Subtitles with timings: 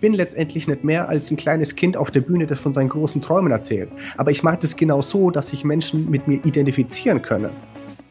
[0.00, 3.22] Bin letztendlich nicht mehr als ein kleines Kind auf der Bühne, das von seinen großen
[3.22, 3.90] Träumen erzählt.
[4.16, 7.50] Aber ich mag das genau so, dass sich Menschen mit mir identifizieren können.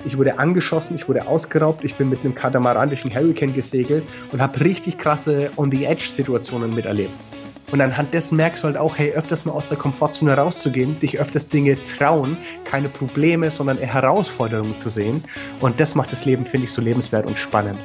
[0.04, 4.05] Ich wurde angeschossen, ich wurde ausgeraubt, ich bin mit einem Katamaran durch den Hurricane gesegelt
[4.32, 7.12] und habe richtig krasse On-the-Edge-Situationen miterlebt.
[7.72, 11.20] Und anhand dessen merkst du halt auch, hey, öfters mal aus der Komfortzone rauszugehen, dich
[11.20, 15.24] öfters Dinge trauen, keine Probleme, sondern Herausforderungen zu sehen.
[15.60, 17.80] Und das macht das Leben, finde ich, so lebenswert und spannend.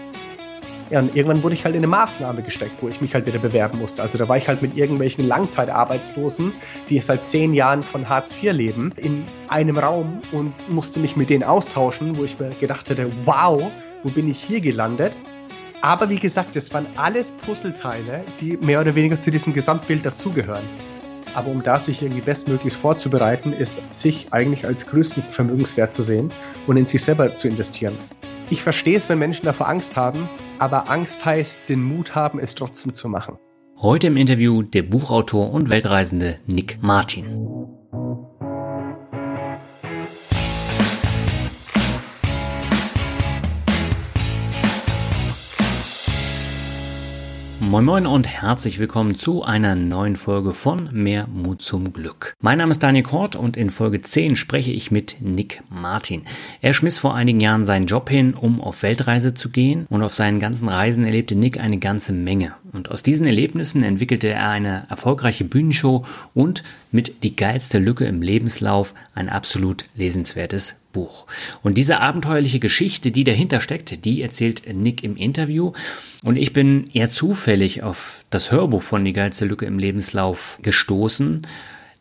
[0.91, 3.39] Ja, und irgendwann wurde ich halt in eine Maßnahme gesteckt, wo ich mich halt wieder
[3.39, 4.03] bewerben musste.
[4.03, 6.53] Also da war ich halt mit irgendwelchen Langzeitarbeitslosen,
[6.89, 11.31] die seit zehn Jahren von Hartz IV leben, in einem Raum und musste mich mit
[11.31, 13.71] denen austauschen, wo ich mir gedacht hätte, wow,
[14.03, 15.13] wo bin ich hier gelandet?
[15.81, 20.65] Aber wie gesagt, das waren alles Puzzleteile, die mehr oder weniger zu diesem Gesamtbild dazugehören.
[21.35, 26.33] Aber um da sich irgendwie bestmöglichst vorzubereiten, ist sich eigentlich als größten Vermögenswert zu sehen
[26.67, 27.97] und in sich selber zu investieren.
[28.53, 32.57] Ich verstehe es, wenn Menschen davor Angst haben, aber Angst heißt, den Mut haben, es
[32.57, 33.39] trotzdem zu machen.
[33.81, 37.27] Heute im Interview der Buchautor und Weltreisende Nick Martin.
[47.71, 52.35] Moin Moin und herzlich willkommen zu einer neuen Folge von Mehr Mut zum Glück.
[52.41, 56.23] Mein Name ist Daniel Kort und in Folge 10 spreche ich mit Nick Martin.
[56.63, 60.13] Er schmiss vor einigen Jahren seinen Job hin, um auf Weltreise zu gehen und auf
[60.13, 62.55] seinen ganzen Reisen erlebte Nick eine ganze Menge.
[62.73, 66.05] Und aus diesen Erlebnissen entwickelte er eine erfolgreiche Bühnenshow
[66.35, 71.27] und mit Die geilste Lücke im Lebenslauf ein absolut lesenswertes Buch.
[71.63, 75.73] Und diese abenteuerliche Geschichte, die dahinter steckt, die erzählt Nick im Interview.
[76.23, 81.43] Und ich bin eher zufällig auf das Hörbuch von Die geilste Lücke im Lebenslauf gestoßen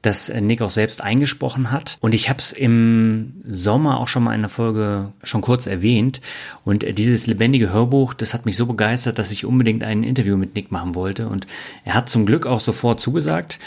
[0.01, 1.97] das Nick auch selbst eingesprochen hat.
[1.99, 6.21] Und ich habe es im Sommer auch schon mal in der Folge schon kurz erwähnt.
[6.63, 10.55] Und dieses lebendige Hörbuch, das hat mich so begeistert, dass ich unbedingt ein Interview mit
[10.55, 11.27] Nick machen wollte.
[11.27, 11.47] Und
[11.83, 13.59] er hat zum Glück auch sofort zugesagt.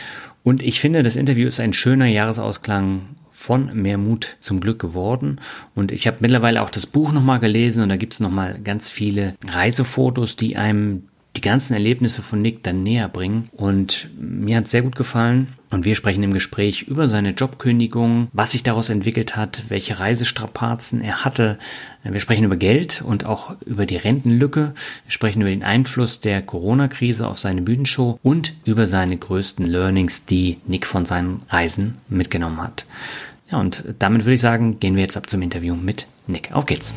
[0.43, 3.03] Und ich finde, das Interview ist ein schöner Jahresausklang
[3.43, 5.41] von Mehr Mut zum Glück geworden.
[5.75, 8.89] Und ich habe mittlerweile auch das Buch nochmal gelesen und da gibt es nochmal ganz
[8.89, 13.49] viele Reisefotos, die einem die ganzen Erlebnisse von Nick dann näher bringen.
[13.53, 15.49] Und mir hat sehr gut gefallen.
[15.71, 21.01] Und wir sprechen im Gespräch über seine Jobkündigung, was sich daraus entwickelt hat, welche Reisestrapazen
[21.01, 21.59] er hatte.
[22.05, 24.75] Wir sprechen über Geld und auch über die Rentenlücke.
[25.05, 30.27] Wir sprechen über den Einfluss der Corona-Krise auf seine Bühnenshow und über seine größten Learnings,
[30.27, 32.85] die Nick von seinen Reisen mitgenommen hat.
[33.53, 36.51] Ja, und damit würde ich sagen, gehen wir jetzt ab zum Interview mit Nick.
[36.53, 36.95] Auf geht's!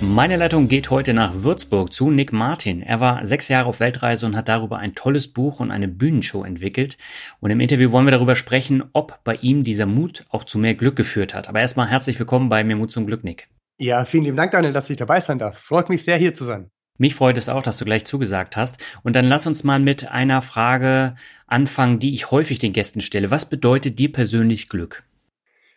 [0.00, 2.82] Meine Leitung geht heute nach Würzburg zu Nick Martin.
[2.82, 6.44] Er war sechs Jahre auf Weltreise und hat darüber ein tolles Buch und eine Bühnenshow
[6.44, 6.96] entwickelt.
[7.40, 10.74] Und im Interview wollen wir darüber sprechen, ob bei ihm dieser Mut auch zu mehr
[10.74, 11.48] Glück geführt hat.
[11.48, 13.48] Aber erstmal herzlich willkommen bei Mir Mut zum Glück, Nick.
[13.76, 15.58] Ja, vielen lieben Dank, Daniel, dass ich dabei sein darf.
[15.58, 16.70] Freut mich sehr, hier zu sein.
[16.98, 18.84] Mich freut es auch, dass du gleich zugesagt hast.
[19.02, 21.14] Und dann lass uns mal mit einer Frage
[21.46, 23.30] anfangen, die ich häufig den Gästen stelle.
[23.30, 25.04] Was bedeutet dir persönlich Glück?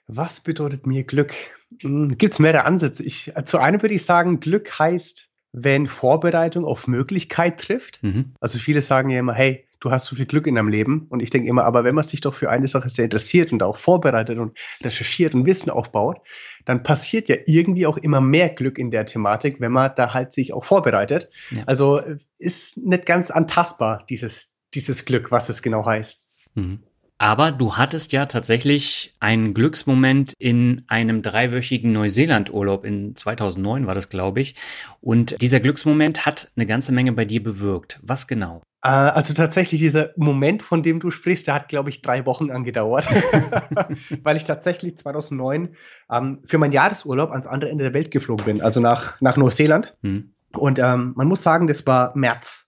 [0.07, 1.33] Was bedeutet mir Glück?
[1.81, 3.03] Hm, Gibt es mehrere Ansätze.
[3.03, 8.01] Ich, zu einem würde ich sagen, Glück heißt, wenn Vorbereitung auf Möglichkeit trifft.
[8.03, 8.33] Mhm.
[8.39, 11.07] Also viele sagen ja immer, hey, du hast so viel Glück in deinem Leben.
[11.09, 13.61] Und ich denke immer, aber wenn man sich doch für eine Sache sehr interessiert und
[13.63, 16.19] auch vorbereitet und recherchiert und Wissen aufbaut,
[16.63, 20.31] dann passiert ja irgendwie auch immer mehr Glück in der Thematik, wenn man da halt
[20.31, 21.29] sich auch vorbereitet.
[21.49, 21.63] Ja.
[21.65, 21.99] Also
[22.37, 26.27] ist nicht ganz antastbar, dieses, dieses Glück, was es genau heißt.
[26.53, 26.79] Mhm.
[27.17, 34.09] Aber du hattest ja tatsächlich einen Glücksmoment in einem dreiwöchigen Neuseeland-Urlaub in 2009 war das,
[34.09, 34.55] glaube ich.
[35.01, 37.99] Und dieser Glücksmoment hat eine ganze Menge bei dir bewirkt.
[38.01, 38.63] Was genau?
[38.83, 42.49] Äh, also tatsächlich dieser Moment, von dem du sprichst, der hat, glaube ich, drei Wochen
[42.51, 43.07] angedauert,
[44.23, 45.75] weil ich tatsächlich 2009
[46.11, 49.95] ähm, für meinen Jahresurlaub ans andere Ende der Welt geflogen bin, also nach, nach Neuseeland.
[50.01, 50.33] Hm.
[50.53, 52.67] Und ähm, man muss sagen, das war März.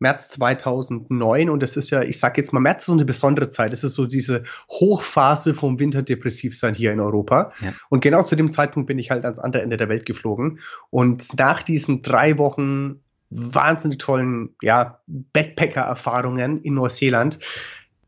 [0.00, 3.48] März 2009 und das ist ja, ich sage jetzt mal, März ist so eine besondere
[3.48, 3.72] Zeit.
[3.72, 7.52] Das ist so diese Hochphase vom Winterdepressivsein hier in Europa.
[7.60, 7.72] Ja.
[7.88, 10.60] Und genau zu dem Zeitpunkt bin ich halt ans andere Ende der Welt geflogen.
[10.90, 17.38] Und nach diesen drei Wochen wahnsinnig tollen ja, Backpacker-Erfahrungen in Neuseeland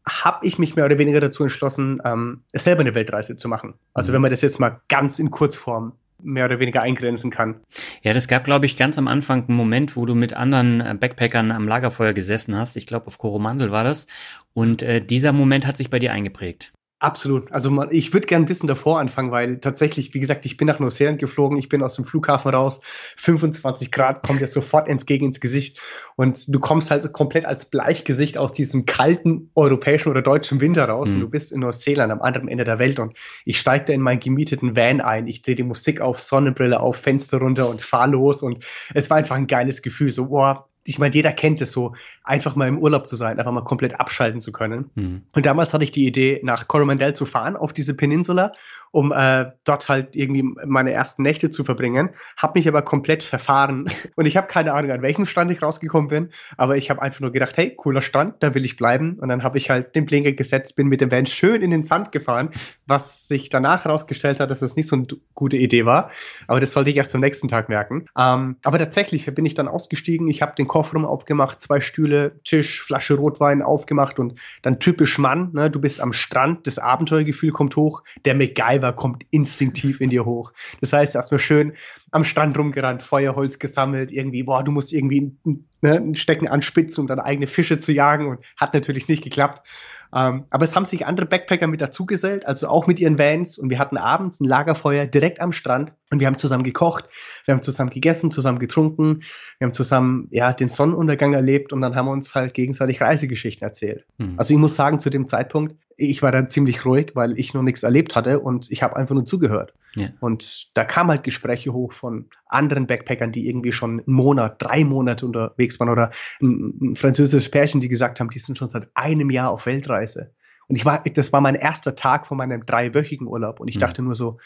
[0.09, 3.75] habe ich mich mehr oder weniger dazu entschlossen, ähm, selber eine Weltreise zu machen.
[3.95, 4.15] Also mhm.
[4.15, 7.61] wenn man das jetzt mal ganz in Kurzform mehr oder weniger eingrenzen kann.
[8.03, 10.95] Ja, das gab, glaube ich, ganz am Anfang einen Moment, wo du mit anderen äh,
[10.99, 12.77] Backpackern am Lagerfeuer gesessen hast.
[12.77, 14.07] Ich glaube, auf Coromandel war das.
[14.53, 16.73] Und äh, dieser Moment hat sich bei dir eingeprägt.
[17.03, 17.51] Absolut.
[17.51, 20.67] Also man, ich würde gern ein bisschen davor anfangen, weil tatsächlich, wie gesagt, ich bin
[20.67, 22.83] nach Neuseeland geflogen, ich bin aus dem Flughafen raus,
[23.17, 25.81] 25 Grad kommt dir sofort entgegen ins Gesicht
[26.17, 31.09] und du kommst halt komplett als Bleichgesicht aus diesem kalten europäischen oder deutschen Winter raus
[31.09, 31.15] mhm.
[31.15, 33.15] und du bist in Neuseeland am anderen Ende der Welt und
[33.47, 36.97] ich steige da in meinen gemieteten Van ein, ich drehe die Musik auf, Sonnenbrille auf,
[36.97, 38.63] Fenster runter und fahr los und
[38.93, 41.95] es war einfach ein geiles Gefühl, so, boah, ich meine, jeder kennt es so,
[42.25, 44.91] einfach mal im Urlaub zu sein, einfach mal komplett abschalten zu können.
[44.95, 45.23] Mhm.
[45.33, 48.53] Und damals hatte ich die Idee, nach Coromandel zu fahren, auf diese Peninsula
[48.93, 52.11] um äh, dort halt irgendwie meine ersten Nächte zu verbringen.
[52.37, 56.09] Habe mich aber komplett verfahren und ich habe keine Ahnung, an welchem Stand ich rausgekommen
[56.09, 59.19] bin, aber ich habe einfach nur gedacht, hey, cooler Stand, da will ich bleiben.
[59.21, 61.83] Und dann habe ich halt den Blinker gesetzt, bin mit dem Van schön in den
[61.83, 62.51] Sand gefahren,
[62.87, 66.11] was sich danach herausgestellt hat, dass das nicht so eine gute Idee war.
[66.47, 68.07] Aber das sollte ich erst am nächsten Tag merken.
[68.19, 72.83] Ähm, aber tatsächlich bin ich dann ausgestiegen, ich habe den Kofferraum aufgemacht, zwei Stühle, Tisch,
[72.83, 77.77] Flasche Rotwein aufgemacht und dann typisch Mann, ne, du bist am Strand, das Abenteuergefühl kommt
[77.77, 80.53] hoch, der MacGyver Weiber kommt instinktiv in dir hoch.
[80.81, 81.73] Das heißt, erstmal schön
[82.11, 87.07] am Strand rumgerannt, Feuerholz gesammelt, irgendwie, boah, du musst irgendwie ne, ein Stecken anspitzen, um
[87.07, 89.67] deine eigene Fische zu jagen und hat natürlich nicht geklappt.
[90.15, 93.71] Ähm, aber es haben sich andere Backpacker mit dazugesellt, also auch mit ihren Vans und
[93.71, 97.05] wir hatten abends ein Lagerfeuer direkt am Strand und wir haben zusammen gekocht,
[97.45, 99.23] wir haben zusammen gegessen, zusammen getrunken,
[99.59, 103.65] wir haben zusammen ja den Sonnenuntergang erlebt und dann haben wir uns halt gegenseitig Reisegeschichten
[103.65, 104.05] erzählt.
[104.19, 104.35] Mhm.
[104.37, 107.63] Also ich muss sagen, zu dem Zeitpunkt, ich war dann ziemlich ruhig, weil ich noch
[107.63, 109.75] nichts erlebt hatte und ich habe einfach nur zugehört.
[109.97, 110.09] Ja.
[110.21, 114.85] Und da kamen halt Gespräche hoch von anderen Backpackern, die irgendwie schon einen Monat, drei
[114.85, 116.11] Monate unterwegs waren oder
[116.41, 120.33] ein, ein französisches Pärchen, die gesagt haben, die sind schon seit einem Jahr auf Weltreise.
[120.69, 123.81] Und ich war, das war mein erster Tag von meinem dreiwöchigen Urlaub und ich mhm.
[123.81, 124.39] dachte nur so,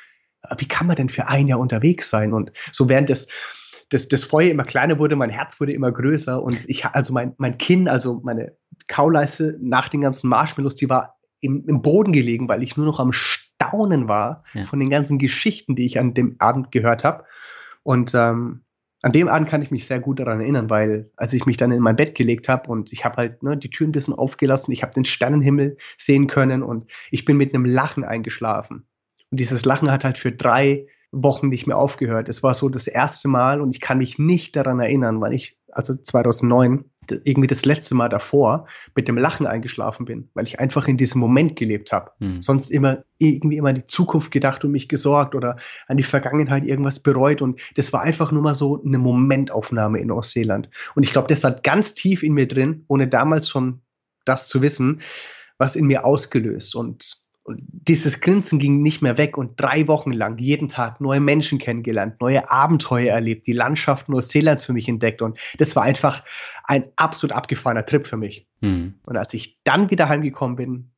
[0.58, 2.32] wie kann man denn für ein Jahr unterwegs sein?
[2.32, 3.28] Und so während das,
[3.90, 7.34] das, das Feuer immer kleiner wurde, mein Herz wurde immer größer und ich, also mein,
[7.36, 8.56] mein Kinn, also meine
[8.86, 11.13] Kauleiste nach den ganzen Marshmallows, die war
[11.44, 14.64] im, im Boden gelegen, weil ich nur noch am Staunen war ja.
[14.64, 17.24] von den ganzen Geschichten, die ich an dem Abend gehört habe.
[17.82, 18.62] Und ähm,
[19.02, 21.72] an dem Abend kann ich mich sehr gut daran erinnern, weil als ich mich dann
[21.72, 24.72] in mein Bett gelegt habe und ich habe halt ne, die Tür ein bisschen aufgelassen,
[24.72, 28.86] ich habe den Sternenhimmel sehen können und ich bin mit einem Lachen eingeschlafen.
[29.30, 32.30] Und dieses Lachen hat halt für drei Wochen nicht mehr aufgehört.
[32.30, 35.58] Es war so das erste Mal und ich kann mich nicht daran erinnern, weil ich,
[35.70, 40.88] also 2009, irgendwie das letzte Mal davor mit dem Lachen eingeschlafen bin, weil ich einfach
[40.88, 42.12] in diesem Moment gelebt habe.
[42.18, 42.42] Mhm.
[42.42, 45.56] Sonst immer irgendwie immer an die Zukunft gedacht und mich gesorgt oder
[45.86, 50.10] an die Vergangenheit irgendwas bereut und das war einfach nur mal so eine Momentaufnahme in
[50.10, 50.68] Ostseeland.
[50.94, 53.80] Und ich glaube, das hat ganz tief in mir drin, ohne damals schon
[54.24, 55.00] das zu wissen,
[55.58, 60.12] was in mir ausgelöst und und dieses Grinsen ging nicht mehr weg und drei Wochen
[60.12, 65.20] lang jeden Tag neue Menschen kennengelernt, neue Abenteuer erlebt, die Landschaft Neuseelands für mich entdeckt
[65.20, 66.24] und das war einfach
[66.64, 68.48] ein absolut abgefahrener Trip für mich.
[68.60, 68.94] Mhm.
[69.04, 70.90] Und als ich dann wieder heimgekommen bin,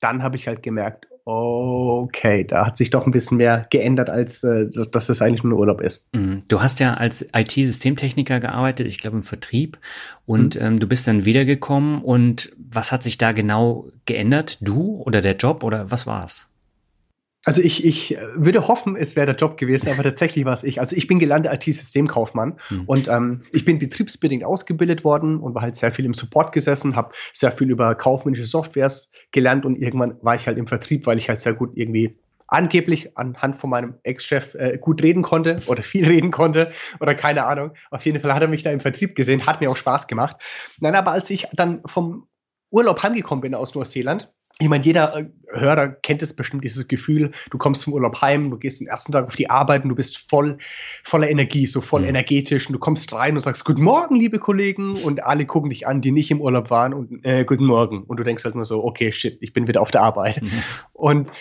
[0.00, 4.42] dann habe ich halt gemerkt, okay, da hat sich doch ein bisschen mehr geändert, als
[4.42, 6.08] äh, dass, dass das eigentlich nur Urlaub ist.
[6.14, 6.42] Mhm.
[6.48, 9.78] Du hast ja als IT-Systemtechniker gearbeitet, ich glaube im Vertrieb,
[10.26, 10.62] und mhm.
[10.62, 12.02] ähm, du bist dann wiedergekommen.
[12.02, 14.58] Und was hat sich da genau geändert?
[14.60, 16.48] Du oder der Job oder was war es?
[17.44, 20.80] Also ich, ich würde hoffen, es wäre der Job gewesen, aber tatsächlich war es ich.
[20.80, 22.84] Also ich bin gelernter IT-Systemkaufmann mhm.
[22.86, 26.94] und ähm, ich bin betriebsbedingt ausgebildet worden und war halt sehr viel im Support gesessen,
[26.94, 31.18] habe sehr viel über kaufmännische Softwares gelernt und irgendwann war ich halt im Vertrieb, weil
[31.18, 32.16] ich halt sehr gut irgendwie
[32.52, 36.70] angeblich anhand von meinem Ex-Chef äh, gut reden konnte oder viel reden konnte
[37.00, 37.72] oder keine Ahnung.
[37.90, 40.36] Auf jeden Fall hat er mich da im Vertrieb gesehen, hat mir auch Spaß gemacht.
[40.80, 42.28] Nein, aber als ich dann vom
[42.70, 47.32] Urlaub heimgekommen bin aus Neuseeland, ich meine, jeder äh, Hörer kennt es bestimmt, dieses Gefühl,
[47.50, 49.94] du kommst vom Urlaub heim, du gehst den ersten Tag auf die Arbeit und du
[49.94, 50.58] bist voll
[51.04, 52.08] voller Energie, so voll mhm.
[52.08, 55.86] energetisch und du kommst rein und sagst, guten Morgen, liebe Kollegen und alle gucken dich
[55.86, 58.64] an, die nicht im Urlaub waren und äh, guten Morgen und du denkst halt nur
[58.64, 60.40] so, okay, shit, ich bin wieder auf der Arbeit.
[60.42, 60.62] Mhm.
[60.92, 61.32] Und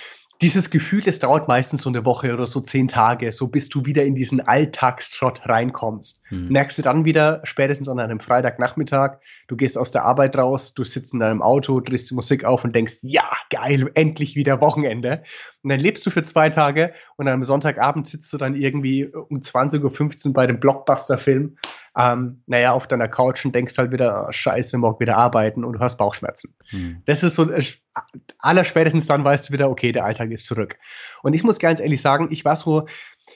[0.41, 3.85] dieses Gefühl, das dauert meistens so eine Woche oder so zehn Tage, so bis du
[3.85, 6.23] wieder in diesen Alltagstrott reinkommst.
[6.29, 6.49] Hm.
[6.49, 10.83] Merkst du dann wieder, spätestens an einem Freitagnachmittag, du gehst aus der Arbeit raus, du
[10.83, 15.23] sitzt in deinem Auto, drehst die Musik auf und denkst, ja, geil, endlich wieder Wochenende.
[15.63, 19.37] Und dann lebst du für zwei Tage und am Sonntagabend sitzt du dann irgendwie um
[19.37, 21.57] 20.15 Uhr bei dem Blockbuster-Film
[21.97, 25.73] ähm, naja, auf deiner Couch und denkst halt wieder, oh, scheiße, morgen wieder arbeiten und
[25.73, 26.53] du hast Bauchschmerzen.
[26.69, 27.01] Hm.
[27.05, 27.63] Das ist so, äh,
[28.39, 30.77] aller spätestens dann weißt du wieder, okay, der Alltag ist zurück.
[31.21, 32.87] Und ich muss ganz ehrlich sagen, ich war so,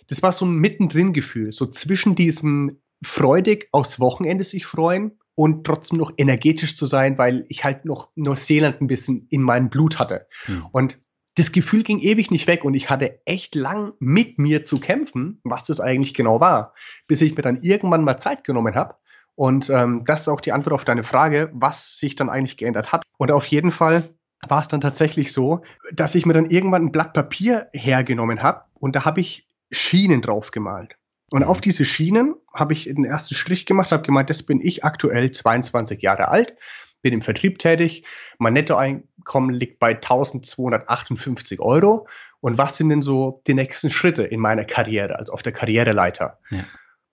[0.07, 5.99] das war so ein Mittendrin-Gefühl, so zwischen diesem freudig aufs Wochenende sich freuen und trotzdem
[5.99, 10.27] noch energetisch zu sein, weil ich halt noch Neuseeland ein bisschen in meinem Blut hatte.
[10.45, 10.65] Hm.
[10.71, 10.99] Und
[11.35, 15.39] das Gefühl ging ewig nicht weg und ich hatte echt lang mit mir zu kämpfen,
[15.43, 16.73] was das eigentlich genau war,
[17.07, 18.95] bis ich mir dann irgendwann mal Zeit genommen habe.
[19.35, 22.93] Und ähm, das ist auch die Antwort auf deine Frage, was sich dann eigentlich geändert
[22.93, 23.03] hat.
[23.17, 24.09] Und auf jeden Fall
[24.47, 25.61] war es dann tatsächlich so,
[25.91, 30.21] dass ich mir dann irgendwann ein Blatt Papier hergenommen habe und da habe ich Schienen
[30.21, 30.95] drauf gemalt.
[31.31, 34.85] Und auf diese Schienen habe ich den ersten Strich gemacht, habe gemeint, das bin ich
[34.85, 36.55] aktuell 22 Jahre alt,
[37.05, 38.03] bin im Vertrieb tätig,
[38.39, 42.07] mein Nettoeinkommen liegt bei 1258 Euro.
[42.41, 46.39] Und was sind denn so die nächsten Schritte in meiner Karriere, also auf der Karriereleiter?
[46.49, 46.63] Ja.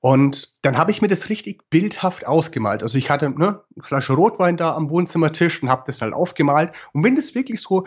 [0.00, 2.82] Und dann habe ich mir das richtig bildhaft ausgemalt.
[2.82, 6.72] Also ich hatte ne, eine Flasche Rotwein da am Wohnzimmertisch und habe das halt aufgemalt
[6.94, 7.84] und bin das wirklich so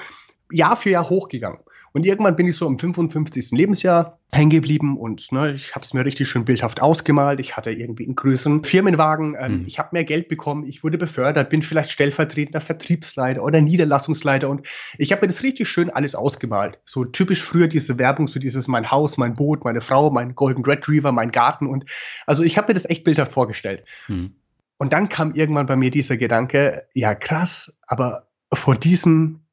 [0.52, 1.60] Jahr für Jahr hochgegangen.
[1.96, 3.52] Und irgendwann bin ich so im 55.
[3.52, 7.40] Lebensjahr hängen geblieben und ne, ich habe es mir richtig schön bildhaft ausgemalt.
[7.40, 9.38] Ich hatte irgendwie einen größeren Firmenwagen.
[9.40, 9.64] Ähm, mhm.
[9.66, 10.68] Ich habe mehr Geld bekommen.
[10.68, 14.50] Ich wurde befördert, bin vielleicht stellvertretender Vertriebsleiter oder Niederlassungsleiter.
[14.50, 16.80] Und ich habe mir das richtig schön alles ausgemalt.
[16.84, 20.66] So typisch früher diese Werbung, so dieses mein Haus, mein Boot, meine Frau, mein Golden
[20.66, 21.66] Retriever, mein Garten.
[21.66, 21.86] Und
[22.26, 23.86] also ich habe mir das echt bildhaft vorgestellt.
[24.10, 24.36] Mhm.
[24.78, 29.45] Und dann kam irgendwann bei mir dieser Gedanke, ja krass, aber vor diesem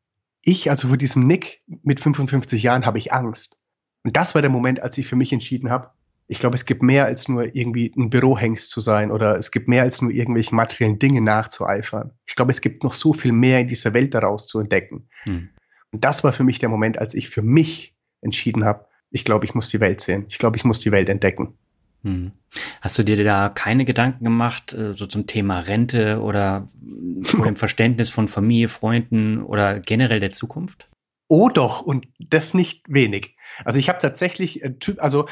[0.43, 3.59] ich, also vor diesem Nick mit 55 Jahren, habe ich Angst.
[4.05, 5.91] Und das war der Moment, als ich für mich entschieden habe,
[6.29, 9.69] ich glaube, es gibt mehr als nur irgendwie ein Bürohengst zu sein oder es gibt
[9.69, 12.13] mehr als nur irgendwelche materiellen Dinge nachzueifern.
[12.27, 15.09] Ich glaube, es gibt noch so viel mehr in dieser Welt daraus zu entdecken.
[15.25, 15.51] Hm.
[15.91, 19.45] Und das war für mich der Moment, als ich für mich entschieden habe, ich glaube,
[19.45, 20.25] ich muss die Welt sehen.
[20.29, 21.59] Ich glaube, ich muss die Welt entdecken.
[22.03, 22.33] Hm.
[22.81, 26.69] Hast du dir da keine Gedanken gemacht, äh, so zum Thema Rente oder
[27.23, 30.89] vor dem Verständnis von Familie, Freunden oder generell der Zukunft?
[31.29, 33.37] Oh doch, und das nicht wenig.
[33.65, 35.27] Also ich habe tatsächlich, äh, also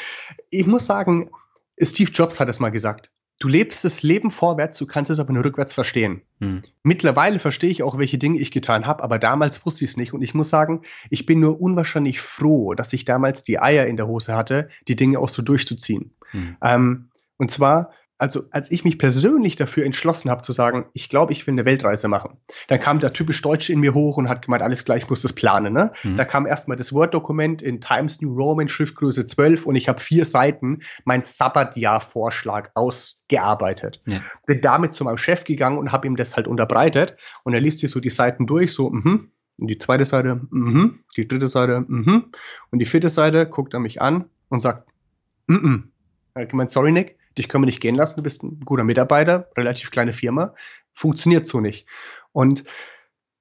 [0.48, 1.30] ich muss sagen,
[1.80, 3.10] Steve Jobs hat es mal gesagt.
[3.40, 6.20] Du lebst das Leben vorwärts, du kannst es aber nur rückwärts verstehen.
[6.40, 6.60] Hm.
[6.82, 10.12] Mittlerweile verstehe ich auch, welche Dinge ich getan habe, aber damals wusste ich es nicht.
[10.12, 13.96] Und ich muss sagen, ich bin nur unwahrscheinlich froh, dass ich damals die Eier in
[13.96, 16.12] der Hose hatte, die Dinge auch so durchzuziehen.
[16.32, 16.56] Hm.
[16.62, 21.32] Ähm, und zwar also als ich mich persönlich dafür entschlossen habe zu sagen, ich glaube,
[21.32, 22.36] ich will eine Weltreise machen,
[22.68, 25.22] dann kam der typisch Deutsche in mir hoch und hat gemeint, alles klar, ich muss
[25.22, 25.72] das planen.
[25.72, 25.92] Ne?
[26.04, 26.16] Mhm.
[26.16, 30.24] Da kam erstmal das Word-Dokument in Times New Roman, Schriftgröße 12 und ich habe vier
[30.24, 34.02] Seiten mein Sabbatjahr-Vorschlag ausgearbeitet.
[34.04, 34.20] Ja.
[34.46, 37.78] Bin damit zu meinem Chef gegangen und habe ihm das halt unterbreitet und er liest
[37.78, 39.30] sich so die Seiten durch, so, mhm.
[39.60, 41.00] Und die zweite Seite, mhm.
[41.18, 42.30] Die dritte Seite, mhm.
[42.70, 44.88] Und die vierte Seite guckt er mich an und sagt,
[45.48, 45.90] mhm.
[46.34, 48.84] Er hat gemeint, sorry, Nick, dich können wir nicht gehen lassen, du bist ein guter
[48.84, 50.54] Mitarbeiter, relativ kleine Firma,
[50.92, 51.88] funktioniert so nicht.
[52.32, 52.64] Und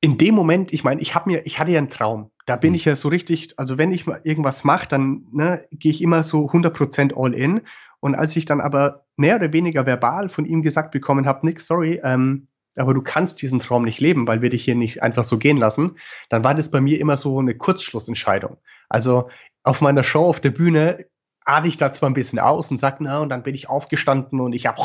[0.01, 2.31] in dem Moment, ich meine, ich habe mir, ich hatte ja einen Traum.
[2.45, 2.75] Da bin mhm.
[2.75, 6.23] ich ja so richtig, also wenn ich mal irgendwas mache, dann ne, gehe ich immer
[6.23, 7.61] so 100% all in.
[7.99, 11.59] Und als ich dann aber mehr oder weniger verbal von ihm gesagt bekommen habe, Nick,
[11.59, 15.25] sorry, ähm, aber du kannst diesen Traum nicht leben, weil wir dich hier nicht einfach
[15.25, 15.97] so gehen lassen,
[16.29, 18.57] dann war das bei mir immer so eine Kurzschlussentscheidung.
[18.87, 19.29] Also
[19.63, 21.05] auf meiner Show auf der Bühne
[21.49, 24.39] arte ich da zwar ein bisschen aus und sag, na, und dann bin ich aufgestanden
[24.39, 24.81] und ich habe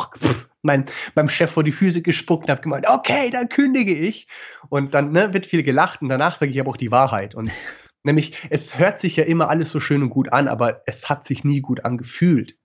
[0.63, 4.27] mein, meinem Chef vor die Füße gespuckt und habe gemeint, okay, dann kündige ich.
[4.69, 7.35] Und dann ne, wird viel gelacht und danach sage ich aber auch die Wahrheit.
[7.35, 7.51] Und
[8.03, 11.25] nämlich, es hört sich ja immer alles so schön und gut an, aber es hat
[11.25, 12.57] sich nie gut angefühlt.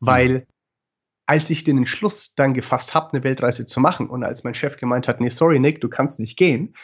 [0.00, 0.46] Weil
[1.26, 4.76] als ich den Entschluss dann gefasst habe, eine Weltreise zu machen und als mein Chef
[4.76, 6.74] gemeint hat, nee, sorry, Nick, du kannst nicht gehen,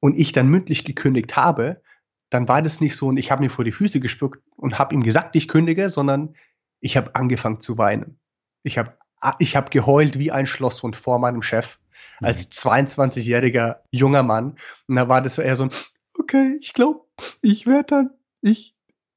[0.00, 1.82] und ich dann mündlich gekündigt habe,
[2.30, 4.94] dann war das nicht so und ich habe mir vor die Füße gespuckt und habe
[4.94, 6.34] ihm gesagt, ich kündige, sondern
[6.80, 8.18] ich habe angefangen zu weinen.
[8.62, 8.90] Ich habe
[9.38, 11.78] ich hab geheult wie ein Schlosshund vor meinem Chef
[12.20, 12.26] mhm.
[12.26, 14.56] als 22-jähriger junger Mann.
[14.86, 15.70] Und da war das eher so ein,
[16.18, 17.00] okay, ich glaube,
[17.42, 18.76] ich werde dann, ich,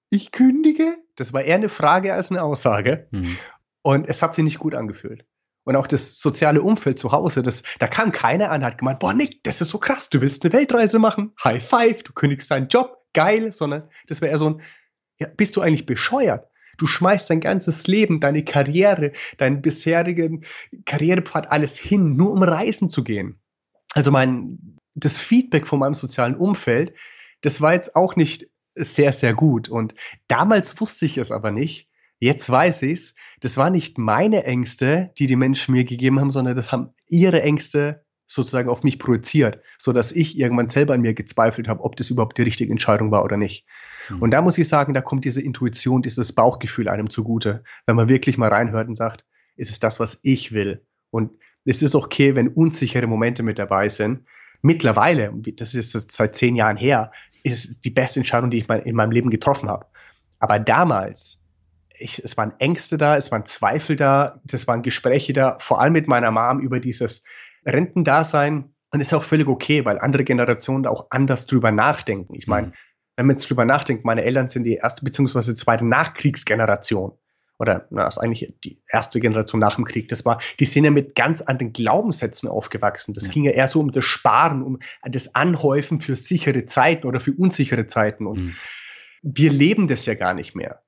[0.09, 0.95] ich kündige.
[1.15, 3.07] Das war eher eine Frage als eine Aussage.
[3.11, 3.37] Mhm.
[3.83, 5.25] Und es hat sich nicht gut angefühlt.
[5.63, 9.13] Und auch das soziale Umfeld zu Hause, das, da kam keiner an, hat gemeint, boah,
[9.13, 12.67] Nick, das ist so krass, du willst eine Weltreise machen, High Five, du kündigst deinen
[12.67, 14.61] Job, geil, sondern das wäre eher so ein,
[15.19, 16.47] ja, bist du eigentlich bescheuert?
[16.77, 20.45] Du schmeißt dein ganzes Leben, deine Karriere, deinen bisherigen
[20.85, 23.39] Karrierepfad alles hin, nur um reisen zu gehen.
[23.93, 26.93] Also mein, das Feedback von meinem sozialen Umfeld,
[27.41, 29.69] das war jetzt auch nicht sehr, sehr gut.
[29.69, 29.95] Und
[30.27, 31.89] damals wusste ich es aber nicht.
[32.19, 33.15] Jetzt weiß ich es.
[33.41, 37.41] Das war nicht meine Ängste, die die Menschen mir gegeben haben, sondern das haben ihre
[37.41, 41.95] Ängste sozusagen auf mich projiziert, so dass ich irgendwann selber an mir gezweifelt habe, ob
[41.95, 43.65] das überhaupt die richtige Entscheidung war oder nicht.
[44.09, 44.21] Mhm.
[44.21, 48.09] Und da muss ich sagen, da kommt diese Intuition, dieses Bauchgefühl einem zugute, wenn man
[48.09, 49.25] wirklich mal reinhört und sagt,
[49.57, 50.85] ist es das, was ich will?
[51.09, 51.31] Und
[51.65, 54.25] es ist okay, wenn unsichere Momente mit dabei sind.
[54.61, 57.11] Mittlerweile, das ist seit zehn Jahren her,
[57.43, 59.85] ist es die beste Entscheidung, die ich in meinem Leben getroffen habe.
[60.39, 61.41] Aber damals,
[61.89, 65.93] ich, es waren Ängste da, es waren Zweifel da, das waren Gespräche da, vor allem
[65.93, 67.23] mit meiner Mom über dieses,
[67.65, 72.35] Rentendasein und ist auch völlig okay, weil andere Generationen da auch anders drüber nachdenken.
[72.35, 72.73] Ich meine, mhm.
[73.15, 75.53] wenn man jetzt drüber nachdenkt, meine Eltern sind die erste bzw.
[75.53, 77.13] zweite Nachkriegsgeneration.
[77.61, 80.07] Oder na, das ist eigentlich die erste Generation nach dem Krieg.
[80.07, 83.13] Das war, die sind ja mit ganz anderen Glaubenssätzen aufgewachsen.
[83.13, 83.31] Das ja.
[83.31, 87.33] ging ja eher so um das Sparen, um das Anhäufen für sichere Zeiten oder für
[87.33, 88.25] unsichere Zeiten.
[88.25, 88.55] Und mhm.
[89.21, 90.81] wir leben das ja gar nicht mehr.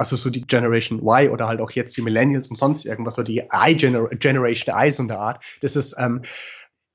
[0.00, 3.26] Also so die Generation Y oder halt auch jetzt die Millennials und sonst irgendwas, oder
[3.26, 5.44] die I-Generation I so in der Art.
[5.60, 6.22] Das ist, ähm,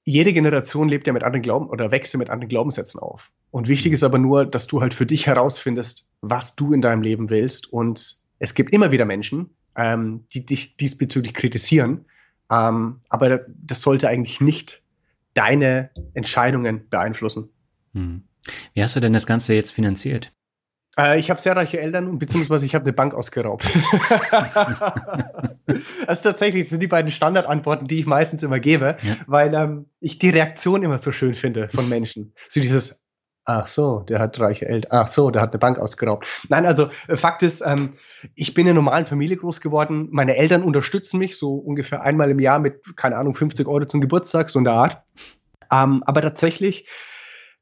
[0.05, 3.31] jede Generation lebt ja mit anderen Glauben oder wächst ja mit anderen Glaubenssätzen auf.
[3.51, 7.03] Und wichtig ist aber nur, dass du halt für dich herausfindest, was du in deinem
[7.03, 7.71] Leben willst.
[7.71, 12.05] Und es gibt immer wieder Menschen, ähm, die dich diesbezüglich kritisieren.
[12.49, 14.81] Ähm, aber das sollte eigentlich nicht
[15.35, 17.49] deine Entscheidungen beeinflussen.
[17.93, 18.23] Hm.
[18.73, 20.31] Wie hast du denn das Ganze jetzt finanziert?
[20.97, 23.65] Äh, ich habe sehr reiche Eltern, beziehungsweise ich habe eine Bank ausgeraubt.
[26.07, 29.15] also tatsächlich das sind die beiden Standardantworten, die ich meistens immer gebe, ja.
[29.27, 32.33] weil ähm, ich die Reaktion immer so schön finde von Menschen.
[32.47, 33.03] So dieses,
[33.45, 36.27] ach so, der hat reiche Eltern, ach so, der hat eine Bank ausgeraubt.
[36.49, 37.93] Nein, also äh, Fakt ist, ähm,
[38.33, 40.07] ich bin in einer normalen Familie groß geworden.
[40.11, 44.01] Meine Eltern unterstützen mich so ungefähr einmal im Jahr mit, keine Ahnung, 50 Euro zum
[44.01, 45.03] Geburtstag, so in der Art.
[45.71, 46.87] Ähm, aber tatsächlich,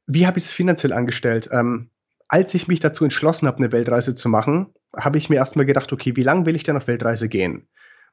[0.06, 1.48] wie habe ich es finanziell angestellt?
[1.52, 1.90] Ähm,
[2.34, 5.92] als ich mich dazu entschlossen habe, eine Weltreise zu machen, habe ich mir erstmal gedacht,
[5.92, 7.58] okay, wie lange will ich denn auf Weltreise gehen?
[7.58, 7.68] Und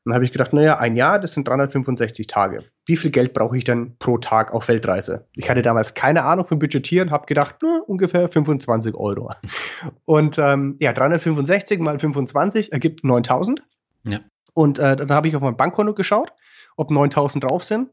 [0.06, 2.66] dann habe ich gedacht, naja, ein Jahr, das sind 365 Tage.
[2.86, 5.28] Wie viel Geld brauche ich denn pro Tag auf Weltreise?
[5.34, 9.32] Ich hatte damals keine Ahnung von Budgetieren, habe gedacht, na, ungefähr 25 Euro.
[10.06, 13.64] Und ähm, ja, 365 mal 25 ergibt 9000.
[14.04, 14.20] Ja.
[14.54, 16.32] Und äh, dann habe ich auf mein Bankkonto geschaut,
[16.78, 17.90] ob 9000 drauf sind.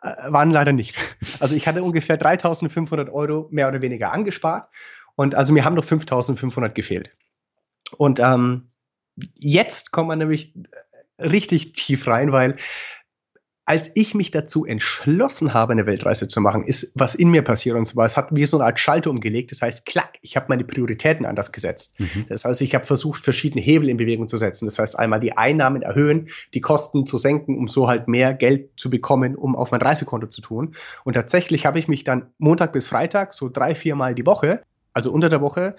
[0.00, 0.96] Äh, waren leider nicht.
[1.40, 4.70] Also ich hatte ungefähr 3500 Euro mehr oder weniger angespart
[5.16, 7.10] und also mir haben noch 5500 gefehlt.
[7.96, 8.68] Und ähm,
[9.34, 10.54] jetzt kommt man nämlich
[11.18, 12.56] richtig tief rein, weil
[13.68, 17.76] als ich mich dazu entschlossen habe, eine Weltreise zu machen, ist was in mir passiert.
[17.76, 19.50] Und zwar, es hat wie so eine Art Schalter umgelegt.
[19.50, 21.98] Das heißt, klack, ich habe meine Prioritäten anders gesetzt.
[21.98, 22.26] Mhm.
[22.28, 24.66] Das heißt, ich habe versucht, verschiedene Hebel in Bewegung zu setzen.
[24.66, 28.70] Das heißt, einmal die Einnahmen erhöhen, die Kosten zu senken, um so halt mehr Geld
[28.76, 30.76] zu bekommen, um auf mein Reisekonto zu tun.
[31.02, 34.62] Und tatsächlich habe ich mich dann Montag bis Freitag, so drei, vier Mal die Woche,
[34.96, 35.76] also unter der Woche,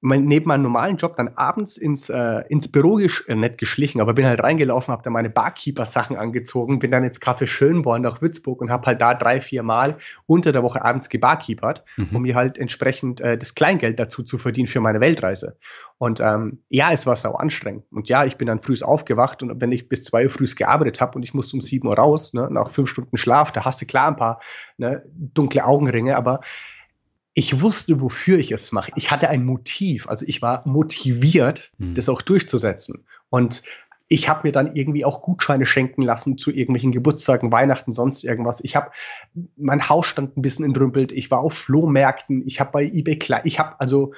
[0.00, 4.00] mein, neben meinem normalen Job dann abends ins, äh, ins Büro gesch äh, nicht geschlichen,
[4.00, 8.22] aber bin halt reingelaufen, habe da meine Barkeeper-Sachen angezogen, bin dann ins Café Schönborn nach
[8.22, 12.16] Würzburg und habe halt da drei, vier Mal unter der Woche abends gebarkeepert, mhm.
[12.16, 15.56] um mir halt entsprechend äh, das Kleingeld dazu zu verdienen für meine Weltreise.
[15.98, 17.84] Und ähm, ja, es war sau anstrengend.
[17.90, 21.00] Und ja, ich bin dann früh aufgewacht und wenn ich bis zwei Uhr früh gearbeitet
[21.00, 23.82] habe und ich musste um sieben Uhr raus, ne, nach fünf Stunden Schlaf, da hast
[23.82, 24.40] du klar ein paar
[24.78, 26.40] ne, dunkle Augenringe, aber
[27.38, 28.90] ich wusste, wofür ich es mache.
[28.96, 31.92] Ich hatte ein Motiv, also ich war motiviert, mhm.
[31.92, 33.04] das auch durchzusetzen.
[33.28, 33.62] Und
[34.08, 38.60] ich habe mir dann irgendwie auch Gutscheine schenken lassen zu irgendwelchen Geburtstagen, Weihnachten, sonst irgendwas.
[38.64, 38.90] Ich habe
[39.56, 41.12] mein Haus stand ein bisschen entrümpelt.
[41.12, 42.42] Ich war auf Flohmärkten.
[42.46, 44.14] Ich habe bei eBay klar, ich habe also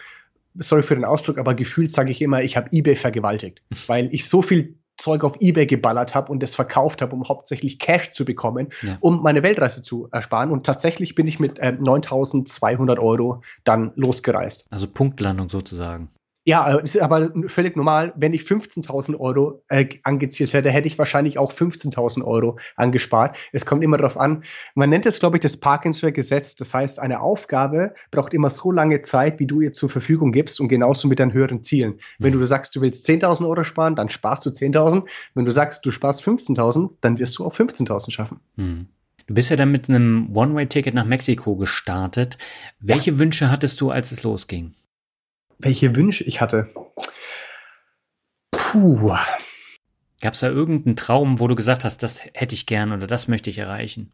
[0.55, 4.29] sorry für den Ausdruck, aber gefühlt sage ich immer, ich habe eBay vergewaltigt, weil ich
[4.29, 8.25] so viel Zeug auf Ebay geballert habe und das verkauft habe, um hauptsächlich Cash zu
[8.25, 8.99] bekommen, ja.
[9.01, 10.51] um meine Weltreise zu ersparen.
[10.51, 14.67] Und tatsächlich bin ich mit äh, 9200 Euro dann losgereist.
[14.71, 16.11] Also Punktlandung sozusagen.
[16.49, 18.15] Ja, das ist aber völlig normal.
[18.17, 23.37] Wenn ich 15.000 Euro äh, angezielt hätte, hätte ich wahrscheinlich auch 15.000 Euro angespart.
[23.53, 24.45] Es kommt immer darauf an.
[24.75, 26.57] Man nennt es, glaube ich, das Parkinson Gesetz.
[26.57, 30.59] Das heißt, eine Aufgabe braucht immer so lange Zeit, wie du ihr zur Verfügung gibst
[30.59, 31.91] und genauso mit deinen höheren Zielen.
[31.91, 32.25] Mhm.
[32.25, 35.03] Wenn du sagst, du willst 10.000 Euro sparen, dann sparst du 10.000.
[35.35, 38.41] Wenn du sagst, du sparst 15.000, dann wirst du auch 15.000 schaffen.
[38.57, 38.87] Mhm.
[39.27, 42.39] Du bist ja dann mit einem One-Way-Ticket nach Mexiko gestartet.
[42.81, 43.19] Welche ja.
[43.19, 44.73] Wünsche hattest du, als es losging?
[45.59, 46.73] Welche Wünsche ich hatte.
[48.51, 49.15] Puh.
[50.21, 53.29] Gab es da irgendeinen Traum, wo du gesagt hast, das hätte ich gern oder das
[53.29, 54.13] möchte ich erreichen?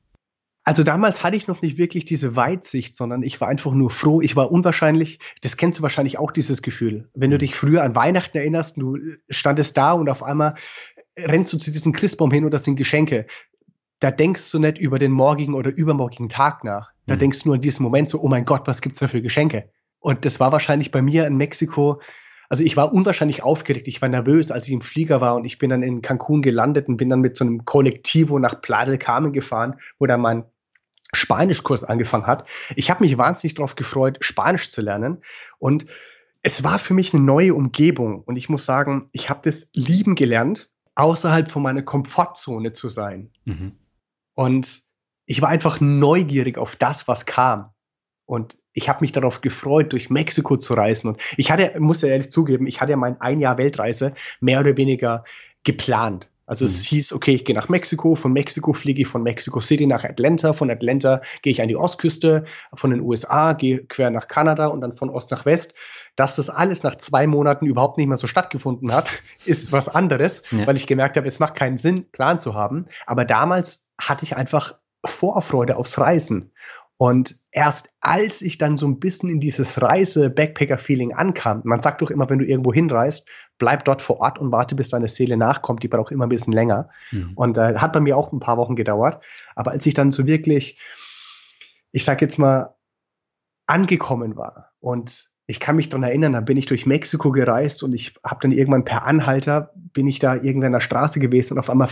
[0.66, 4.22] Also damals hatte ich noch nicht wirklich diese Weitsicht, sondern ich war einfach nur froh.
[4.22, 7.10] Ich war unwahrscheinlich, das kennst du wahrscheinlich auch, dieses Gefühl.
[7.14, 7.40] Wenn du mhm.
[7.40, 10.54] dich früher an Weihnachten erinnerst, du standest da und auf einmal
[11.18, 13.26] rennst du zu diesem Christbaum hin und das sind Geschenke.
[14.00, 16.92] Da denkst du nicht über den morgigen oder übermorgigen Tag nach.
[17.06, 17.18] Da mhm.
[17.18, 19.70] denkst du nur in diesem Moment so, oh mein Gott, was gibt's da für Geschenke?
[20.04, 22.02] Und das war wahrscheinlich bei mir in Mexiko.
[22.50, 25.56] Also ich war unwahrscheinlich aufgeregt, ich war nervös, als ich im Flieger war und ich
[25.56, 28.98] bin dann in Cancun gelandet und bin dann mit so einem Kollektivo nach Playa del
[28.98, 30.44] Carmen gefahren, wo dann mein
[31.14, 32.46] Spanischkurs angefangen hat.
[32.76, 35.22] Ich habe mich wahnsinnig darauf gefreut, Spanisch zu lernen
[35.58, 35.86] und
[36.42, 40.16] es war für mich eine neue Umgebung und ich muss sagen, ich habe das lieben
[40.16, 43.30] gelernt, außerhalb von meiner Komfortzone zu sein.
[43.46, 43.72] Mhm.
[44.34, 44.82] Und
[45.24, 47.70] ich war einfach neugierig auf das, was kam.
[48.26, 51.08] Und ich habe mich darauf gefreut, durch Mexiko zu reisen.
[51.08, 54.60] Und ich hatte, muss ja ehrlich zugeben, ich hatte ja mein ein Jahr Weltreise mehr
[54.60, 55.24] oder weniger
[55.62, 56.30] geplant.
[56.46, 56.70] Also mhm.
[56.70, 60.04] es hieß, okay, ich gehe nach Mexiko, von Mexiko fliege ich von Mexico City nach
[60.04, 64.66] Atlanta, von Atlanta gehe ich an die Ostküste, von den USA gehe quer nach Kanada
[64.66, 65.74] und dann von Ost nach West.
[66.16, 70.42] Dass das alles nach zwei Monaten überhaupt nicht mehr so stattgefunden hat, ist was anderes,
[70.50, 70.66] ja.
[70.66, 72.86] weil ich gemerkt habe, es macht keinen Sinn, Plan zu haben.
[73.06, 76.52] Aber damals hatte ich einfach Vorfreude aufs Reisen.
[77.04, 82.10] Und erst als ich dann so ein bisschen in dieses Reise-Backpacker-Feeling ankam, man sagt doch
[82.10, 85.82] immer, wenn du irgendwo hinreist, bleib dort vor Ort und warte, bis deine Seele nachkommt.
[85.82, 86.88] Die braucht immer ein bisschen länger.
[87.10, 87.32] Mhm.
[87.34, 89.22] Und äh, hat bei mir auch ein paar Wochen gedauert.
[89.54, 90.80] Aber als ich dann so wirklich,
[91.92, 92.74] ich sag jetzt mal,
[93.66, 97.92] angekommen war und ich kann mich daran erinnern, dann bin ich durch Mexiko gereist und
[97.92, 101.58] ich habe dann irgendwann per Anhalter, bin ich da irgendwann an der Straße gewesen und
[101.58, 101.90] auf einmal,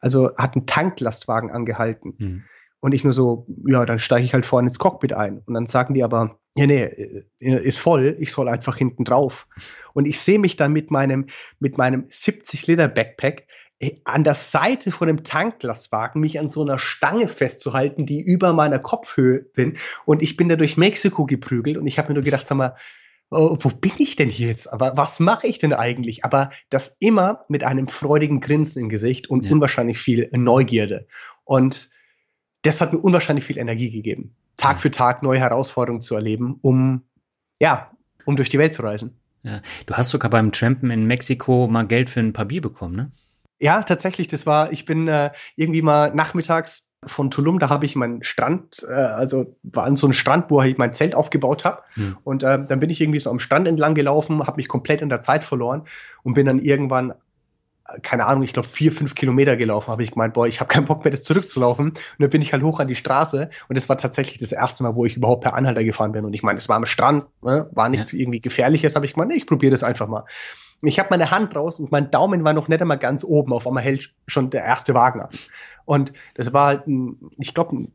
[0.00, 2.14] also hat ein Tanklastwagen angehalten.
[2.16, 2.44] Mhm.
[2.80, 5.42] Und ich nur so, ja, dann steige ich halt vorne ins Cockpit ein.
[5.46, 9.46] Und dann sagen die aber, ja, nee, äh, ist voll, ich soll einfach hinten drauf.
[9.92, 11.26] Und ich sehe mich dann mit meinem,
[11.58, 13.46] mit meinem 70-Liter-Backpack
[13.80, 18.52] äh, an der Seite von dem Tanklastwagen mich an so einer Stange festzuhalten, die über
[18.52, 19.76] meiner Kopfhöhe bin.
[20.06, 22.76] Und ich bin da durch Mexiko geprügelt und ich habe mir nur gedacht, sag mal,
[23.30, 24.72] oh, wo bin ich denn hier jetzt?
[24.72, 26.24] Aber was mache ich denn eigentlich?
[26.24, 29.52] Aber das immer mit einem freudigen Grinsen im Gesicht und ja.
[29.52, 31.06] unwahrscheinlich viel Neugierde.
[31.44, 31.90] Und
[32.62, 37.02] das hat mir unwahrscheinlich viel Energie gegeben, Tag für Tag neue Herausforderungen zu erleben, um,
[37.60, 37.90] ja,
[38.24, 39.16] um durch die Welt zu reisen.
[39.42, 39.62] Ja.
[39.86, 43.10] Du hast sogar beim Trampen in Mexiko mal Geld für ein paar Bier bekommen, ne?
[43.62, 44.28] Ja, tatsächlich.
[44.28, 48.84] Das war, ich bin äh, irgendwie mal nachmittags von Tulum, da habe ich meinen Strand,
[48.88, 51.82] äh, also war an so einem Strand, wo ich mein Zelt aufgebaut habe.
[51.94, 52.16] Hm.
[52.24, 55.08] Und äh, dann bin ich irgendwie so am Strand entlang gelaufen, habe mich komplett in
[55.08, 55.84] der Zeit verloren
[56.22, 57.14] und bin dann irgendwann
[58.02, 60.86] keine Ahnung, ich glaube vier, fünf Kilometer gelaufen, habe ich gemeint, boah, ich habe keinen
[60.86, 61.88] Bock mehr, das zurückzulaufen.
[61.88, 64.82] Und dann bin ich halt hoch an die Straße und das war tatsächlich das erste
[64.82, 66.24] Mal, wo ich überhaupt per Anhalter gefahren bin.
[66.24, 67.68] Und ich meine, es war am Strand, ne?
[67.72, 70.24] war nichts irgendwie Gefährliches, habe ich gemeint, nee, ich probiere das einfach mal.
[70.82, 73.66] Ich habe meine Hand raus und mein Daumen war noch nicht einmal ganz oben, auf
[73.66, 75.28] einmal hält schon der erste Wagen an.
[75.84, 77.88] Und das war halt ein, ich glaube,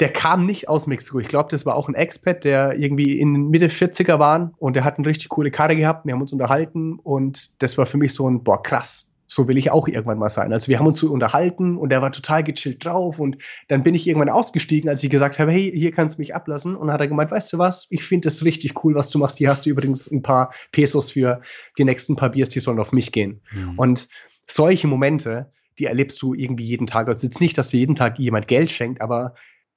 [0.00, 1.18] der kam nicht aus Mexiko.
[1.18, 4.84] Ich glaube, das war auch ein Expat, der irgendwie in Mitte 40er war und der
[4.84, 6.06] hat eine richtig coole Karre gehabt.
[6.06, 9.06] Wir haben uns unterhalten und das war für mich so ein, boah, krass.
[9.30, 10.54] So will ich auch irgendwann mal sein.
[10.54, 13.94] Also wir haben uns so unterhalten und er war total gechillt drauf und dann bin
[13.94, 16.94] ich irgendwann ausgestiegen, als ich gesagt habe, hey, hier kannst du mich ablassen und dann
[16.94, 19.36] hat er gemeint, weißt du was, ich finde das richtig cool, was du machst.
[19.36, 21.42] Hier hast du übrigens ein paar Pesos für
[21.76, 23.42] die nächsten paar Biers, die sollen auf mich gehen.
[23.52, 23.78] Mhm.
[23.78, 24.08] Und
[24.46, 27.08] solche Momente, die erlebst du irgendwie jeden Tag.
[27.08, 29.34] Also jetzt nicht, dass dir jeden Tag jemand Geld schenkt, aber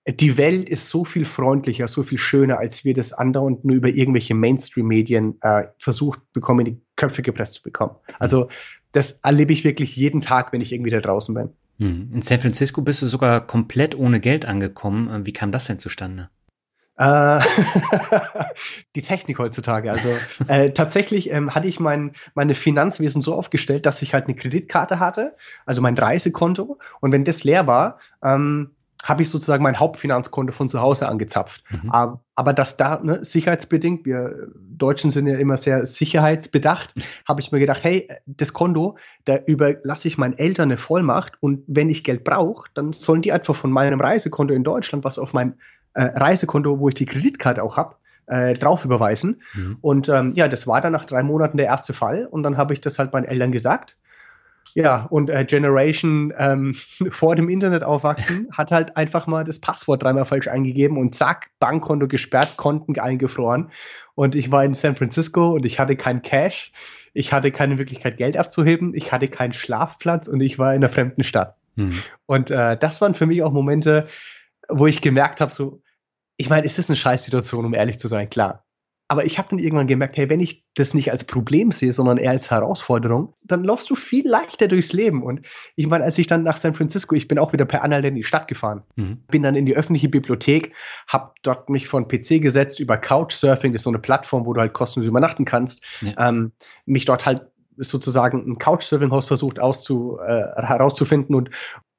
[0.08, 3.90] die Welt ist so viel freundlicher, so viel schöner, als wir das andauernd nur über
[3.90, 7.96] irgendwelche Mainstream-Medien äh, versucht bekommen, in die Köpfe gepresst zu bekommen.
[8.18, 8.50] Also
[8.94, 11.50] das erlebe ich wirklich jeden Tag, wenn ich irgendwie da draußen bin.
[11.78, 12.10] Hm.
[12.14, 15.08] In San Francisco bist du sogar komplett ohne Geld angekommen.
[15.10, 16.30] Äh, wie kam das denn zustande?
[16.98, 17.40] Äh,
[18.96, 19.92] die Technik heutzutage.
[19.92, 20.10] Also
[20.48, 25.00] äh, tatsächlich ähm, hatte ich mein meine Finanzwesen so aufgestellt, dass ich halt eine Kreditkarte
[25.00, 25.36] hatte,
[25.66, 26.80] also mein Reisekonto.
[27.00, 28.72] Und wenn das leer war, ähm,
[29.04, 31.64] habe ich sozusagen mein Hauptfinanzkonto von zu Hause angezapft.
[31.70, 31.92] Mhm.
[32.36, 36.94] Aber dass da ne, sicherheitsbedingt, wir Deutschen sind ja immer sehr sicherheitsbedacht,
[37.28, 41.64] habe ich mir gedacht, hey, das Konto, da überlasse ich meinen Eltern eine Vollmacht und
[41.68, 45.34] wenn ich Geld brauche, dann sollen die einfach von meinem Reisekonto in Deutschland, was auf
[45.34, 45.54] meinem
[45.94, 47.96] äh, Reisekonto, wo ich die Kreditkarte auch habe,
[48.28, 49.42] äh, drauf überweisen.
[49.54, 49.78] Mhm.
[49.82, 52.26] Und ähm, ja, das war dann nach drei Monaten der erste Fall.
[52.26, 53.98] Und dann habe ich das halt meinen Eltern gesagt.
[54.73, 56.73] Ja, und äh, Generation ähm,
[57.10, 61.51] vor dem Internet aufwachsen, hat halt einfach mal das Passwort dreimal falsch eingegeben und zack,
[61.60, 63.71] Bankkonto gesperrt, Konten eingefroren.
[64.15, 66.71] Und ich war in San Francisco und ich hatte kein Cash,
[67.13, 70.91] ich hatte keine Möglichkeit, Geld abzuheben, ich hatte keinen Schlafplatz und ich war in einer
[70.91, 71.55] fremden Stadt.
[71.75, 71.99] Hm.
[72.25, 74.07] Und äh, das waren für mich auch Momente,
[74.69, 75.81] wo ich gemerkt habe, so,
[76.38, 78.63] ich meine, ist das eine Scheißsituation, um ehrlich zu sein, klar.
[79.12, 82.17] Aber ich habe dann irgendwann gemerkt, hey, wenn ich das nicht als Problem sehe, sondern
[82.17, 85.21] eher als Herausforderung, dann laufst du viel leichter durchs Leben.
[85.21, 85.41] Und
[85.76, 88.15] ich meine, als ich dann nach San Francisco, ich bin auch wieder per Anhalter in
[88.15, 89.17] die Stadt gefahren, mhm.
[89.30, 90.74] bin dann in die öffentliche Bibliothek,
[91.10, 94.62] habe dort mich von PC gesetzt über Couchsurfing, das ist so eine Plattform, wo du
[94.62, 96.30] halt kostenlos übernachten kannst, ja.
[96.30, 96.54] ähm,
[96.86, 101.50] mich dort halt sozusagen ein Couchsurfing-Haus versucht auszu, äh, herauszufinden und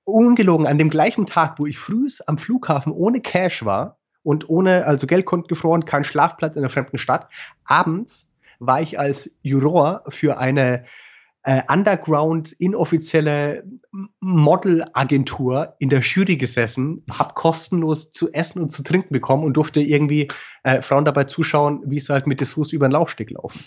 [0.05, 4.87] ungelogen an dem gleichen Tag, wo ich früh am Flughafen ohne Cash war, und ohne,
[4.87, 7.28] also Geldkonten gefroren, kein Schlafplatz in einer fremden Stadt.
[7.64, 10.85] Abends war ich als Juror für eine
[11.44, 13.64] äh, Underground inoffizielle
[14.20, 19.80] Modelagentur in der Jury gesessen, habe kostenlos zu essen und zu trinken bekommen und durfte
[19.80, 20.28] irgendwie
[20.62, 23.64] äh, Frauen dabei zuschauen, wie sie halt mit Dessous über den Laufsteg laufen.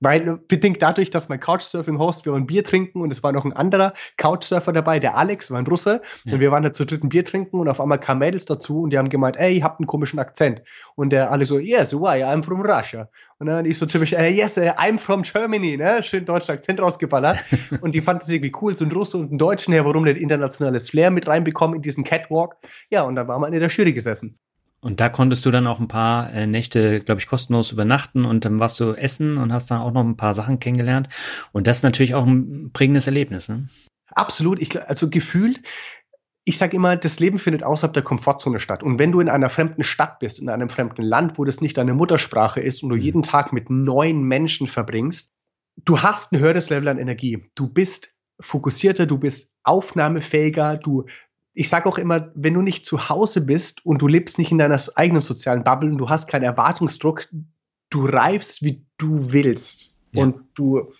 [0.00, 3.52] Weil bedingt dadurch, dass mein Couchsurfing-Host, wir waren Bier trinken und es war noch ein
[3.52, 6.00] anderer Couchsurfer dabei, der Alex, war ein Russe.
[6.24, 6.34] Ja.
[6.34, 8.90] Und wir waren da zu dritten Bier trinken und auf einmal kamen Mädels dazu und
[8.90, 10.62] die haben gemeint, ey, ihr habt einen komischen Akzent.
[10.94, 13.08] Und der Alex so, yes, why, I'm from Russia.
[13.38, 16.02] Und dann ich so typisch, äh, yes, uh, I'm from Germany, ne?
[16.02, 17.38] Schön deutschen Akzent rausgeballert.
[17.80, 20.18] und die fanden es irgendwie cool, so ein Russe und ein Deutschen, ja, warum nicht
[20.18, 22.56] internationales Flair mit reinbekommen in diesen Catwalk.
[22.90, 24.38] Ja, und dann waren wir in der Jury gesessen.
[24.82, 28.44] Und da konntest du dann auch ein paar äh, Nächte, glaube ich, kostenlos übernachten und
[28.44, 31.08] dann warst du essen und hast dann auch noch ein paar Sachen kennengelernt.
[31.52, 33.48] Und das ist natürlich auch ein prägendes Erlebnis.
[33.48, 33.68] Ne?
[34.14, 34.60] Absolut.
[34.60, 35.60] Ich, also gefühlt,
[36.44, 38.82] ich sage immer, das Leben findet außerhalb der Komfortzone statt.
[38.82, 41.76] Und wenn du in einer fremden Stadt bist, in einem fremden Land, wo das nicht
[41.76, 43.02] deine Muttersprache ist und du mhm.
[43.02, 45.28] jeden Tag mit neuen Menschen verbringst,
[45.84, 47.50] du hast ein höheres Level an Energie.
[47.54, 51.04] Du bist fokussierter, du bist aufnahmefähiger, du
[51.60, 54.56] ich sage auch immer, wenn du nicht zu Hause bist und du lebst nicht in
[54.56, 57.28] deiner eigenen sozialen Bubble und du hast keinen Erwartungsdruck,
[57.90, 59.98] du reifst, wie du willst.
[60.12, 60.22] Ja.
[60.22, 60.90] Und du,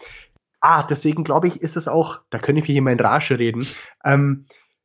[0.61, 3.67] ah, deswegen glaube ich, ist es auch, da könnte ich mich immer in Rage reden,
[4.05, 4.45] ähm,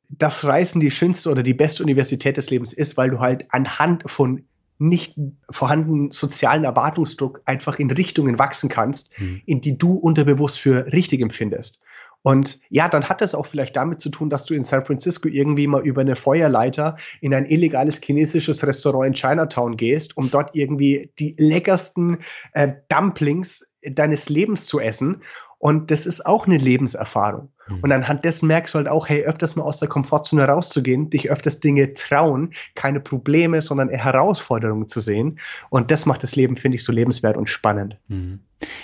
[0.09, 4.09] dass Reisen die schönste oder die beste Universität des Lebens ist, weil du halt anhand
[4.09, 4.45] von
[4.77, 5.17] nicht
[5.49, 9.41] vorhandenen sozialen Erwartungsdruck einfach in Richtungen wachsen kannst, mhm.
[9.45, 11.81] in die du unterbewusst für richtig empfindest.
[12.25, 15.29] Und ja, dann hat das auch vielleicht damit zu tun, dass du in San Francisco
[15.29, 20.55] irgendwie mal über eine Feuerleiter in ein illegales chinesisches Restaurant in Chinatown gehst, um dort
[20.55, 22.17] irgendwie die leckersten
[22.53, 25.21] äh, Dumplings deines Lebens zu essen.
[25.59, 27.49] Und das ist auch eine Lebenserfahrung.
[27.67, 27.79] Mhm.
[27.81, 31.31] Und anhand dessen merkst du halt auch, hey, öfters mal aus der Komfortzone rauszugehen, dich
[31.31, 35.39] öfters Dinge trauen, keine Probleme, sondern eher Herausforderungen zu sehen.
[35.69, 37.97] Und das macht das Leben, finde ich, so lebenswert und spannend.
[38.07, 38.39] Mhm.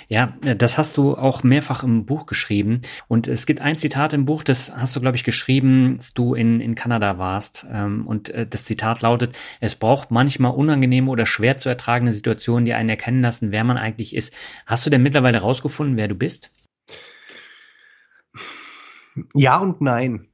[0.08, 2.82] Ja, das hast du auch mehrfach im Buch geschrieben.
[3.08, 6.34] Und es gibt ein Zitat im Buch, das hast du, glaube ich, geschrieben, als du
[6.34, 7.66] in, in Kanada warst.
[7.72, 12.64] Ähm, und äh, das Zitat lautet, es braucht manchmal unangenehme oder schwer zu ertragende Situationen,
[12.64, 14.34] die einen erkennen lassen, wer man eigentlich ist.
[14.66, 16.50] Hast du denn mittlerweile herausgefunden, wer du bist?
[19.34, 20.28] Ja und nein.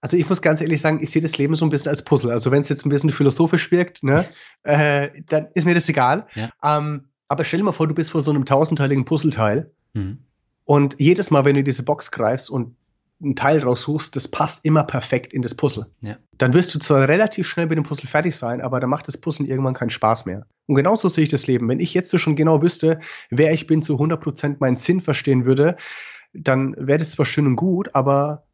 [0.00, 2.30] Also ich muss ganz ehrlich sagen, ich sehe das Leben so ein bisschen als Puzzle.
[2.30, 4.26] Also wenn es jetzt ein bisschen philosophisch wirkt, ne,
[4.62, 6.26] äh, dann ist mir das egal.
[6.34, 6.50] Ja.
[6.62, 10.18] Ähm, aber stell dir mal vor, du bist vor so einem tausendteiligen Puzzleteil mhm.
[10.64, 12.74] und jedes Mal, wenn du diese Box greifst und
[13.20, 15.86] ein Teil raussuchst, das passt immer perfekt in das Puzzle.
[16.00, 16.16] Ja.
[16.38, 19.18] Dann wirst du zwar relativ schnell mit dem Puzzle fertig sein, aber dann macht das
[19.18, 20.46] Puzzle irgendwann keinen Spaß mehr.
[20.66, 21.68] Und genauso sehe ich das Leben.
[21.68, 25.76] Wenn ich jetzt schon genau wüsste, wer ich bin, zu 100% meinen Sinn verstehen würde,
[26.32, 28.44] dann wäre das zwar schön und gut, aber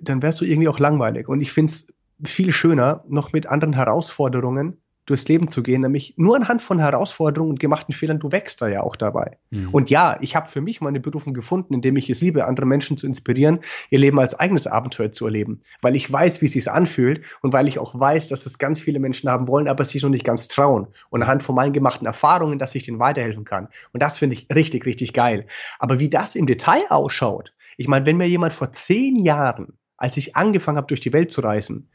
[0.00, 1.28] dann wärst du irgendwie auch langweilig.
[1.28, 6.14] Und ich finde es viel schöner, noch mit anderen Herausforderungen durchs Leben zu gehen, nämlich
[6.16, 9.38] nur anhand von Herausforderungen und gemachten Fehlern, du wächst da ja auch dabei.
[9.50, 9.70] Mhm.
[9.70, 12.96] Und ja, ich habe für mich meine Berufung gefunden, indem ich es liebe, andere Menschen
[12.96, 16.70] zu inspirieren, ihr Leben als eigenes Abenteuer zu erleben, weil ich weiß, wie es sich
[16.70, 20.02] anfühlt und weil ich auch weiß, dass es ganz viele Menschen haben wollen, aber sich
[20.02, 20.88] noch nicht ganz trauen.
[21.10, 23.68] Und anhand von meinen gemachten Erfahrungen, dass ich denen weiterhelfen kann.
[23.92, 25.46] Und das finde ich richtig, richtig geil.
[25.78, 30.16] Aber wie das im Detail ausschaut, ich meine, wenn mir jemand vor zehn Jahren, als
[30.16, 31.88] ich angefangen habe, durch die Welt zu reisen,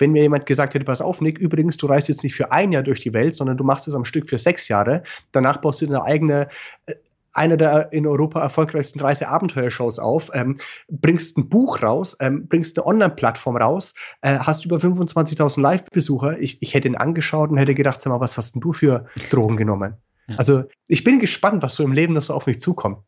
[0.00, 2.72] wenn mir jemand gesagt hätte, pass auf, Nick, übrigens, du reist jetzt nicht für ein
[2.72, 5.82] Jahr durch die Welt, sondern du machst es am Stück für sechs Jahre, danach baust
[5.82, 6.48] du eine eigene
[6.86, 6.94] äh,
[7.32, 10.56] einer der in Europa erfolgreichsten Reiseabenteuershows auf, ähm,
[10.88, 16.38] bringst ein Buch raus, ähm, bringst eine Online-Plattform raus, äh, hast über 25.000 Live-Besucher.
[16.40, 19.06] Ich, ich hätte ihn angeschaut und hätte gedacht, sag mal, was hast denn du für
[19.30, 19.94] Drogen genommen?
[20.26, 20.36] Ja.
[20.36, 22.98] Also ich bin gespannt, was so im Leben noch so auf mich zukommt.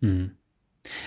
[0.00, 0.32] Mhm.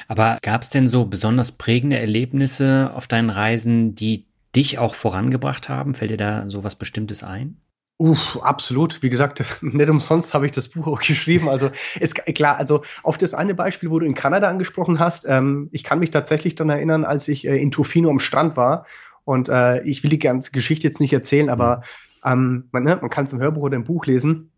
[0.08, 5.70] Aber gab es denn so besonders prägende Erlebnisse auf deinen Reisen, die dich auch vorangebracht
[5.70, 5.94] haben?
[5.94, 7.58] Fällt dir da so was Bestimmtes ein?
[7.98, 9.02] Uff, absolut.
[9.02, 11.48] Wie gesagt, nicht umsonst habe ich das Buch auch geschrieben.
[11.48, 15.70] Also ist klar, also auf das eine Beispiel, wo du in Kanada angesprochen hast, ähm,
[15.72, 18.86] ich kann mich tatsächlich dann erinnern, als ich äh, in Tofino am Strand war.
[19.24, 21.78] Und äh, ich will die ganze Geschichte jetzt nicht erzählen, aber
[22.24, 22.32] mhm.
[22.32, 24.52] ähm, man, ne, man kann es im Hörbuch oder im Buch lesen.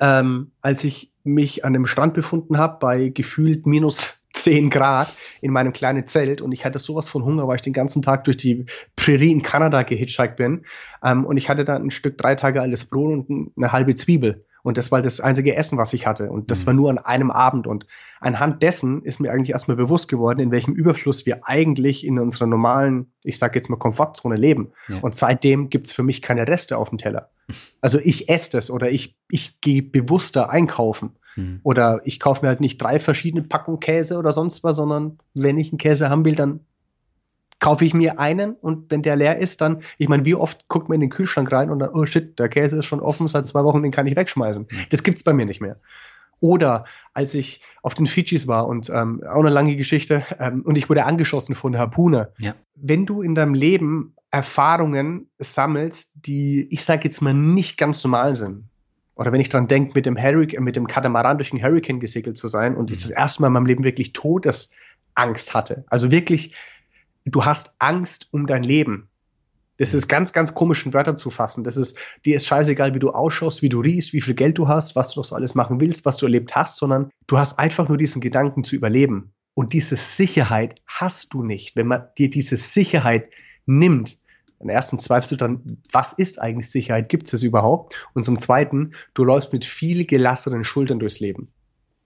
[0.00, 4.17] Ähm, als ich mich an dem Strand befunden habe, bei gefühlt minus
[4.48, 7.74] 10 Grad in meinem kleinen Zelt und ich hatte sowas von Hunger, weil ich den
[7.74, 8.64] ganzen Tag durch die
[8.96, 10.64] Prärie in Kanada gehitchhiked bin.
[11.04, 14.46] Ähm, und ich hatte dann ein Stück drei Tage altes Brot und eine halbe Zwiebel.
[14.62, 16.30] Und das war das einzige Essen, was ich hatte.
[16.30, 16.66] Und das mhm.
[16.66, 17.66] war nur an einem Abend.
[17.66, 17.86] Und
[18.20, 22.46] anhand dessen ist mir eigentlich erstmal bewusst geworden, in welchem Überfluss wir eigentlich in unserer
[22.46, 24.72] normalen, ich sage jetzt mal, Komfortzone leben.
[24.88, 25.00] Ja.
[25.00, 27.30] Und seitdem gibt es für mich keine Reste auf dem Teller.
[27.80, 31.16] Also ich esse das oder ich, ich gehe bewusster einkaufen.
[31.38, 31.60] Mhm.
[31.62, 35.56] Oder ich kaufe mir halt nicht drei verschiedene Packungen Käse oder sonst was, sondern wenn
[35.56, 36.60] ich einen Käse haben will, dann
[37.60, 40.88] kaufe ich mir einen und wenn der leer ist, dann, ich meine, wie oft guckt
[40.88, 43.46] man in den Kühlschrank rein und dann, oh shit, der Käse ist schon offen seit
[43.46, 44.66] zwei Wochen, den kann ich wegschmeißen.
[44.70, 44.76] Mhm.
[44.90, 45.76] Das gibt's bei mir nicht mehr.
[46.40, 50.76] Oder als ich auf den Fidschis war und ähm, auch eine lange Geschichte ähm, und
[50.76, 52.32] ich wurde angeschossen von der Harpune.
[52.38, 52.54] Ja.
[52.76, 58.36] Wenn du in deinem Leben Erfahrungen sammelst, die, ich sage jetzt mal, nicht ganz normal
[58.36, 58.68] sind,
[59.18, 62.38] Oder wenn ich dran denke, mit dem Hurricane, mit dem Katamaran durch den Hurricane gesegelt
[62.38, 65.84] zu sein und ich das erste Mal in meinem Leben wirklich Todesangst hatte.
[65.88, 66.54] Also wirklich,
[67.24, 69.08] du hast Angst um dein Leben.
[69.76, 71.64] Das ist ganz, ganz komisch in Wörter zu fassen.
[71.64, 74.68] Das ist, dir ist scheißegal, wie du ausschaust, wie du riechst, wie viel Geld du
[74.68, 77.58] hast, was du noch so alles machen willst, was du erlebt hast, sondern du hast
[77.58, 79.32] einfach nur diesen Gedanken zu überleben.
[79.54, 81.74] Und diese Sicherheit hast du nicht.
[81.74, 83.30] Wenn man dir diese Sicherheit
[83.66, 84.18] nimmt,
[84.66, 87.08] erstens zweifelst du dann, was ist eigentlich Sicherheit?
[87.08, 88.08] Gibt es das überhaupt?
[88.14, 91.48] Und zum Zweiten, du läufst mit viel gelassenen Schultern durchs Leben.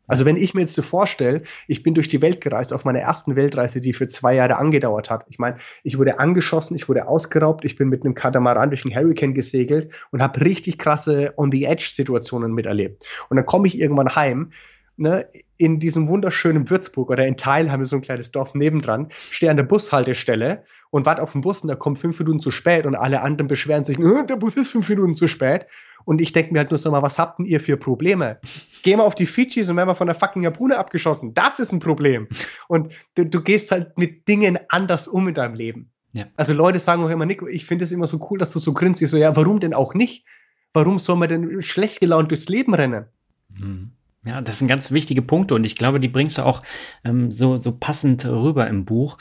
[0.06, 2.98] Also wenn ich mir jetzt so vorstelle, ich bin durch die Welt gereist auf meiner
[2.98, 5.24] ersten Weltreise, die für zwei Jahre angedauert hat.
[5.30, 8.94] Ich meine, ich wurde angeschossen, ich wurde ausgeraubt, ich bin mit einem Katamaran durch den
[8.94, 13.06] Hurricane gesegelt und habe richtig krasse On-the-Edge-Situationen miterlebt.
[13.30, 14.50] Und dann komme ich irgendwann heim,
[14.96, 15.26] ne,
[15.56, 19.50] in diesem wunderschönen Würzburg oder in Teil haben wir so ein kleines Dorf nebendran, stehe
[19.50, 22.86] an der Bushaltestelle und warte auf den Bus und der kommt fünf Minuten zu spät
[22.86, 25.66] und alle anderen beschweren sich, äh, der Bus ist fünf Minuten zu spät.
[26.04, 28.40] Und ich denke mir halt nur so mal, was habt denn ihr für Probleme?
[28.82, 31.32] Gehen wir auf die Fidschis und werden wir von der fucking Japune abgeschossen.
[31.32, 32.26] Das ist ein Problem.
[32.66, 35.92] Und du, du gehst halt mit Dingen anders um in deinem Leben.
[36.12, 36.26] Ja.
[36.36, 38.72] Also Leute sagen auch immer, Nico, ich finde es immer so cool, dass du so
[38.74, 39.00] grinst.
[39.00, 40.26] Ich so, ja, warum denn auch nicht?
[40.74, 43.06] Warum soll man denn schlecht gelaunt durchs Leben rennen?
[43.48, 43.92] Mhm.
[44.24, 46.62] Ja, das sind ganz wichtige Punkte und ich glaube, die bringst du auch
[47.04, 49.18] ähm, so, so passend rüber im Buch.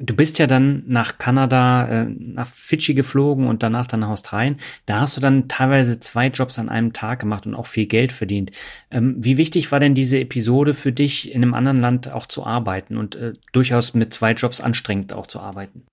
[0.00, 4.56] Du bist ja dann nach Kanada, äh, nach Fidschi geflogen und danach dann nach Australien.
[4.86, 8.10] Da hast du dann teilweise zwei Jobs an einem Tag gemacht und auch viel Geld
[8.10, 8.50] verdient.
[8.90, 12.44] Ähm, wie wichtig war denn diese Episode für dich, in einem anderen Land auch zu
[12.44, 15.86] arbeiten und äh, durchaus mit zwei Jobs anstrengend auch zu arbeiten?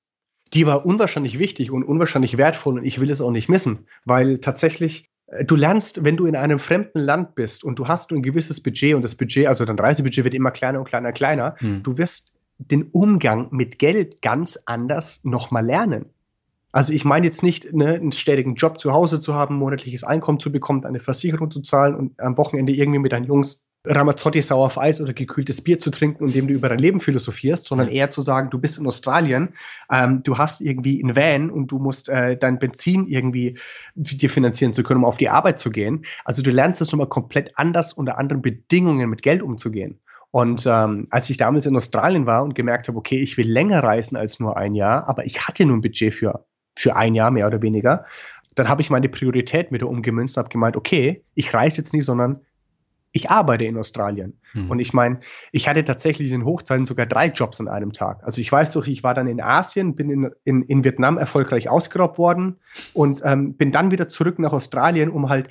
[0.53, 4.39] Die war unwahrscheinlich wichtig und unwahrscheinlich wertvoll und ich will es auch nicht missen, weil
[4.39, 5.07] tatsächlich
[5.43, 8.95] du lernst, wenn du in einem fremden Land bist und du hast ein gewisses Budget
[8.95, 11.83] und das Budget, also dein Reisebudget wird immer kleiner und kleiner und kleiner, hm.
[11.83, 16.05] du wirst den Umgang mit Geld ganz anders nochmal lernen.
[16.71, 20.39] Also ich meine jetzt nicht, ne, einen ständigen Job zu Hause zu haben, monatliches Einkommen
[20.39, 24.65] zu bekommen, eine Versicherung zu zahlen und am Wochenende irgendwie mit deinen Jungs Ramazzotti sauer
[24.65, 28.09] auf Eis oder gekühltes Bier zu trinken, indem du über dein Leben philosophierst, sondern eher
[28.09, 29.53] zu sagen, du bist in Australien,
[29.89, 33.57] ähm, du hast irgendwie einen Van und du musst äh, dein Benzin irgendwie
[33.95, 36.05] dir finanzieren zu können, um auf die Arbeit zu gehen.
[36.25, 39.99] Also du lernst es nochmal komplett anders unter anderen Bedingungen mit Geld umzugehen.
[40.31, 43.81] Und ähm, als ich damals in Australien war und gemerkt habe, okay, ich will länger
[43.81, 47.31] reisen als nur ein Jahr, aber ich hatte nur ein Budget für, für ein Jahr
[47.31, 48.05] mehr oder weniger,
[48.55, 52.01] dann habe ich meine Priorität wieder umgemünzt und habe gemeint, okay, ich reise jetzt nie,
[52.01, 52.41] sondern
[53.11, 54.39] ich arbeite in Australien.
[54.51, 54.69] Hm.
[54.69, 55.19] Und ich meine,
[55.51, 58.23] ich hatte tatsächlich in Hochzeiten sogar drei Jobs an einem Tag.
[58.23, 61.69] Also ich weiß doch, ich war dann in Asien, bin in, in, in Vietnam erfolgreich
[61.69, 62.57] ausgeraubt worden
[62.93, 65.49] und ähm, bin dann wieder zurück nach Australien, um halt,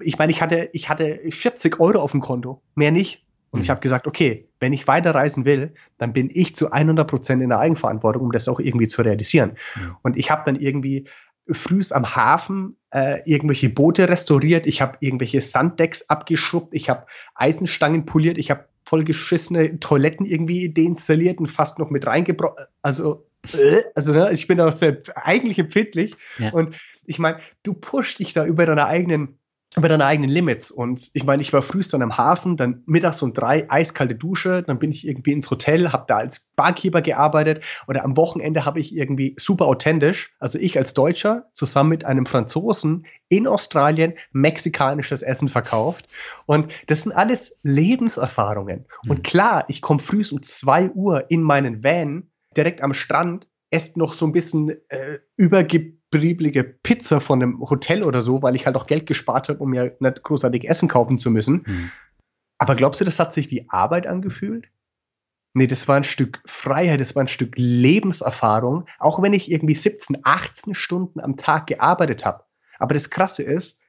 [0.00, 3.22] ich meine, ich hatte, ich hatte 40 Euro auf dem Konto, mehr nicht.
[3.52, 3.72] Und ich hm.
[3.72, 7.60] habe gesagt, okay, wenn ich weiterreisen will, dann bin ich zu 100 Prozent in der
[7.60, 9.52] Eigenverantwortung, um das auch irgendwie zu realisieren.
[9.76, 9.96] Ja.
[10.02, 11.04] Und ich habe dann irgendwie
[11.50, 18.04] frühs am Hafen äh, irgendwelche Boote restauriert, ich habe irgendwelche Sanddecks abgeschrubbt, ich habe Eisenstangen
[18.04, 22.64] poliert, ich habe vollgeschissene Toiletten irgendwie deinstalliert und fast noch mit reingebrochen.
[22.82, 26.14] Also, äh, also ne, ich bin auch sehr eigentlich empfindlich.
[26.38, 26.50] Ja.
[26.52, 29.38] Und ich meine, du pushst dich da über deine eigenen
[29.74, 30.70] über deine eigenen Limits.
[30.70, 34.62] Und ich meine, ich war frühst dann am Hafen, dann mittags um drei eiskalte Dusche,
[34.62, 38.80] dann bin ich irgendwie ins Hotel, habe da als Barkeeper gearbeitet oder am Wochenende habe
[38.80, 45.22] ich irgendwie super authentisch, also ich als Deutscher zusammen mit einem Franzosen in Australien mexikanisches
[45.22, 46.06] Essen verkauft.
[46.46, 48.86] Und das sind alles Lebenserfahrungen.
[49.02, 49.10] Mhm.
[49.10, 53.96] Und klar, ich komme frühst um zwei Uhr in meinen Van direkt am Strand, esst
[53.96, 58.66] noch so ein bisschen äh, übergibt belielige Pizza von einem Hotel oder so, weil ich
[58.66, 61.64] halt auch Geld gespart habe, um mir nicht großartig Essen kaufen zu müssen.
[61.66, 61.90] Mhm.
[62.58, 64.68] Aber glaubst du, das hat sich wie Arbeit angefühlt?
[65.54, 69.74] Nee, das war ein Stück Freiheit, das war ein Stück Lebenserfahrung, auch wenn ich irgendwie
[69.74, 72.44] 17, 18 Stunden am Tag gearbeitet habe.
[72.78, 73.82] Aber das Krasse ist,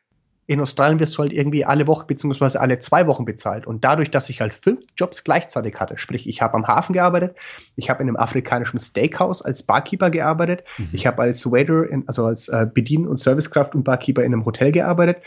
[0.47, 3.67] in Australien wirst du halt irgendwie alle Woche beziehungsweise alle zwei Wochen bezahlt.
[3.67, 7.35] Und dadurch, dass ich halt fünf Jobs gleichzeitig hatte, sprich, ich habe am Hafen gearbeitet,
[7.75, 10.89] ich habe in einem afrikanischen Steakhouse als Barkeeper gearbeitet, mhm.
[10.93, 14.45] ich habe als Waiter, in, also als äh, Bedien- und Servicekraft und Barkeeper in einem
[14.45, 15.17] Hotel gearbeitet,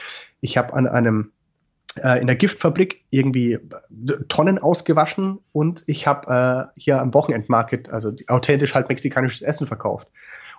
[0.41, 1.33] ich habe an einem
[2.03, 3.61] äh, in der Giftfabrik irgendwie äh,
[4.29, 10.09] Tonnen ausgewaschen und ich habe äh, hier am Wochenendmarket, also authentisch halt mexikanisches Essen verkauft.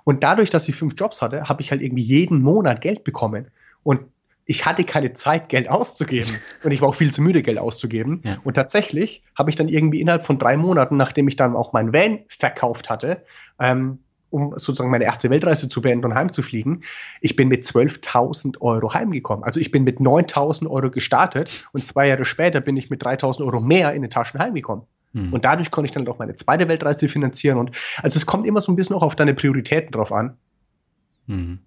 [0.03, 3.47] Und dadurch, dass ich fünf Jobs hatte, habe ich halt irgendwie jeden Monat Geld bekommen.
[3.83, 4.01] Und
[4.45, 6.29] ich hatte keine Zeit, Geld auszugeben.
[6.63, 8.21] Und ich war auch viel zu müde, Geld auszugeben.
[8.23, 8.37] Ja.
[8.43, 11.93] Und tatsächlich habe ich dann irgendwie innerhalb von drei Monaten, nachdem ich dann auch mein
[11.93, 13.23] Van verkauft hatte,
[13.59, 13.99] ähm,
[14.29, 16.83] um sozusagen meine erste Weltreise zu beenden und heimzufliegen,
[17.19, 19.43] ich bin mit 12.000 Euro heimgekommen.
[19.43, 23.45] Also ich bin mit 9.000 Euro gestartet und zwei Jahre später bin ich mit 3.000
[23.45, 24.85] Euro mehr in den Taschen heimgekommen.
[25.13, 25.33] Hm.
[25.33, 27.57] Und dadurch konnte ich dann auch meine zweite Weltreise finanzieren.
[27.57, 30.37] Und also es kommt immer so ein bisschen auch auf deine Prioritäten drauf an.
[31.27, 31.59] Hm.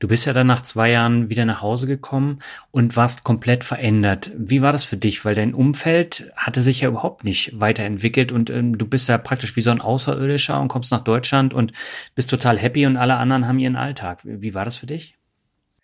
[0.00, 2.40] Du bist ja dann nach zwei Jahren wieder nach Hause gekommen
[2.70, 4.32] und warst komplett verändert.
[4.34, 5.24] Wie war das für dich?
[5.26, 9.54] Weil dein Umfeld hatte sich ja überhaupt nicht weiterentwickelt und ähm, du bist ja praktisch
[9.56, 11.72] wie so ein Außerirdischer und kommst nach Deutschland und
[12.14, 14.20] bist total happy und alle anderen haben ihren Alltag.
[14.24, 15.18] Wie war das für dich?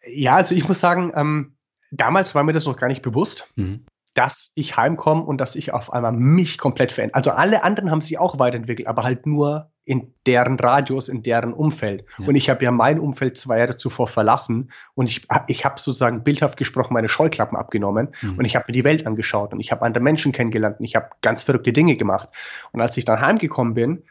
[0.07, 1.53] Ja, also ich muss sagen, ähm,
[1.91, 3.53] damals war mir das noch gar nicht bewusst.
[3.57, 3.85] Mhm
[4.17, 7.17] dass ich heimkomme und dass ich auf einmal mich komplett verändere.
[7.17, 11.53] Also alle anderen haben sich auch weiterentwickelt, aber halt nur in deren Radius, in deren
[11.53, 12.07] Umfeld.
[12.19, 12.27] Ja.
[12.27, 16.25] Und ich habe ja mein Umfeld zwei Jahre zuvor verlassen und ich, ich habe sozusagen
[16.25, 18.39] bildhaft gesprochen meine Scheuklappen abgenommen mhm.
[18.39, 20.97] und ich habe mir die Welt angeschaut und ich habe andere Menschen kennengelernt und ich
[20.97, 22.31] habe ganz verrückte Dinge gemacht.
[22.73, 24.03] Und als ich dann heimgekommen bin,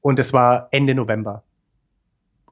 [0.00, 1.43] und es war Ende November,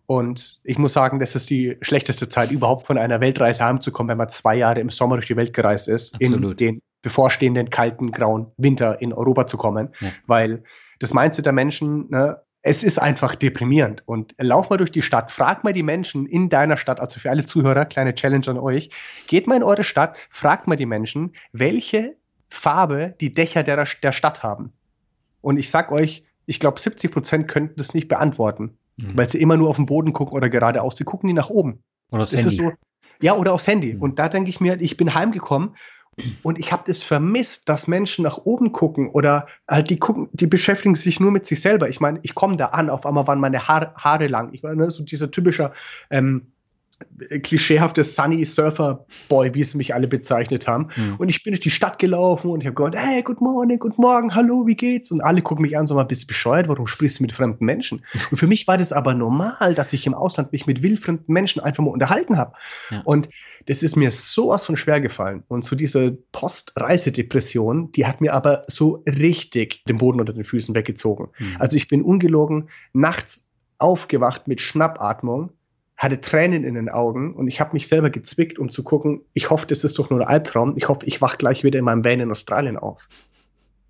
[0.06, 4.18] und ich muss sagen, das ist die schlechteste Zeit überhaupt von einer Weltreise heimzukommen, wenn
[4.18, 6.60] man zwei Jahre im Sommer durch die Welt gereist ist, Absolut.
[6.60, 9.90] in den bevorstehenden kalten, grauen Winter in Europa zu kommen.
[10.00, 10.08] Ja.
[10.26, 10.62] Weil
[10.98, 14.02] das Mindset der Menschen, ne, es ist einfach deprimierend.
[14.06, 17.30] Und lauf mal durch die Stadt, frag mal die Menschen in deiner Stadt, also für
[17.30, 18.90] alle Zuhörer, kleine Challenge an euch,
[19.26, 22.16] geht mal in eure Stadt, fragt mal die Menschen, welche
[22.48, 24.72] Farbe die Dächer der, der Stadt haben.
[25.40, 29.16] Und ich sag euch, ich glaube, 70 Prozent könnten das nicht beantworten, mhm.
[29.16, 30.96] weil sie immer nur auf den Boden gucken oder geradeaus.
[30.96, 31.82] Sie gucken nie nach oben.
[32.10, 32.54] Oder aufs Handy.
[32.54, 32.72] So,
[33.20, 33.94] ja, oder aufs Handy.
[33.94, 34.02] Mhm.
[34.02, 35.74] Und da denke ich mir, ich bin heimgekommen
[36.42, 40.46] und ich habe das vermisst, dass Menschen nach oben gucken oder halt die gucken, die
[40.46, 41.88] beschäftigen sich nur mit sich selber.
[41.88, 44.52] Ich meine, ich komme da an, auf einmal waren meine Haare, Haare lang.
[44.52, 45.72] Ich meine, so dieser typischer
[46.10, 46.52] ähm,
[47.42, 50.88] klischeehafte Sunny Surfer Boy, wie sie mich alle bezeichnet haben.
[50.96, 51.16] Mhm.
[51.16, 53.98] Und ich bin durch die Stadt gelaufen und ich habe gesagt, hey, good morning, good
[53.98, 55.10] morning, hallo, wie geht's?
[55.10, 56.68] Und alle gucken mich an, so mal, bist du bescheuert?
[56.68, 58.04] Warum sprichst du mit fremden Menschen?
[58.30, 61.60] Und für mich war das aber normal, dass ich im Ausland mich mit wildfremden Menschen
[61.60, 62.52] einfach mal unterhalten habe.
[62.90, 63.02] Ja.
[63.04, 63.28] Und
[63.66, 65.42] das ist mir sowas von schwer gefallen.
[65.48, 70.74] Und so diese Post-Reisedepression, die hat mir aber so richtig den Boden unter den Füßen
[70.74, 71.28] weggezogen.
[71.38, 71.56] Mhm.
[71.58, 73.48] Also ich bin ungelogen nachts
[73.78, 75.50] aufgewacht mit Schnappatmung
[76.02, 79.50] hatte Tränen in den Augen und ich habe mich selber gezwickt, um zu gucken, ich
[79.50, 80.74] hoffe, das ist doch nur ein Albtraum.
[80.76, 83.08] Ich hoffe, ich wach gleich wieder in meinem Van in Australien auf.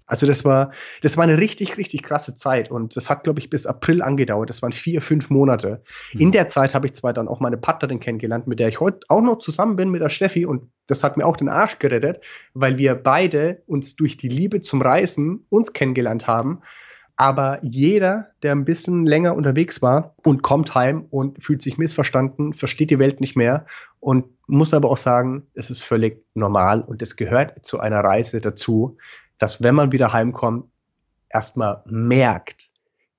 [0.04, 3.48] Also das war, das war eine richtig, richtig krasse Zeit und das hat, glaube ich,
[3.48, 4.50] bis April angedauert.
[4.50, 5.82] Das waren vier, fünf Monate.
[6.12, 6.20] Mhm.
[6.20, 9.00] In der Zeit habe ich zwar dann auch meine Partnerin kennengelernt, mit der ich heute
[9.08, 12.20] auch noch zusammen bin, mit der Steffi und das hat mir auch den Arsch gerettet,
[12.52, 16.60] weil wir beide uns durch die Liebe zum Reisen uns kennengelernt haben
[17.22, 22.52] aber jeder, der ein bisschen länger unterwegs war und kommt heim und fühlt sich missverstanden,
[22.52, 23.64] versteht die Welt nicht mehr
[24.00, 28.40] und muss aber auch sagen, es ist völlig normal und es gehört zu einer Reise
[28.40, 28.96] dazu,
[29.38, 30.64] dass wenn man wieder heimkommt,
[31.30, 32.72] erstmal merkt,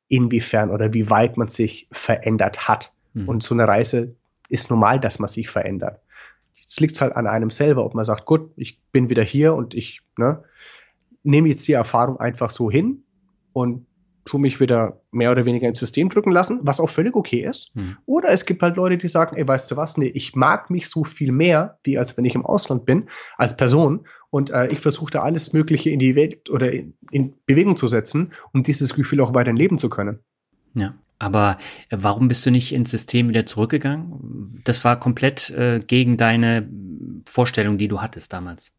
[0.09, 2.91] inwiefern oder wie weit man sich verändert hat.
[3.13, 3.29] Mhm.
[3.29, 4.17] Und so eine Reise
[4.49, 6.01] ist normal, dass man sich verändert.
[6.55, 9.53] Jetzt liegt es halt an einem selber, ob man sagt, gut, ich bin wieder hier
[9.53, 10.43] und ich ne,
[11.23, 13.05] nehme jetzt die Erfahrung einfach so hin
[13.53, 13.87] und
[14.25, 17.71] tu mich wieder mehr oder weniger ins System drücken lassen, was auch völlig okay ist.
[17.75, 17.97] Hm.
[18.05, 20.89] Oder es gibt halt Leute, die sagen, ey, weißt du was, nee, ich mag mich
[20.89, 23.07] so viel mehr, wie als wenn ich im Ausland bin,
[23.37, 24.05] als Person.
[24.29, 27.87] Und äh, ich versuche da alles Mögliche in die Welt oder in, in, Bewegung zu
[27.87, 30.19] setzen, um dieses Gefühl auch weiterhin leben zu können.
[30.73, 30.95] Ja.
[31.19, 31.57] Aber
[31.89, 34.59] warum bist du nicht ins System wieder zurückgegangen?
[34.65, 36.67] Das war komplett äh, gegen deine
[37.25, 38.73] Vorstellung, die du hattest damals.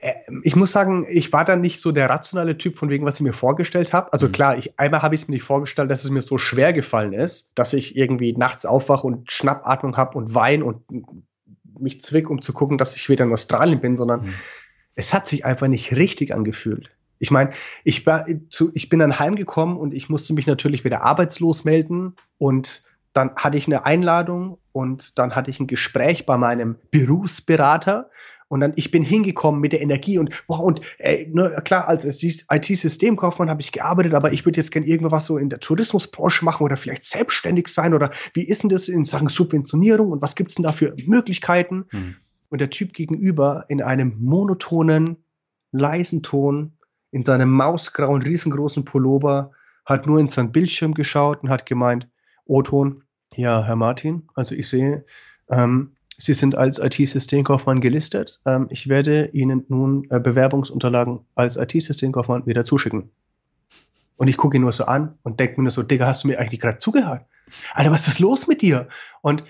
[0.00, 3.16] Äh, ich muss sagen, ich war da nicht so der rationale Typ von wegen, was
[3.16, 4.12] ich mir vorgestellt habe.
[4.12, 4.32] Also mhm.
[4.32, 7.12] klar, ich, einmal habe ich es mir nicht vorgestellt, dass es mir so schwer gefallen
[7.12, 10.82] ist, dass ich irgendwie nachts aufwache und Schnappatmung habe und wein und
[11.78, 14.34] mich zwick, um zu gucken, dass ich wieder in Australien bin, sondern mhm.
[14.94, 16.90] es hat sich einfach nicht richtig angefühlt.
[17.22, 17.50] Ich meine,
[17.84, 18.06] ich,
[18.72, 23.58] ich bin dann heimgekommen und ich musste mich natürlich wieder arbeitslos melden und dann hatte
[23.58, 28.08] ich eine Einladung und dann hatte ich ein Gespräch bei meinem Berufsberater
[28.50, 32.04] und dann, ich bin hingekommen mit der Energie und, wow, und äh, ne, klar, als
[32.04, 36.64] IT-Systemkaufmann habe ich gearbeitet, aber ich würde jetzt gerne irgendwas so in der Tourismusbranche machen
[36.64, 40.50] oder vielleicht selbstständig sein oder wie ist denn das in Sachen Subventionierung und was gibt
[40.50, 41.84] es denn da für Möglichkeiten?
[41.90, 42.16] Hm.
[42.48, 45.18] Und der Typ gegenüber in einem monotonen,
[45.70, 46.72] leisen Ton,
[47.12, 49.52] in seinem mausgrauen, riesengroßen Pullover,
[49.84, 52.08] hat nur in seinen Bildschirm geschaut und hat gemeint,
[52.46, 53.04] O-Ton,
[53.36, 55.04] ja, Herr Martin, also ich sehe,
[55.48, 58.40] ähm, Sie sind als IT-Systemkaufmann gelistet.
[58.44, 63.10] Ähm, ich werde Ihnen nun äh, Bewerbungsunterlagen als IT-Systemkaufmann wieder zuschicken.
[64.16, 66.28] Und ich gucke ihn nur so an und denke mir nur so, Digga, hast du
[66.28, 67.24] mir eigentlich gerade zugehört?
[67.72, 68.88] Alter, was ist los mit dir?
[69.22, 69.44] Und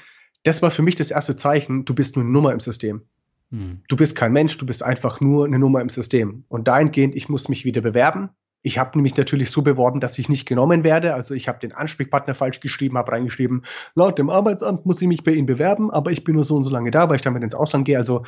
[0.45, 3.03] das war für mich das erste Zeichen, du bist nur eine Nummer im System.
[3.51, 3.83] Hm.
[3.89, 6.45] Du bist kein Mensch, du bist einfach nur eine Nummer im System.
[6.49, 8.31] Und dahingehend, ich muss mich wieder bewerben,
[8.63, 11.15] ich habe nämlich natürlich so beworben, dass ich nicht genommen werde.
[11.15, 13.63] Also ich habe den Ansprechpartner falsch geschrieben, habe reingeschrieben,
[13.95, 16.63] laut dem Arbeitsamt muss ich mich bei Ihnen bewerben, aber ich bin nur so und
[16.63, 17.99] so lange da, weil ich damit ins Ausland gehe.
[17.99, 18.25] Also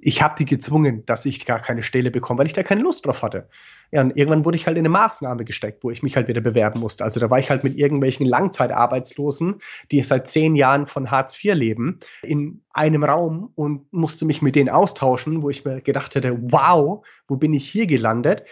[0.00, 3.06] ich habe die gezwungen, dass ich gar keine Stelle bekomme, weil ich da keine Lust
[3.06, 3.48] drauf hatte.
[3.92, 6.40] Ja, und irgendwann wurde ich halt in eine Maßnahme gesteckt, wo ich mich halt wieder
[6.40, 7.04] bewerben musste.
[7.04, 9.56] Also da war ich halt mit irgendwelchen Langzeitarbeitslosen,
[9.92, 14.56] die seit zehn Jahren von Hartz IV leben, in einem Raum und musste mich mit
[14.56, 18.44] denen austauschen, wo ich mir gedacht hätte, wow, wo bin ich hier gelandet?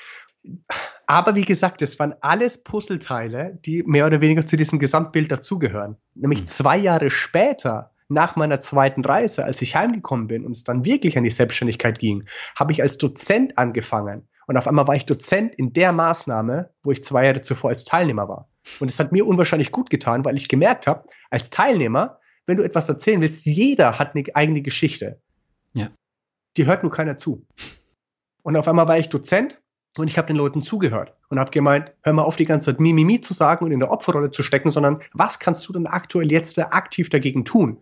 [1.13, 5.99] Aber wie gesagt, es waren alles Puzzleteile, die mehr oder weniger zu diesem Gesamtbild dazugehören.
[6.15, 6.47] Nämlich mhm.
[6.47, 11.19] zwei Jahre später nach meiner zweiten Reise, als ich heimgekommen bin und es dann wirklich
[11.19, 12.25] an die Selbstständigkeit ging,
[12.57, 14.27] habe ich als Dozent angefangen.
[14.47, 17.85] Und auf einmal war ich Dozent in der Maßnahme, wo ich zwei Jahre zuvor als
[17.85, 18.49] Teilnehmer war.
[18.81, 22.63] Und es hat mir unwahrscheinlich gut getan, weil ich gemerkt habe, als Teilnehmer, wenn du
[22.63, 25.21] etwas erzählen willst, jeder hat eine eigene Geschichte.
[25.75, 25.91] Ja.
[26.57, 27.45] Die hört nur keiner zu.
[28.43, 29.62] Und auf einmal war ich Dozent
[29.97, 32.81] und ich habe den Leuten zugehört und habe gemeint, hör mal auf, die ganze Zeit
[32.81, 36.31] Mimimi zu sagen und in der Opferrolle zu stecken, sondern was kannst du denn aktuell
[36.31, 37.79] jetzt aktiv dagegen tun?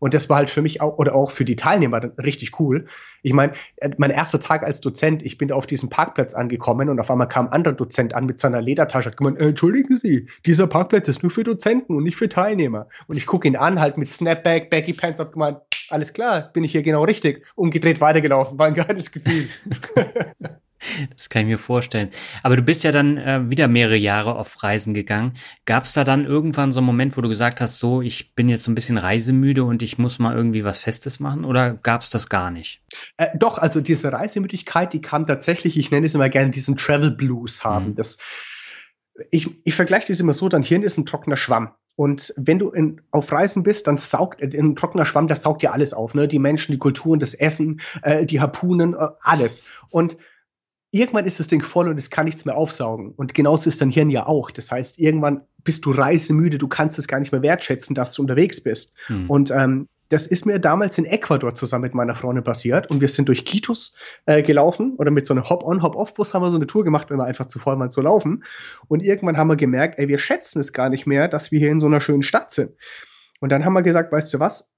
[0.00, 2.86] Und das war halt für mich auch, oder auch für die Teilnehmer richtig cool.
[3.22, 6.98] Ich meine, äh, mein erster Tag als Dozent, ich bin auf diesem Parkplatz angekommen und
[6.98, 10.26] auf einmal kam ein anderer Dozent an mit seiner Ledertasche, hat gemeint, äh, entschuldigen Sie,
[10.46, 12.88] dieser Parkplatz ist nur für Dozenten und nicht für Teilnehmer.
[13.08, 15.58] Und ich gucke ihn an, halt mit Snapback, Baggy Pants, hab gemeint,
[15.90, 17.44] alles klar, bin ich hier genau richtig.
[17.54, 19.48] Umgedreht weitergelaufen, war ein geiles Gefühl.
[21.16, 22.10] Das kann ich mir vorstellen.
[22.42, 25.34] Aber du bist ja dann äh, wieder mehrere Jahre auf Reisen gegangen.
[25.66, 28.48] Gab es da dann irgendwann so einen Moment, wo du gesagt hast, so, ich bin
[28.48, 31.44] jetzt so ein bisschen reisemüde und ich muss mal irgendwie was Festes machen?
[31.44, 32.82] Oder gab es das gar nicht?
[33.18, 37.10] Äh, doch, also diese Reisemüdigkeit, die kam tatsächlich, ich nenne es immer gerne diesen Travel
[37.10, 37.88] Blues haben.
[37.88, 37.94] Mhm.
[37.96, 38.18] Das,
[39.30, 41.72] ich, ich vergleiche das immer so, dein Hirn ist ein trockener Schwamm.
[41.96, 45.62] Und wenn du in, auf Reisen bist, dann saugt äh, ein trockener Schwamm, das saugt
[45.62, 46.28] ja alles auf, ne?
[46.28, 49.64] Die Menschen, die Kulturen, das Essen, äh, die Harpunen, äh, alles.
[49.90, 50.16] Und
[50.90, 53.12] irgendwann ist das Ding voll und es kann nichts mehr aufsaugen.
[53.16, 54.50] Und genauso ist dein Hirn ja auch.
[54.50, 58.22] Das heißt, irgendwann bist du reisemüde, du kannst es gar nicht mehr wertschätzen, dass du
[58.22, 58.94] unterwegs bist.
[59.06, 59.28] Hm.
[59.28, 63.06] Und ähm, das ist mir damals in Ecuador zusammen mit meiner Freundin passiert und wir
[63.06, 63.94] sind durch Kitos
[64.26, 67.18] äh, gelaufen oder mit so einem Hop-on, Hop-off-Bus haben wir so eine Tour gemacht, wenn
[67.18, 68.42] wir einfach zu voll waren zu laufen.
[68.88, 71.70] Und irgendwann haben wir gemerkt, ey, wir schätzen es gar nicht mehr, dass wir hier
[71.70, 72.72] in so einer schönen Stadt sind.
[73.38, 74.72] Und dann haben wir gesagt, weißt du was?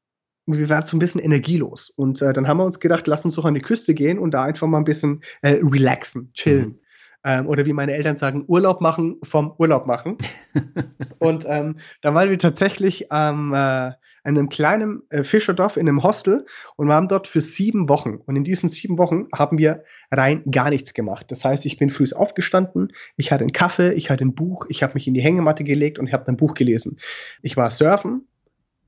[0.47, 1.91] Wir waren so ein bisschen energielos.
[1.91, 4.33] Und äh, dann haben wir uns gedacht, lass uns doch an die Küste gehen und
[4.33, 6.69] da einfach mal ein bisschen äh, relaxen, chillen.
[6.69, 6.79] Mhm.
[7.25, 10.19] Ähm, oder wie meine Eltern sagen, Urlaub machen vom Urlaub machen.
[11.21, 13.93] und ähm, da waren wir tatsächlich ähm, äh,
[14.25, 18.17] in einem kleinen äh, Fischerdorf in einem Hostel und waren dort für sieben Wochen.
[18.27, 21.27] Und in diesen sieben Wochen haben wir rein gar nichts gemacht.
[21.31, 24.83] Das heißt, ich bin früh aufgestanden, ich hatte einen Kaffee, ich hatte ein Buch, ich
[24.83, 26.99] habe mich in die Hängematte gelegt und habe ein Buch gelesen.
[27.41, 28.27] Ich war surfen,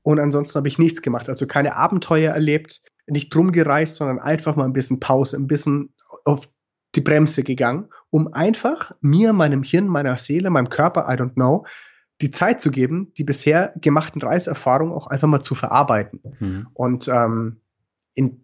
[0.05, 1.29] und ansonsten habe ich nichts gemacht.
[1.29, 5.95] Also keine Abenteuer erlebt, nicht drum gereist, sondern einfach mal ein bisschen Pause, ein bisschen
[6.25, 6.47] auf
[6.93, 11.65] die Bremse gegangen, um einfach mir, meinem Hirn, meiner Seele, meinem Körper, I don't know,
[12.21, 16.21] die Zeit zu geben, die bisher gemachten Reiserfahrungen auch einfach mal zu verarbeiten.
[16.39, 16.67] Mhm.
[16.75, 17.61] Und ähm,
[18.13, 18.43] in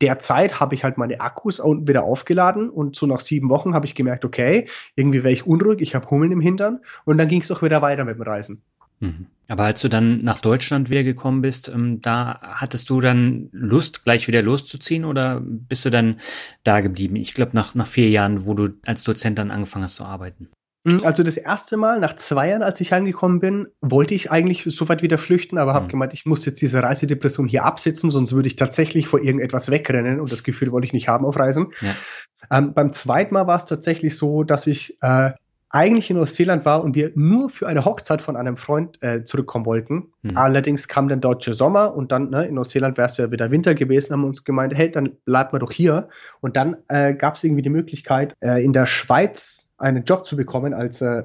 [0.00, 3.74] der Zeit habe ich halt meine Akkus unten wieder aufgeladen und so nach sieben Wochen
[3.74, 7.28] habe ich gemerkt, okay, irgendwie wäre ich unruhig, ich habe Hummeln im Hintern und dann
[7.28, 8.64] ging es auch wieder weiter mit dem Reisen.
[9.02, 9.26] Mhm.
[9.48, 14.04] Aber als du dann nach Deutschland wieder gekommen bist, ähm, da hattest du dann Lust,
[14.04, 16.20] gleich wieder loszuziehen oder bist du dann
[16.64, 17.16] da geblieben?
[17.16, 20.48] Ich glaube, nach, nach vier Jahren, wo du als Dozent dann angefangen hast zu arbeiten.
[20.84, 24.64] Mhm, also das erste Mal, nach zwei Jahren, als ich heimgekommen bin, wollte ich eigentlich
[24.64, 25.90] sofort wieder flüchten, aber habe mhm.
[25.90, 30.20] gemeint, ich muss jetzt diese Reisedepression hier absitzen, sonst würde ich tatsächlich vor irgendetwas wegrennen
[30.20, 31.72] und das Gefühl wollte ich nicht haben auf Reisen.
[31.80, 31.94] Ja.
[32.50, 35.32] Ähm, beim zweiten Mal war es tatsächlich so, dass ich äh,
[35.72, 39.64] eigentlich in Neuseeland war und wir nur für eine Hochzeit von einem Freund äh, zurückkommen
[39.64, 40.12] wollten.
[40.20, 40.36] Mhm.
[40.36, 43.74] Allerdings kam dann deutsche Sommer und dann ne, in Neuseeland wäre es ja wieder Winter
[43.74, 46.08] gewesen, haben wir uns gemeint, hey, dann bleibt man doch hier.
[46.40, 50.36] Und dann äh, gab es irgendwie die Möglichkeit, äh, in der Schweiz einen Job zu
[50.36, 51.24] bekommen als äh,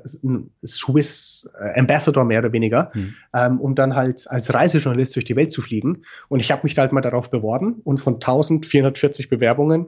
[0.66, 3.14] Swiss äh, Ambassador mehr oder weniger, mhm.
[3.34, 6.04] ähm, um dann halt als Reisejournalist durch die Welt zu fliegen.
[6.30, 9.88] Und ich habe mich da halt mal darauf beworben und von 1440 Bewerbungen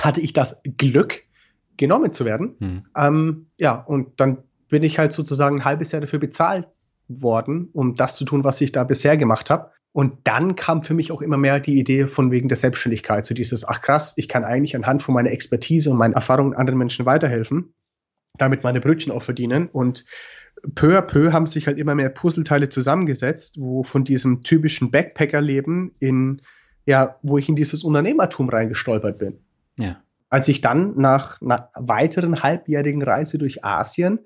[0.00, 1.24] hatte ich das Glück,
[1.78, 2.56] genommen zu werden.
[2.58, 2.82] Mhm.
[2.94, 6.68] Ähm, ja, und dann bin ich halt sozusagen ein halbes Jahr dafür bezahlt
[7.08, 9.70] worden, um das zu tun, was ich da bisher gemacht habe.
[9.92, 13.34] Und dann kam für mich auch immer mehr die Idee von wegen der Selbstständigkeit, so
[13.34, 17.06] dieses, ach krass, ich kann eigentlich anhand von meiner Expertise und meinen Erfahrungen anderen Menschen
[17.06, 17.72] weiterhelfen,
[18.36, 19.68] damit meine Brötchen auch verdienen.
[19.68, 20.04] Und
[20.74, 25.94] peu à peu haben sich halt immer mehr Puzzleteile zusammengesetzt, wo von diesem typischen Backpacker-Leben
[25.98, 26.42] in,
[26.84, 29.38] ja, wo ich in dieses Unternehmertum reingestolpert bin.
[29.78, 34.20] Ja als ich dann nach einer weiteren halbjährigen Reise durch Asien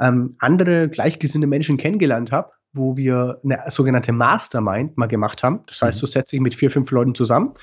[0.00, 5.60] ähm, andere gleichgesinnte Menschen kennengelernt habe, wo wir eine sogenannte Mastermind mal gemacht haben.
[5.66, 6.00] Das heißt, mhm.
[6.00, 7.54] du setzt dich mit vier, fünf Leuten zusammen.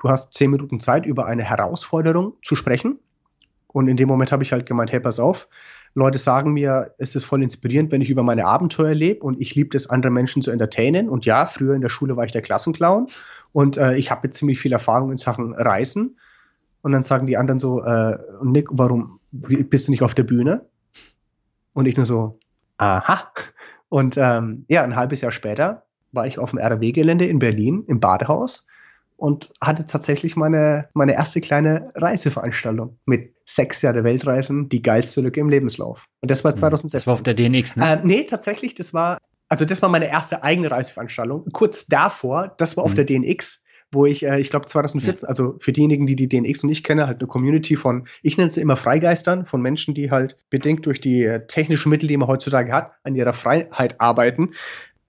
[0.00, 2.98] Du hast zehn Minuten Zeit, über eine Herausforderung zu sprechen.
[3.66, 5.48] Und in dem Moment habe ich halt gemeint, hey, pass auf,
[5.94, 9.54] Leute sagen mir, es ist voll inspirierend, wenn ich über meine Abenteuer lebe und ich
[9.54, 11.08] liebe es, andere Menschen zu entertainen.
[11.08, 13.08] Und ja, früher in der Schule war ich der Klassenclown
[13.52, 16.18] und äh, ich habe jetzt ziemlich viel Erfahrung in Sachen Reisen.
[16.82, 20.66] Und dann sagen die anderen so, äh, Nick, warum bist du nicht auf der Bühne?
[21.72, 22.38] Und ich nur so,
[22.76, 23.32] aha.
[23.88, 28.00] Und ähm, ja, ein halbes Jahr später war ich auf dem RW-Gelände in Berlin im
[28.00, 28.64] Badehaus
[29.16, 35.40] und hatte tatsächlich meine, meine erste kleine Reiseveranstaltung mit sechs Jahre Weltreisen, die geilste Lücke
[35.40, 36.06] im Lebenslauf.
[36.20, 36.98] Und das war 2016.
[36.98, 37.92] Hm, das war auf der DNX, ne?
[37.92, 39.18] Äh, nee, tatsächlich, das war,
[39.48, 41.46] also das war meine erste eigene Reiseveranstaltung.
[41.52, 42.96] Kurz davor, das war auf mhm.
[42.96, 45.28] der DNX, wo ich, äh, ich glaube 2014, ja.
[45.28, 48.50] also für diejenigen, die die DNX noch nicht kennen, halt eine Community von, ich nenne
[48.50, 52.28] sie immer Freigeistern, von Menschen, die halt bedingt durch die äh, technischen Mittel, die man
[52.28, 54.50] heutzutage hat, an ihrer Freiheit arbeiten.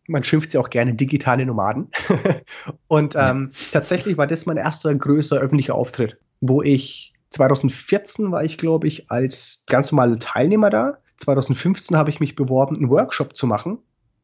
[0.07, 1.89] Man schimpft sie auch gerne digitale Nomaden.
[2.87, 3.59] und ähm, ja.
[3.73, 9.11] tatsächlich war das mein erster größer öffentlicher Auftritt, wo ich 2014 war ich, glaube ich,
[9.11, 10.97] als ganz normaler Teilnehmer da.
[11.17, 13.79] 2015 habe ich mich beworben, einen Workshop zu machen.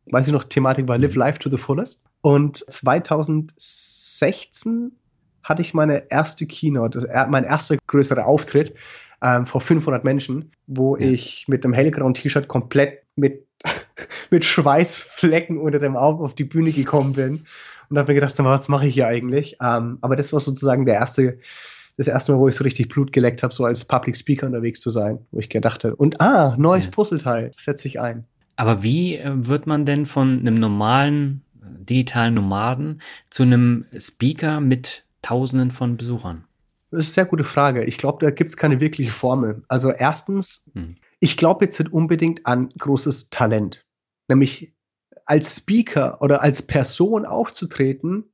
[0.07, 1.15] Weiß ich noch, Thematik war Live.
[1.15, 2.05] Life to the Fullest.
[2.21, 4.91] Und 2016
[5.43, 8.75] hatte ich meine erste Keynote, mein erster größerer Auftritt
[9.21, 11.07] ähm, vor 500 Menschen, wo ja.
[11.07, 13.47] ich mit einem Hellground-T-Shirt komplett mit,
[14.31, 17.45] mit Schweißflecken unter dem Auge auf die Bühne gekommen bin
[17.89, 19.57] und habe mir gedacht, was mache ich hier eigentlich?
[19.61, 21.39] Ähm, aber das war sozusagen der erste,
[21.97, 24.81] das erste Mal, wo ich so richtig Blut geleckt habe, so als Public Speaker unterwegs
[24.81, 26.91] zu sein, wo ich gedacht habe, und ah, neues ja.
[26.91, 28.25] Puzzleteil, setze ich ein.
[28.55, 35.05] Aber wie äh, wird man denn von einem normalen digitalen Nomaden zu einem Speaker mit
[35.21, 36.45] Tausenden von Besuchern?
[36.91, 37.83] Das ist eine sehr gute Frage.
[37.83, 39.63] Ich glaube, da gibt es keine wirkliche Formel.
[39.67, 40.95] Also erstens, hm.
[41.19, 43.85] ich glaube jetzt nicht unbedingt an großes Talent.
[44.27, 44.73] Nämlich
[45.25, 48.25] als Speaker oder als Person aufzutreten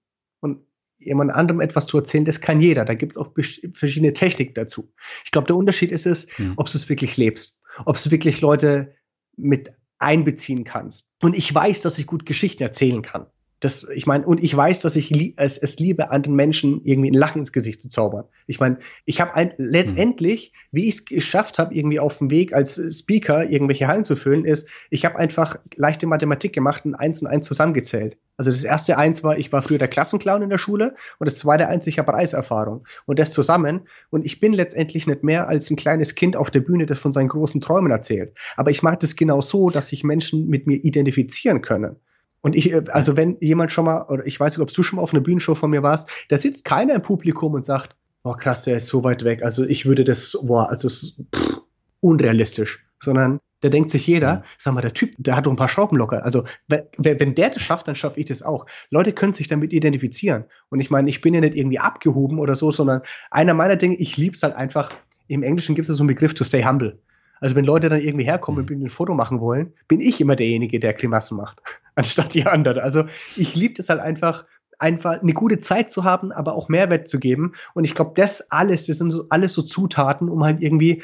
[0.41, 0.59] und
[0.99, 2.85] jemand anderem etwas zu erzählen, das kann jeder.
[2.85, 3.31] Da gibt es auch
[3.73, 4.93] verschiedene Techniken dazu.
[5.25, 6.53] Ich glaube, der Unterschied ist es, hm.
[6.57, 8.93] ob du es wirklich lebst, ob du wirklich Leute
[9.37, 9.71] mit
[10.01, 11.09] einbeziehen kannst.
[11.21, 13.27] Und ich weiß, dass ich gut Geschichten erzählen kann.
[13.61, 17.11] Das, ich meine, und ich weiß, dass ich li es, es liebe, anderen Menschen irgendwie
[17.11, 18.25] ein Lachen ins Gesicht zu zaubern.
[18.47, 22.81] Ich meine, ich habe letztendlich, wie ich es geschafft habe, irgendwie auf dem Weg als
[22.97, 27.27] Speaker irgendwelche Hallen zu füllen, ist, ich habe einfach leichte Mathematik gemacht und eins und
[27.27, 28.17] eins zusammengezählt.
[28.41, 31.35] Also das erste eins war, ich war früher der Klassenclown in der Schule und das
[31.35, 32.87] zweite eins, ich habe Reiserfahrung.
[33.05, 33.81] Und das zusammen.
[34.09, 37.11] Und ich bin letztendlich nicht mehr als ein kleines Kind auf der Bühne, das von
[37.11, 38.35] seinen großen Träumen erzählt.
[38.57, 41.97] Aber ich mag das genau so, dass sich Menschen mit mir identifizieren können.
[42.41, 44.97] Und ich, äh, also wenn jemand schon mal, oder ich weiß nicht, ob du schon
[44.97, 48.33] mal auf einer Bühnenshow von mir warst, da sitzt keiner im Publikum und sagt, oh
[48.33, 49.43] krass, der ist so weit weg.
[49.43, 51.61] Also ich würde das, boah, also pff,
[51.99, 52.83] unrealistisch.
[52.97, 54.43] Sondern da denkt sich jeder, mhm.
[54.57, 56.25] sag mal, der Typ, der hat doch ein paar Schrauben locker.
[56.25, 58.65] Also wenn, der das schafft, dann schaffe ich das auch.
[58.89, 60.45] Leute können sich damit identifizieren.
[60.69, 63.95] Und ich meine, ich bin ja nicht irgendwie abgehoben oder so, sondern einer meiner Dinge,
[63.95, 64.91] ich liebe es halt einfach,
[65.27, 66.99] im Englischen gibt es so einen Begriff to stay humble.
[67.39, 68.75] Also wenn Leute dann irgendwie herkommen mhm.
[68.75, 71.61] und ein Foto machen wollen, bin ich immer derjenige, der Klimassen macht,
[71.95, 72.79] anstatt die anderen.
[72.79, 73.05] Also
[73.35, 74.45] ich liebe es halt einfach,
[74.79, 77.53] einfach eine gute Zeit zu haben, aber auch Mehrwert zu geben.
[77.73, 81.03] Und ich glaube, das alles, das sind so alles so Zutaten, um halt irgendwie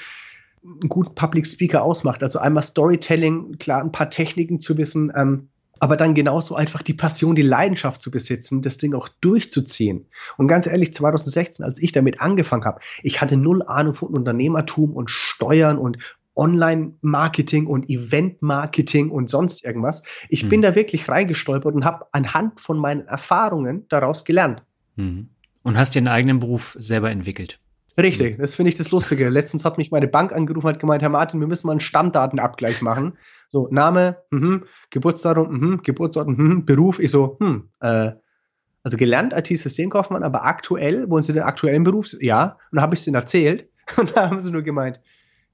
[0.68, 2.24] einen guten Public Speaker ausmacht.
[2.24, 5.50] Also einmal Storytelling, klar, ein paar Techniken zu wissen, ähm,
[5.80, 10.08] aber dann genauso einfach die Passion, die Leidenschaft zu besitzen, das Ding auch durchzuziehen.
[10.38, 14.94] Und ganz ehrlich, 2016, als ich damit angefangen habe, ich hatte null Ahnung von Unternehmertum
[14.94, 15.98] und Steuern und
[16.36, 20.04] Online-Marketing und Event-Marketing und sonst irgendwas.
[20.30, 20.50] Ich mhm.
[20.50, 24.64] bin da wirklich reingestolpert und habe anhand von meinen Erfahrungen daraus gelernt.
[24.96, 25.30] Mhm.
[25.64, 27.60] Und hast den eigenen Beruf selber entwickelt.
[28.00, 29.28] Richtig, das finde ich das Lustige.
[29.30, 31.80] Letztens hat mich meine Bank angerufen und hat gemeint, Herr Martin, wir müssen mal einen
[31.80, 33.18] Stammdatenabgleich machen.
[33.50, 37.00] So, Name, mh, Geburtsdatum, mh, Geburtsort, mh, Beruf.
[37.00, 38.12] Ich so, hm, äh,
[38.84, 42.08] also gelernt IT-Systemkaufmann, aber aktuell, wollen Sie den aktuellen Beruf?
[42.20, 42.58] Ja.
[42.72, 45.00] Und dann habe ich es denen erzählt und da haben sie nur gemeint,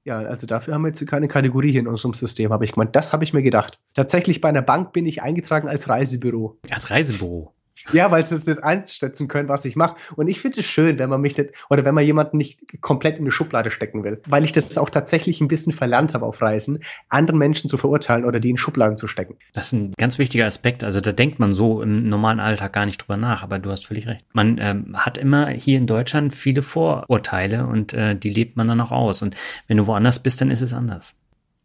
[0.02, 2.94] ja, also dafür haben wir jetzt keine Kategorie hier in unserem System, habe ich gemeint.
[2.94, 3.78] Das habe ich mir gedacht.
[3.94, 6.58] Tatsächlich bei einer Bank bin ich eingetragen als Reisebüro.
[6.68, 7.54] Als Reisebüro.
[7.92, 9.96] Ja, weil sie es nicht einschätzen können, was ich mache.
[10.16, 13.16] Und ich finde es schön, wenn man mich nicht, oder wenn man jemanden nicht komplett
[13.16, 14.20] in eine Schublade stecken will.
[14.26, 18.24] Weil ich das auch tatsächlich ein bisschen verlernt habe auf Reisen, anderen Menschen zu verurteilen
[18.24, 19.36] oder die in Schubladen zu stecken.
[19.52, 20.84] Das ist ein ganz wichtiger Aspekt.
[20.84, 23.86] Also da denkt man so im normalen Alltag gar nicht drüber nach, aber du hast
[23.86, 24.24] völlig recht.
[24.32, 28.80] Man ähm, hat immer hier in Deutschland viele Vorurteile und äh, die lebt man dann
[28.80, 29.22] auch aus.
[29.22, 31.14] Und wenn du woanders bist, dann ist es anders.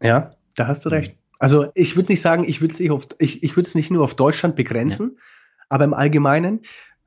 [0.02, 1.14] Ja, da hast du recht.
[1.38, 4.14] Also ich würde nicht sagen, ich würde es nicht, auf, ich, ich nicht nur auf
[4.14, 5.22] Deutschland begrenzen, ja
[5.70, 6.60] aber im Allgemeinen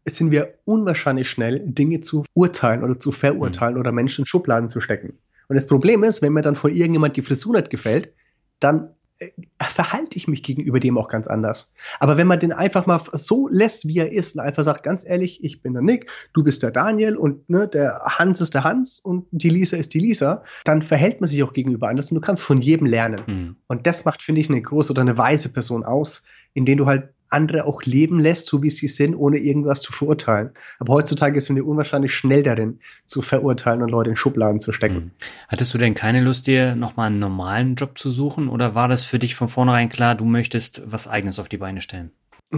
[0.06, 3.80] sind wir unwahrscheinlich schnell, Dinge zu urteilen oder zu verurteilen mhm.
[3.80, 5.20] oder Menschen in Schubladen zu stecken.
[5.48, 8.14] Und das Problem ist, wenn mir dann von irgendjemand die Frisur nicht gefällt,
[8.60, 8.90] dann
[9.20, 11.72] äh, verhalte ich mich gegenüber dem auch ganz anders.
[12.00, 15.06] Aber wenn man den einfach mal so lässt, wie er ist und einfach sagt, ganz
[15.08, 18.64] ehrlich, ich bin der Nick, du bist der Daniel und ne, der Hans ist der
[18.64, 22.16] Hans und die Lisa ist die Lisa, dann verhält man sich auch gegenüber anders und
[22.16, 23.22] du kannst von jedem lernen.
[23.26, 23.56] Mhm.
[23.68, 26.86] Und das macht, finde ich, eine große oder eine weise Person aus, in denen du
[26.86, 30.52] halt andere auch leben lässt, so wie sie sind, ohne irgendwas zu verurteilen.
[30.80, 34.96] Aber heutzutage ist man unwahrscheinlich schnell darin, zu verurteilen und Leute in Schubladen zu stecken.
[34.96, 35.12] Hm.
[35.48, 39.04] Hattest du denn keine Lust, dir nochmal einen normalen Job zu suchen oder war das
[39.04, 42.12] für dich von vornherein klar, du möchtest was Eigenes auf die Beine stellen?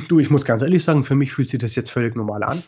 [0.10, 2.64] Du, ich muss ganz ehrlich sagen, für mich fühlt sich das jetzt völlig normal an.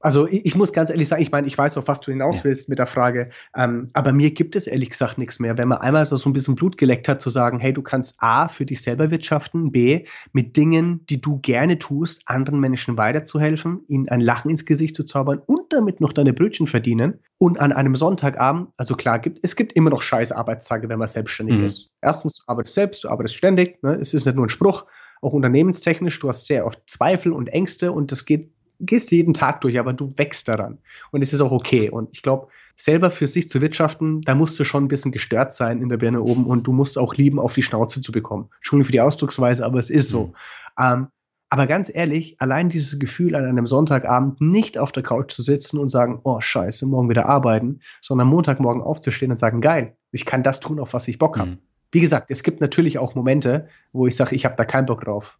[0.00, 2.42] Also ich, ich, muss ganz ehrlich sagen, ich meine, ich weiß, auf was du hinaus
[2.42, 2.72] willst ja.
[2.72, 5.58] mit der Frage, ähm, aber mir gibt es ehrlich gesagt nichts mehr.
[5.58, 8.48] Wenn man einmal so ein bisschen Blut geleckt hat, zu sagen, hey, du kannst A,
[8.48, 14.08] für dich selber wirtschaften, B, mit Dingen, die du gerne tust, anderen Menschen weiterzuhelfen, ihnen
[14.08, 17.94] ein Lachen ins Gesicht zu zaubern und damit noch deine Brötchen verdienen und an einem
[17.94, 21.64] Sonntagabend, also klar, gibt, es gibt immer noch scheiß Arbeitstage, wenn man selbstständig mhm.
[21.64, 21.90] ist.
[22.00, 23.98] Erstens, du arbeitest selbst, du arbeitest ständig, ne?
[24.00, 24.86] es ist nicht nur ein Spruch,
[25.22, 28.50] auch unternehmenstechnisch, du hast sehr oft Zweifel und Ängste und das geht
[28.80, 30.78] gehst jeden Tag durch, aber du wächst daran.
[31.10, 31.90] Und es ist auch okay.
[31.90, 35.52] Und ich glaube, selber für sich zu wirtschaften, da musst du schon ein bisschen gestört
[35.52, 38.48] sein in der Birne oben und du musst auch lieben, auf die Schnauze zu bekommen.
[38.56, 40.26] Entschuldigung für die Ausdrucksweise, aber es ist so.
[40.26, 40.34] Mhm.
[40.78, 41.06] Ähm,
[41.52, 45.78] aber ganz ehrlich, allein dieses Gefühl, an einem Sonntagabend nicht auf der Couch zu sitzen
[45.78, 50.44] und sagen, oh scheiße, morgen wieder arbeiten, sondern Montagmorgen aufzustehen und sagen, geil, ich kann
[50.44, 51.50] das tun, auf was ich Bock habe.
[51.50, 51.58] Mhm.
[51.90, 55.04] Wie gesagt, es gibt natürlich auch Momente, wo ich sage, ich habe da keinen Bock
[55.04, 55.38] drauf.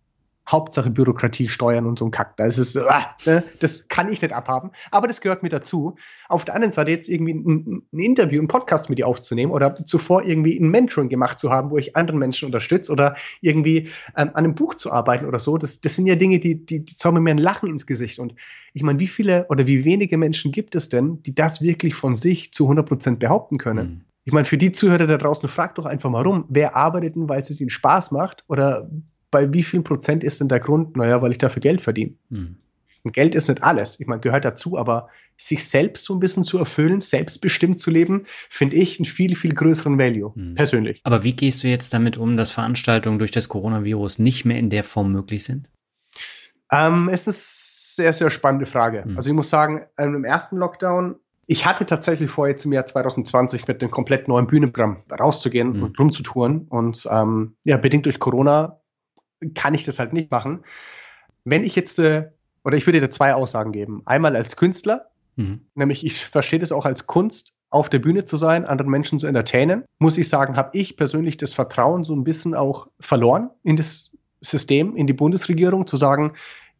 [0.49, 2.37] Hauptsache Bürokratie, Steuern und so ein Kack.
[2.37, 4.71] Da ist ah, ne, das kann ich nicht abhaben.
[4.91, 5.97] Aber das gehört mir dazu.
[6.29, 9.75] Auf der anderen Seite jetzt irgendwie ein, ein Interview, ein Podcast mit dir aufzunehmen oder
[9.85, 14.31] zuvor irgendwie ein Mentoring gemacht zu haben, wo ich anderen Menschen unterstütze oder irgendwie ähm,
[14.35, 15.57] an einem Buch zu arbeiten oder so.
[15.57, 18.19] Das, das sind ja Dinge, die, die, die zaubern mir ein Lachen ins Gesicht.
[18.19, 18.35] Und
[18.73, 22.15] ich meine, wie viele oder wie wenige Menschen gibt es denn, die das wirklich von
[22.15, 23.89] sich zu 100 Prozent behaupten können?
[23.89, 24.01] Mhm.
[24.25, 27.29] Ich meine, für die Zuhörer da draußen, fragt doch einfach mal rum, wer arbeitet denn,
[27.29, 28.89] weil es ihnen Spaß macht oder
[29.31, 30.97] bei wie viel Prozent ist denn der Grund?
[30.97, 32.15] Naja, weil ich dafür Geld verdiene.
[32.31, 32.57] Hm.
[33.03, 33.99] Und Geld ist nicht alles.
[33.99, 35.09] Ich meine, gehört dazu, aber
[35.39, 39.55] sich selbst so ein bisschen zu erfüllen, selbstbestimmt zu leben, finde ich einen viel, viel
[39.55, 40.55] größeren Value, hm.
[40.55, 41.01] persönlich.
[41.05, 44.69] Aber wie gehst du jetzt damit um, dass Veranstaltungen durch das Coronavirus nicht mehr in
[44.69, 45.69] der Form möglich sind?
[46.71, 49.05] Ähm, es ist eine sehr, sehr spannende Frage.
[49.05, 49.17] Hm.
[49.17, 51.17] Also ich muss sagen, ähm, im ersten Lockdown,
[51.47, 55.83] ich hatte tatsächlich vor, jetzt im Jahr 2020 mit einem komplett neuen Bühnenprogramm rauszugehen hm.
[55.83, 56.69] und rumzutouren.
[56.69, 58.80] Und ähm, ja, bedingt durch Corona
[59.55, 60.65] kann ich das halt nicht machen.
[61.45, 62.29] Wenn ich jetzt, äh,
[62.65, 64.03] oder ich würde dir zwei Aussagen geben.
[64.05, 65.63] Einmal als Künstler, mhm.
[65.75, 69.27] nämlich ich verstehe das auch als Kunst, auf der Bühne zu sein, anderen Menschen zu
[69.27, 69.85] entertainen.
[69.99, 74.11] Muss ich sagen, habe ich persönlich das Vertrauen so ein bisschen auch verloren in das
[74.41, 76.33] System, in die Bundesregierung, zu sagen,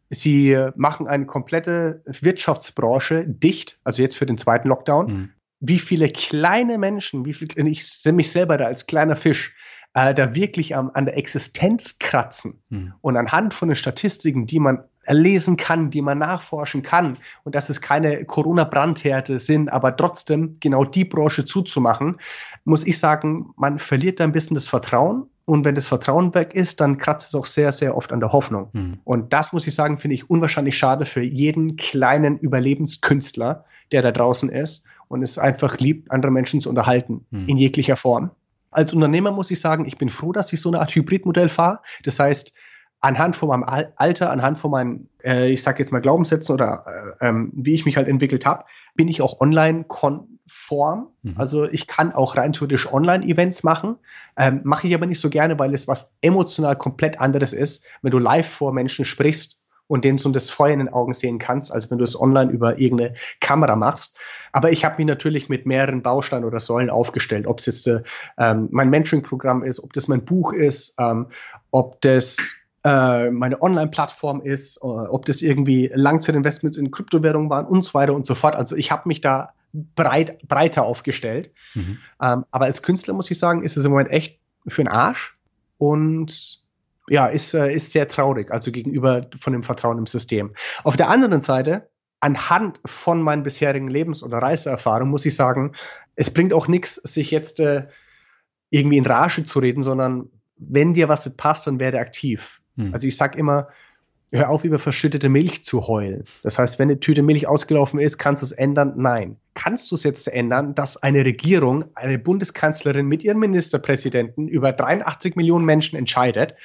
[0.09, 5.05] sie machen eine komplette Wirtschaftsbranche dicht, also jetzt für den zweiten Lockdown.
[5.05, 5.29] Mhm.
[5.61, 9.55] Wie viele kleine Menschen, wie viel, ich sehe mich selber da als kleiner Fisch,
[9.93, 12.93] äh, da wirklich am, an der Existenz kratzen mhm.
[13.01, 17.69] und anhand von den Statistiken, die man erlesen kann, die man nachforschen kann und dass
[17.69, 22.17] es keine Corona-Brandhärte sind, aber trotzdem genau die Branche zuzumachen,
[22.65, 26.53] muss ich sagen, man verliert da ein bisschen das Vertrauen und wenn das Vertrauen weg
[26.53, 28.69] ist, dann kratzt es auch sehr, sehr oft an der Hoffnung.
[28.73, 28.99] Mhm.
[29.03, 34.11] Und das muss ich sagen, finde ich unwahrscheinlich schade für jeden kleinen Überlebenskünstler, der da
[34.11, 37.47] draußen ist und es einfach liebt, andere Menschen zu unterhalten, mhm.
[37.47, 38.31] in jeglicher Form.
[38.71, 41.81] Als Unternehmer muss ich sagen, ich bin froh, dass ich so eine Art Hybridmodell fahre.
[42.03, 42.53] Das heißt,
[43.01, 47.27] anhand von meinem Alter, anhand von meinen, äh, ich sage jetzt mal Glaubenssätzen oder äh,
[47.27, 48.65] ähm, wie ich mich halt entwickelt habe,
[48.95, 51.07] bin ich auch online konform.
[51.23, 51.33] Mhm.
[51.35, 53.97] Also ich kann auch rein theoretisch Online-Events machen,
[54.37, 58.11] ähm, mache ich aber nicht so gerne, weil es was emotional komplett anderes ist, wenn
[58.11, 59.60] du live vor Menschen sprichst
[59.91, 62.49] und denen so das Feuer in den Augen sehen kannst, als wenn du es online
[62.49, 64.17] über irgendeine Kamera machst.
[64.53, 68.01] Aber ich habe mich natürlich mit mehreren Bausteinen oder Säulen aufgestellt, ob es jetzt äh,
[68.37, 71.27] ähm, mein Mentoring-Programm ist, ob das mein Buch ist, ähm,
[71.71, 77.83] ob das äh, meine Online-Plattform ist, äh, ob das irgendwie Langzeitinvestments in Kryptowährungen waren und
[77.83, 78.55] so weiter und so fort.
[78.55, 81.51] Also ich habe mich da breit, breiter aufgestellt.
[81.73, 81.97] Mhm.
[82.21, 84.39] Ähm, aber als Künstler muss ich sagen, ist es im Moment echt
[84.69, 85.37] für den Arsch.
[85.77, 86.61] Und
[87.11, 90.53] ja, ist, äh, ist sehr traurig, also gegenüber von dem Vertrauen im System.
[90.85, 91.89] Auf der anderen Seite,
[92.21, 95.73] anhand von meinen bisherigen Lebens- oder Reiseerfahrungen, muss ich sagen,
[96.15, 97.85] es bringt auch nichts, sich jetzt äh,
[98.69, 102.61] irgendwie in Rage zu reden, sondern wenn dir was nicht passt, dann werde aktiv.
[102.77, 102.93] Hm.
[102.93, 103.67] Also ich sage immer,
[104.31, 106.23] hör auf, über verschüttete Milch zu heulen.
[106.43, 108.93] Das heißt, wenn eine Tüte Milch ausgelaufen ist, kannst du es ändern?
[108.95, 109.35] Nein.
[109.53, 115.35] Kannst du es jetzt ändern, dass eine Regierung, eine Bundeskanzlerin mit ihrem Ministerpräsidenten über 83
[115.35, 116.55] Millionen Menschen entscheidet?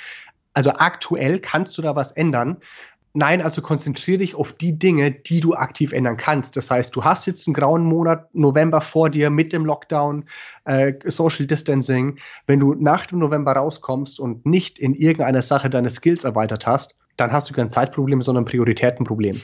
[0.56, 2.56] Also aktuell kannst du da was ändern.
[3.12, 6.56] Nein, also konzentriere dich auf die Dinge, die du aktiv ändern kannst.
[6.56, 10.24] Das heißt, du hast jetzt einen grauen Monat November vor dir mit dem Lockdown,
[10.64, 12.18] äh, Social Distancing.
[12.46, 16.96] Wenn du nach dem November rauskommst und nicht in irgendeiner Sache deine Skills erweitert hast,
[17.18, 19.38] dann hast du kein Zeitproblem, sondern ein Prioritätenproblem.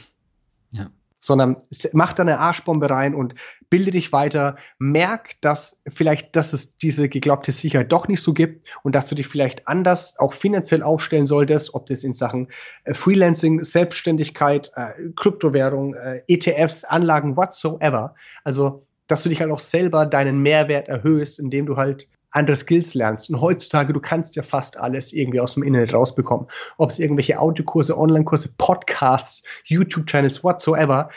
[1.24, 1.56] Sondern
[1.92, 3.34] mach deine Arschbombe rein und
[3.70, 4.56] bilde dich weiter.
[4.78, 9.14] Merk, dass vielleicht, dass es diese geglaubte Sicherheit doch nicht so gibt und dass du
[9.14, 12.48] dich vielleicht anders auch finanziell aufstellen solltest, ob das in Sachen
[12.84, 18.14] äh, Freelancing, Selbstständigkeit, äh, Kryptowährung, äh, ETFs, Anlagen, whatsoever.
[18.42, 22.94] Also, dass du dich halt auch selber deinen Mehrwert erhöhst, indem du halt andere Skills
[22.94, 23.30] lernst.
[23.30, 26.46] Und heutzutage, du kannst ja fast alles irgendwie aus dem Internet rausbekommen.
[26.78, 31.10] Ob es irgendwelche Audiokurse, Online-Kurse, Podcasts, YouTube-Channels, whatsoever.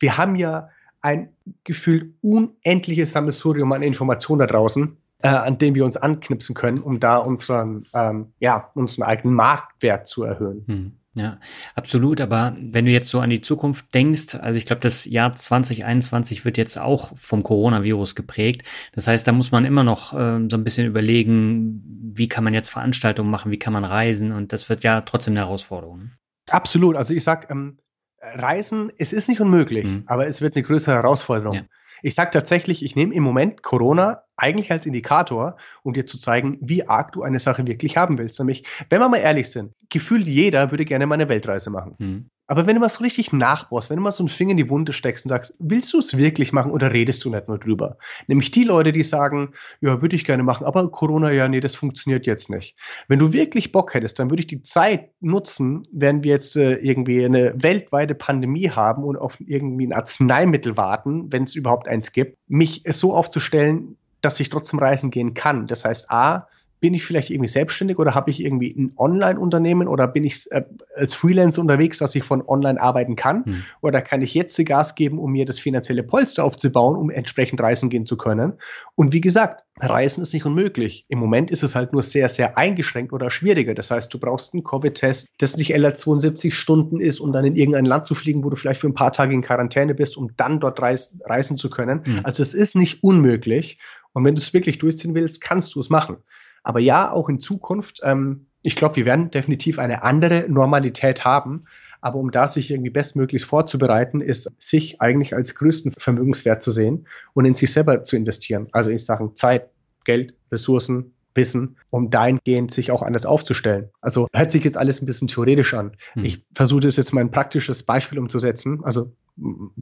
[0.00, 0.68] Wir haben ja
[1.00, 1.30] ein
[1.64, 7.00] gefühlt unendliches Sammelsurium an Informationen da draußen, äh, an dem wir uns anknipsen können, um
[7.00, 10.64] da unseren, ähm, ja, unseren eigenen Marktwert zu erhöhen.
[10.66, 10.92] Hm.
[11.14, 11.38] Ja,
[11.74, 12.20] absolut.
[12.20, 16.44] Aber wenn du jetzt so an die Zukunft denkst, also ich glaube, das Jahr 2021
[16.44, 18.66] wird jetzt auch vom Coronavirus geprägt.
[18.94, 21.82] Das heißt, da muss man immer noch äh, so ein bisschen überlegen,
[22.14, 25.32] wie kann man jetzt Veranstaltungen machen, wie kann man reisen und das wird ja trotzdem
[25.32, 26.12] eine Herausforderung.
[26.48, 26.96] Absolut.
[26.96, 27.78] Also ich sag, ähm,
[28.22, 30.04] Reisen, es ist nicht unmöglich, mhm.
[30.06, 31.54] aber es wird eine größere Herausforderung.
[31.56, 31.62] Ja.
[32.02, 36.58] Ich sage tatsächlich, ich nehme im Moment Corona eigentlich als Indikator, um dir zu zeigen,
[36.60, 38.38] wie arg du eine Sache wirklich haben willst.
[38.38, 41.94] Nämlich, wenn wir mal ehrlich sind, gefühlt jeder würde gerne mal eine Weltreise machen.
[41.98, 42.30] Mhm.
[42.48, 44.68] Aber wenn du mal so richtig nachbohrst, wenn du mal so einen Finger in die
[44.68, 47.96] Wunde steckst und sagst, willst du es wirklich machen oder redest du nicht nur drüber?
[48.26, 51.76] Nämlich die Leute, die sagen, ja, würde ich gerne machen, aber Corona, ja, nee, das
[51.76, 52.76] funktioniert jetzt nicht.
[53.08, 56.74] Wenn du wirklich Bock hättest, dann würde ich die Zeit nutzen, wenn wir jetzt äh,
[56.74, 62.12] irgendwie eine weltweite Pandemie haben und auf irgendwie ein Arzneimittel warten, wenn es überhaupt eins
[62.12, 65.66] gibt, mich so aufzustellen, dass ich trotzdem reisen gehen kann.
[65.66, 66.48] Das heißt, A,
[66.82, 70.64] bin ich vielleicht irgendwie selbstständig oder habe ich irgendwie ein Online-Unternehmen oder bin ich äh,
[70.96, 73.44] als Freelancer unterwegs, dass ich von online arbeiten kann?
[73.44, 73.62] Hm.
[73.82, 77.88] Oder kann ich jetzt Gas geben, um mir das finanzielle Polster aufzubauen, um entsprechend reisen
[77.88, 78.54] gehen zu können?
[78.96, 81.06] Und wie gesagt, Reisen ist nicht unmöglich.
[81.08, 83.74] Im Moment ist es halt nur sehr, sehr eingeschränkt oder schwieriger.
[83.74, 87.54] Das heißt, du brauchst einen Covid-Test, das nicht älter 72 Stunden ist, um dann in
[87.54, 90.34] irgendein Land zu fliegen, wo du vielleicht für ein paar Tage in Quarantäne bist, um
[90.36, 92.04] dann dort reis reisen zu können.
[92.04, 92.20] Hm.
[92.24, 93.78] Also es ist nicht unmöglich.
[94.14, 96.16] Und wenn du es wirklich durchziehen willst, kannst du es machen.
[96.62, 101.64] Aber ja, auch in Zukunft, ähm, ich glaube, wir werden definitiv eine andere Normalität haben.
[102.00, 107.06] Aber um da sich irgendwie bestmöglichst vorzubereiten, ist sich eigentlich als größten Vermögenswert zu sehen
[107.34, 108.68] und in sich selber zu investieren.
[108.72, 109.70] Also in Sachen Zeit,
[110.04, 113.88] Geld, Ressourcen, Wissen, um dahingehend sich auch anders aufzustellen.
[114.00, 115.92] Also hört sich jetzt alles ein bisschen theoretisch an.
[116.14, 116.24] Hm.
[116.24, 118.80] Ich versuche das jetzt mal ein praktisches Beispiel umzusetzen.
[118.84, 119.12] Also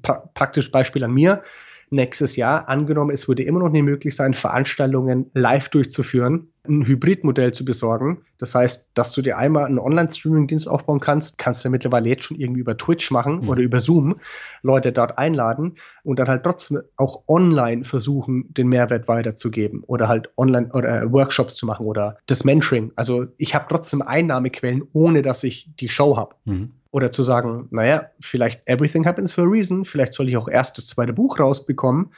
[0.03, 1.43] pra praktisches Beispiel an mir
[1.91, 2.69] nächstes Jahr.
[2.69, 8.23] Angenommen, es würde immer noch nicht möglich sein, Veranstaltungen live durchzuführen, ein Hybridmodell zu besorgen.
[8.39, 12.39] Das heißt, dass du dir einmal einen Online-Streaming-Dienst aufbauen kannst, kannst du mittlerweile jetzt schon
[12.39, 13.49] irgendwie über Twitch machen mhm.
[13.49, 14.17] oder über Zoom
[14.63, 20.31] Leute dort einladen und dann halt trotzdem auch online versuchen, den Mehrwert weiterzugeben oder halt
[20.37, 22.93] online oder äh, Workshops zu machen oder das Mentoring.
[22.97, 26.35] Also ich habe trotzdem Einnahmequellen, ohne dass ich die Show habe.
[26.45, 26.73] Mhm.
[26.93, 30.77] Oder zu sagen, naja, vielleicht everything happens for a reason, vielleicht soll ich auch erst
[30.77, 32.11] das zweite Buch rausbekommen,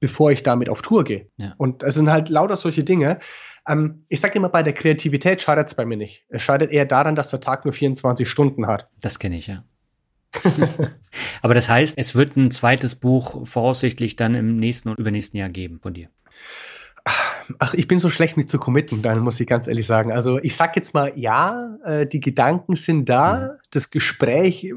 [0.00, 1.28] bevor ich damit auf Tour gehe.
[1.36, 1.54] Ja.
[1.56, 3.20] Und es sind halt lauter solche Dinge.
[3.68, 6.24] Ähm, ich sage immer, bei der Kreativität schadet es bei mir nicht.
[6.28, 8.88] Es schadet eher daran, dass der Tag nur 24 Stunden hat.
[9.00, 9.64] Das kenne ich, ja.
[11.42, 15.48] Aber das heißt, es wird ein zweites Buch voraussichtlich dann im nächsten und übernächsten Jahr
[15.48, 16.08] geben von dir.
[17.58, 20.10] Ach, ich bin so schlecht mit zu committen, dann muss ich ganz ehrlich sagen.
[20.10, 23.48] Also ich sag jetzt mal, ja, äh, die Gedanken sind da, mhm.
[23.70, 24.72] das Gespräch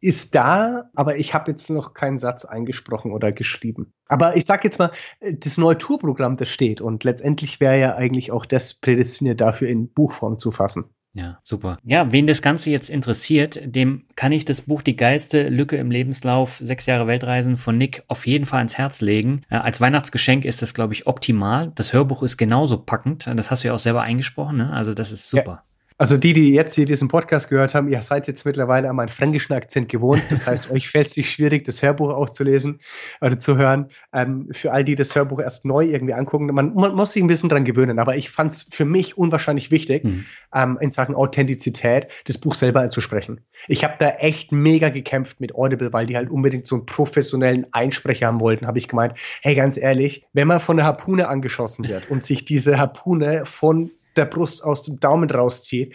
[0.00, 3.92] ist da, aber ich habe jetzt noch keinen Satz eingesprochen oder geschrieben.
[4.08, 4.90] Aber ich sag jetzt mal,
[5.20, 9.68] äh, das neue Tourprogramm, das steht und letztendlich wäre ja eigentlich auch das prädestiniert dafür
[9.68, 10.84] in Buchform zu fassen.
[11.16, 11.78] Ja, super.
[11.82, 15.90] Ja, wen das Ganze jetzt interessiert, dem kann ich das Buch Die geilste Lücke im
[15.90, 19.40] Lebenslauf, sechs Jahre Weltreisen von Nick auf jeden Fall ans Herz legen.
[19.48, 21.72] Äh, als Weihnachtsgeschenk ist das, glaube ich, optimal.
[21.74, 23.26] Das Hörbuch ist genauso packend.
[23.34, 24.72] Das hast du ja auch selber eingesprochen, ne?
[24.74, 25.62] Also das ist super.
[25.66, 25.75] Ja.
[25.98, 29.08] Also die, die jetzt hier diesen Podcast gehört haben, ihr seid jetzt mittlerweile an meinen
[29.08, 30.22] fränkischen Akzent gewohnt.
[30.28, 32.80] Das heißt, euch fällt es nicht schwierig, das Hörbuch auch zu lesen
[33.22, 33.88] oder zu hören.
[34.12, 37.28] Ähm, für all die das Hörbuch erst neu irgendwie angucken, man, man muss sich ein
[37.28, 37.98] bisschen dran gewöhnen.
[37.98, 40.26] Aber ich fand es für mich unwahrscheinlich wichtig, mhm.
[40.54, 43.40] ähm, in Sachen Authentizität das Buch selber anzusprechen.
[43.66, 47.66] Ich habe da echt mega gekämpft mit Audible, weil die halt unbedingt so einen professionellen
[47.72, 48.66] Einsprecher haben wollten.
[48.66, 52.44] Habe ich gemeint, hey, ganz ehrlich, wenn man von einer Harpune angeschossen wird und sich
[52.44, 55.94] diese Harpune von der Brust aus dem Daumen rauszieht,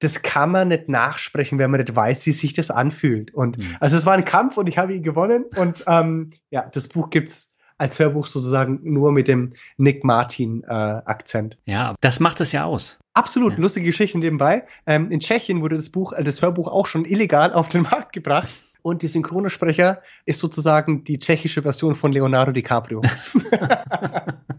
[0.00, 3.32] das kann man nicht nachsprechen, wenn man nicht weiß, wie sich das anfühlt.
[3.34, 3.76] Und mhm.
[3.80, 5.44] also es war ein Kampf und ich habe ihn gewonnen.
[5.56, 11.58] Und ähm, ja, das Buch gibt es als Hörbuch sozusagen nur mit dem Nick Martin-Akzent.
[11.66, 12.98] Äh, ja, das macht es ja aus.
[13.14, 13.58] Absolut, ja.
[13.58, 14.64] lustige Geschichte nebenbei.
[14.86, 18.12] Ähm, in Tschechien wurde das Buch, äh, das Hörbuch auch schon illegal auf den Markt
[18.12, 18.48] gebracht.
[18.82, 23.02] Und die Synchronsprecher ist sozusagen die tschechische Version von Leonardo DiCaprio.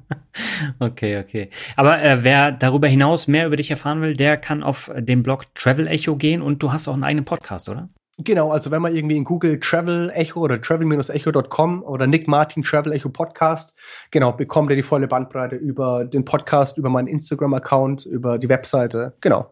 [0.79, 1.49] okay, okay.
[1.75, 5.53] Aber äh, wer darüber hinaus mehr über dich erfahren will, der kann auf den Blog
[5.55, 7.89] Travel Echo gehen und du hast auch einen eigenen Podcast, oder?
[8.17, 12.91] Genau, also wenn man irgendwie in Google Travel Echo oder travel-echo.com oder Nick Martin Travel
[12.91, 13.75] Echo Podcast,
[14.11, 19.13] genau, bekommt ihr die volle Bandbreite über den Podcast, über meinen Instagram-Account, über die Webseite.
[19.21, 19.51] Genau.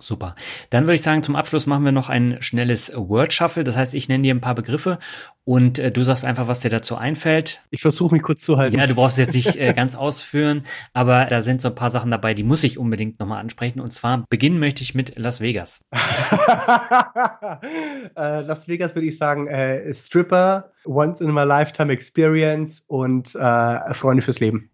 [0.00, 0.34] Super.
[0.70, 3.64] Dann würde ich sagen, zum Abschluss machen wir noch ein schnelles Word Shuffle.
[3.64, 4.98] Das heißt, ich nenne dir ein paar Begriffe
[5.44, 7.60] und äh, du sagst einfach, was dir dazu einfällt.
[7.70, 8.78] Ich versuche mich kurz zu halten.
[8.78, 10.62] Ja, du brauchst es jetzt nicht äh, ganz ausführen,
[10.92, 13.80] aber da sind so ein paar Sachen dabei, die muss ich unbedingt nochmal ansprechen.
[13.80, 15.80] Und zwar beginnen möchte ich mit Las Vegas.
[15.92, 15.96] äh,
[18.14, 24.22] Las Vegas würde ich sagen, äh, Stripper, Once in my Lifetime Experience und äh, Freunde
[24.22, 24.70] fürs Leben.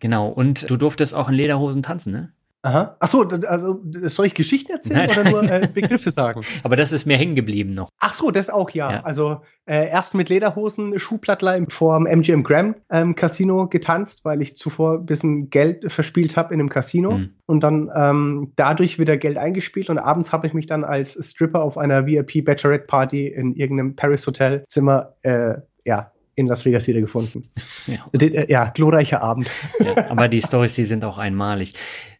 [0.00, 2.32] Genau, und du durftest auch in Lederhosen tanzen, ne?
[2.62, 2.96] Aha.
[2.98, 6.40] Achso, also soll ich Geschichten erzählen nein, oder nur äh, Begriffe sagen?
[6.64, 7.88] Aber das ist mir hängen geblieben noch.
[8.00, 8.90] Ach so, das auch ja.
[8.90, 9.00] ja.
[9.02, 14.56] Also äh, erst mit Lederhosen, Schuhplattler vor dem MGM Graham ähm, Casino getanzt, weil ich
[14.56, 17.30] zuvor ein bisschen Geld verspielt habe in einem Casino mhm.
[17.46, 21.62] und dann ähm, dadurch wieder Geld eingespielt und abends habe ich mich dann als Stripper
[21.62, 25.54] auf einer VIP Bachelorette Party in irgendeinem Paris Hotel Zimmer äh,
[25.84, 27.48] ja in Las Vegas wieder gefunden.
[27.86, 29.48] Ja, äh, ja glorreicher Abend.
[29.80, 31.72] Ja, aber die Stories, die sind auch einmalig.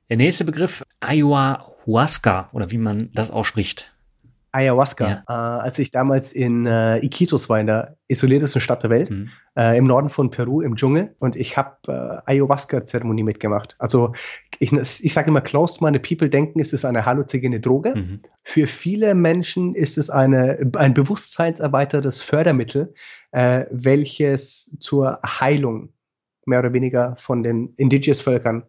[0.09, 3.93] Der nächste Begriff, Ayahuasca oder wie man das ausspricht.
[4.53, 5.09] Ayahuasca.
[5.09, 5.25] Ja.
[5.29, 9.29] Äh, als ich damals in äh, Iquitos war, in der isoliertesten Stadt der Welt, mhm.
[9.57, 13.77] äh, im Norden von Peru, im Dschungel, und ich habe äh, Ayahuasca-Zeremonie mitgemacht.
[13.79, 14.15] Also
[14.59, 17.95] ich, ich sage immer, closed meine People denken, es ist eine halluzinogene Droge.
[17.95, 18.21] Mhm.
[18.43, 22.95] Für viele Menschen ist es eine, ein bewusstseinserweitertes Fördermittel,
[23.33, 25.91] äh, welches zur Heilung
[26.47, 28.65] mehr oder weniger von den Indigenous-Völkern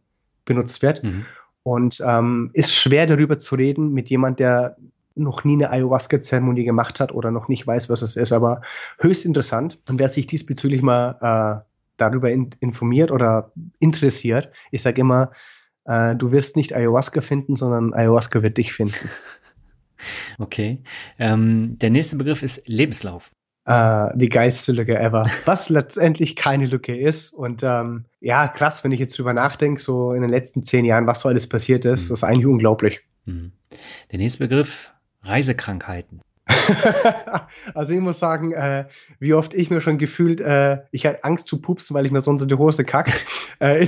[0.49, 1.01] benutzt wird.
[1.03, 1.25] Mhm.
[1.63, 4.75] Und ähm, ist schwer darüber zu reden mit jemand, der
[5.15, 8.61] noch nie eine Ayahuasca-Zeremonie gemacht hat oder noch nicht weiß, was es ist, aber
[8.99, 9.79] höchst interessant.
[9.87, 11.65] Und wer sich diesbezüglich mal äh,
[11.97, 15.31] darüber in, informiert oder interessiert, ich sage immer,
[15.85, 19.09] äh, du wirst nicht Ayahuasca finden, sondern Ayahuasca wird dich finden.
[20.37, 20.81] Okay.
[21.17, 23.31] Ähm, der nächste Begriff ist Lebenslauf
[23.69, 25.29] äh, die geilste Lücke ever.
[25.45, 27.31] Was letztendlich keine Lücke ist.
[27.31, 31.05] Und ähm, ja, krass, wenn ich jetzt drüber nachdenke, so in den letzten zehn Jahren,
[31.05, 32.13] was so alles passiert ist, mhm.
[32.13, 33.01] ist eigentlich unglaublich.
[33.25, 33.51] Mhm.
[34.11, 34.91] Der nächste Begriff,
[35.21, 36.21] Reisekrankheiten.
[37.75, 38.85] also ich muss sagen, äh,
[39.19, 42.21] wie oft ich mir schon gefühlt, äh, ich hatte Angst zu pupsen, weil ich mir
[42.21, 43.11] sonst in die Hose kacke.
[43.59, 43.85] äh,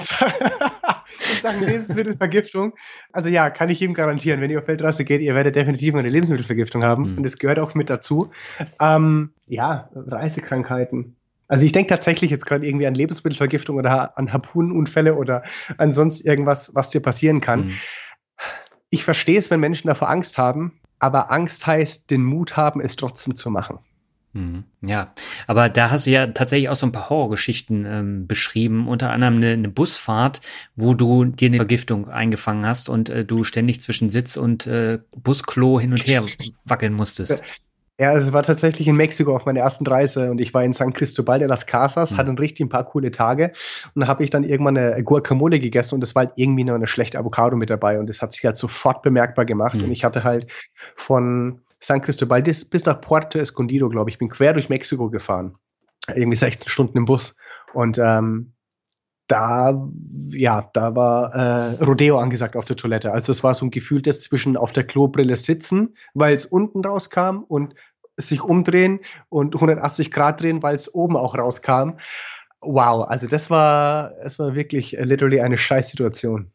[1.19, 2.73] Sachen Lebensmittelvergiftung.
[3.11, 6.09] Also ja, kann ich jedem garantieren, wenn ihr auf Weltreise geht, ihr werdet definitiv eine
[6.09, 7.11] Lebensmittelvergiftung haben.
[7.11, 7.17] Mhm.
[7.17, 8.31] Und das gehört auch mit dazu.
[8.79, 11.15] Ähm, ja, Reisekrankheiten.
[11.47, 15.43] Also ich denke tatsächlich jetzt gerade irgendwie an Lebensmittelvergiftung oder an Harpunenunfälle oder
[15.77, 17.65] an sonst irgendwas, was dir passieren kann.
[17.65, 17.73] Mhm.
[18.89, 22.95] Ich verstehe es, wenn Menschen davor Angst haben, aber Angst heißt, den Mut haben, es
[22.95, 23.79] trotzdem zu machen.
[24.33, 24.63] Mhm.
[24.81, 25.13] Ja,
[25.47, 29.37] aber da hast du ja tatsächlich auch so ein paar Horrorgeschichten ähm, beschrieben, unter anderem
[29.37, 30.39] eine, eine, Busfahrt,
[30.75, 34.99] wo du dir eine Vergiftung eingefangen hast und äh, du ständig zwischen Sitz und äh,
[35.17, 36.23] Busklo hin und her
[36.65, 37.43] wackeln musstest.
[37.99, 40.93] Ja, es war tatsächlich in Mexiko auf meiner ersten Reise und ich war in San
[40.93, 42.17] Cristobal de las Casas, mhm.
[42.17, 43.51] hatte richtig ein paar coole Tage
[43.93, 46.75] und da habe ich dann irgendwann eine Guacamole gegessen und es war halt irgendwie nur
[46.75, 49.83] eine schlechte Avocado mit dabei und das hat sich halt sofort bemerkbar gemacht mhm.
[49.83, 50.47] und ich hatte halt
[50.95, 54.17] von San Cristobal bis, nach Puerto Escondido, glaube ich.
[54.17, 55.57] bin quer durch Mexiko gefahren.
[56.07, 57.35] Irgendwie 16 Stunden im Bus.
[57.73, 58.53] Und ähm,
[59.27, 59.87] da,
[60.31, 63.11] ja, da war äh, Rodeo angesagt auf der Toilette.
[63.11, 67.43] Also es war so ein gefühltes zwischen auf der Klobrille sitzen, weil es unten rauskam
[67.47, 67.75] und
[68.17, 71.93] sich umdrehen und 180 Grad drehen, weil es oben auch rauskam.
[72.59, 76.51] Wow, also das war, es war wirklich literally eine Scheißsituation.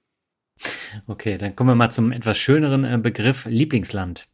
[1.06, 4.28] Okay, dann kommen wir mal zum etwas schöneren äh, Begriff Lieblingsland.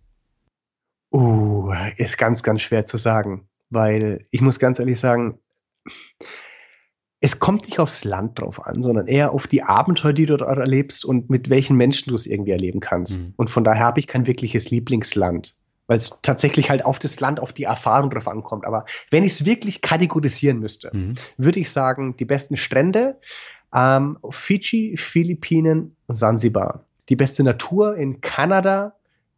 [1.13, 5.39] Uh, ist ganz, ganz schwer zu sagen, weil ich muss ganz ehrlich sagen,
[7.21, 10.59] es kommt nicht aufs Land drauf an, sondern eher auf die Abenteuer, die du dort
[10.59, 13.21] erlebst und mit welchen Menschen du es irgendwie erleben kannst.
[13.21, 13.35] Mhm.
[13.37, 15.55] Und von daher habe ich kein wirkliches Lieblingsland,
[15.87, 18.65] weil es tatsächlich halt auf das Land, auf die Erfahrung drauf ankommt.
[18.65, 21.15] Aber wenn ich es wirklich kategorisieren müsste, mhm.
[21.37, 23.21] würde ich sagen, die besten Strände,
[23.73, 26.87] ähm, Fiji, Philippinen und Sansibar.
[27.09, 28.97] Die beste Natur in Kanada,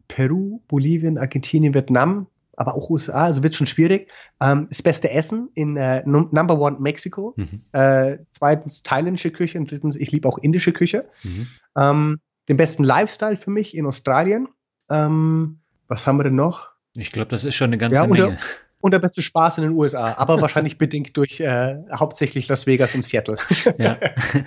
[0.09, 2.26] Peru, Bolivien, Argentinien, Vietnam,
[2.57, 4.11] aber auch USA, also wird schon schwierig.
[4.40, 7.62] Ähm, das beste Essen in äh, Number One Mexiko, mhm.
[7.72, 11.09] äh, zweitens thailändische Küche und drittens, ich liebe auch indische Küche.
[11.22, 11.46] Mhm.
[11.76, 14.48] Ähm, den besten Lifestyle für mich in Australien.
[14.90, 16.70] Ähm, was haben wir denn noch?
[16.96, 18.38] Ich glaube, das ist schon eine ganze ja, Menge.
[18.85, 22.95] Und der beste Spaß in den USA, aber wahrscheinlich bedingt durch äh, hauptsächlich Las Vegas
[22.95, 23.39] und Seattle.
[23.78, 23.97] ja.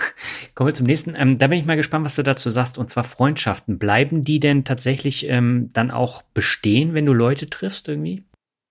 [0.54, 1.16] Kommen wir zum nächsten.
[1.16, 3.80] Ähm, da bin ich mal gespannt, was du dazu sagst, und zwar Freundschaften.
[3.80, 8.26] Bleiben die denn tatsächlich ähm, dann auch bestehen, wenn du Leute triffst irgendwie?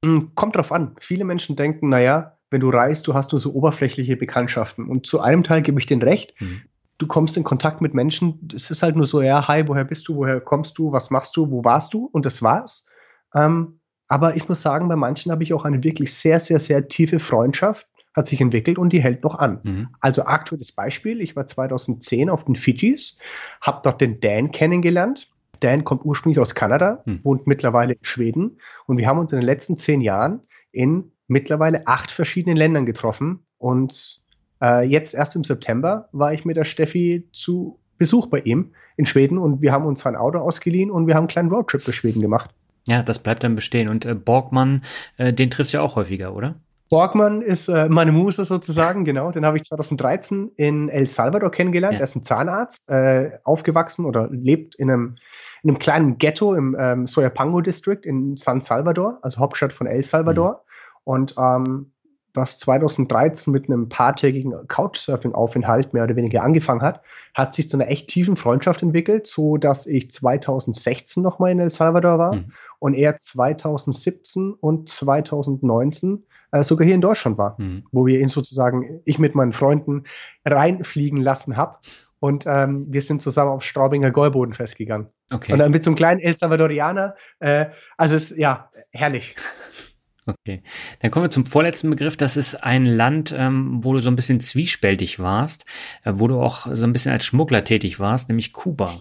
[0.04, 0.94] Hm, kommt drauf an.
[1.00, 4.86] Viele Menschen denken, naja, wenn du reist, du hast nur so oberflächliche Bekanntschaften.
[4.86, 6.40] Und zu einem Teil gebe ich den recht.
[6.40, 6.62] Mhm.
[6.98, 8.48] Du kommst in Kontakt mit Menschen.
[8.54, 11.36] Es ist halt nur so, ja, hi, woher bist du, woher kommst du, was machst
[11.36, 12.08] du, wo warst du?
[12.12, 12.86] Und das war's.
[13.34, 16.88] Ähm, aber ich muss sagen, bei manchen habe ich auch eine wirklich sehr, sehr, sehr
[16.88, 19.60] tiefe Freundschaft, hat sich entwickelt und die hält noch an.
[19.62, 19.88] Mhm.
[20.00, 23.18] Also aktuelles Beispiel, ich war 2010 auf den Fidschis,
[23.60, 25.28] habe dort den Dan kennengelernt.
[25.60, 27.20] Dan kommt ursprünglich aus Kanada, mhm.
[27.22, 30.40] wohnt mittlerweile in Schweden und wir haben uns in den letzten zehn Jahren
[30.70, 34.20] in mittlerweile acht verschiedenen Ländern getroffen und
[34.62, 39.06] äh, jetzt erst im September war ich mit der Steffi zu Besuch bei ihm in
[39.06, 41.96] Schweden und wir haben uns ein Auto ausgeliehen und wir haben einen kleinen Roadtrip durch
[41.96, 42.50] Schweden gemacht.
[42.86, 43.88] Ja, das bleibt dann bestehen.
[43.88, 44.82] Und äh, Borgmann,
[45.16, 46.54] äh, den triffst du ja auch häufiger, oder?
[46.88, 49.32] Borgmann ist äh, meine Muse sozusagen, genau.
[49.32, 51.94] Den habe ich 2013 in El Salvador kennengelernt.
[51.94, 52.00] Ja.
[52.00, 55.16] Er ist ein Zahnarzt, äh, aufgewachsen oder lebt in einem,
[55.62, 60.02] in einem kleinen Ghetto im ähm, Soyapango District in San Salvador, also Hauptstadt von El
[60.02, 60.52] Salvador.
[60.52, 60.56] Mhm.
[61.04, 61.92] Und ähm,
[62.36, 67.02] was 2013 mit einem paartägigen Couchsurfing-Aufenthalt mehr oder weniger angefangen hat,
[67.34, 71.70] hat sich zu einer echt tiefen Freundschaft entwickelt, so dass ich 2016 nochmal in El
[71.70, 72.52] Salvador war mhm.
[72.78, 77.84] und er 2017 und 2019 äh, sogar hier in Deutschland war, mhm.
[77.92, 80.04] wo wir ihn sozusagen, ich mit meinen Freunden
[80.44, 81.78] reinfliegen lassen habe.
[82.18, 85.08] Und ähm, wir sind zusammen auf Straubinger Gäuboden festgegangen.
[85.30, 85.52] Okay.
[85.52, 87.14] Und dann mit so einem kleinen El Salvadorianer.
[87.40, 87.66] Äh,
[87.98, 89.36] also es ist ja herrlich.
[90.26, 90.62] Okay,
[91.00, 92.16] dann kommen wir zum vorletzten Begriff.
[92.16, 95.66] Das ist ein Land, ähm, wo du so ein bisschen zwiespältig warst,
[96.02, 98.92] äh, wo du auch so ein bisschen als Schmuggler tätig warst, nämlich Kuba.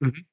[0.00, 0.24] Mhm.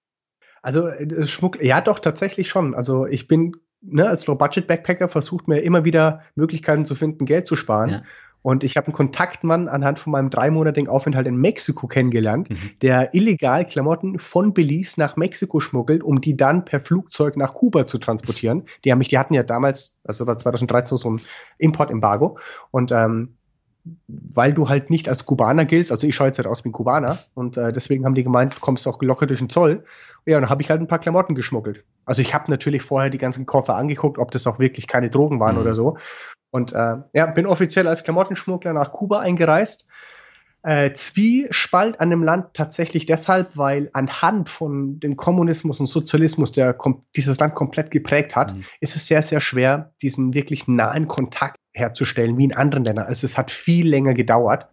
[0.62, 2.74] Also äh, Schmuggler, ja doch, tatsächlich schon.
[2.74, 7.56] Also ich bin ne, als Low-Budget-Backpacker versucht mir immer wieder Möglichkeiten zu finden, Geld zu
[7.56, 7.90] sparen.
[7.90, 8.04] Ja.
[8.42, 12.72] Und ich habe einen Kontaktmann anhand von meinem dreimonatigen Aufenthalt in Mexiko kennengelernt, mhm.
[12.82, 17.86] der illegal Klamotten von Belize nach Mexiko schmuggelt, um die dann per Flugzeug nach Kuba
[17.86, 18.64] zu transportieren.
[18.86, 21.22] Die haben mich, die hatten ja damals, also war 2013 so ein
[21.58, 22.38] Importembargo.
[22.72, 23.39] Und ähm,
[24.08, 26.74] weil du halt nicht als Kubaner giltst, also ich schaue jetzt halt aus wie ein
[26.74, 29.84] Kubaner und äh, deswegen haben die gemeint, du kommst auch locker durch den Zoll.
[30.26, 31.86] Ja, und dann habe ich halt ein paar Klamotten geschmuggelt.
[32.06, 35.40] Also ich habe natürlich vorher die ganzen Koffer angeguckt, ob das auch wirklich keine Drogen
[35.40, 35.62] waren mhm.
[35.62, 35.98] oder so.
[36.52, 39.88] Und äh, ja, bin offiziell als Klamottenschmuggler nach Kuba eingereist.
[40.62, 46.78] Äh, Zwiespalt an dem Land tatsächlich deshalb, weil anhand von dem Kommunismus und Sozialismus, der
[47.16, 48.66] dieses Land komplett geprägt hat, mhm.
[48.82, 53.06] ist es sehr, sehr schwer, diesen wirklich nahen Kontakt herzustellen, wie in anderen Ländern.
[53.06, 54.68] Also es hat viel länger gedauert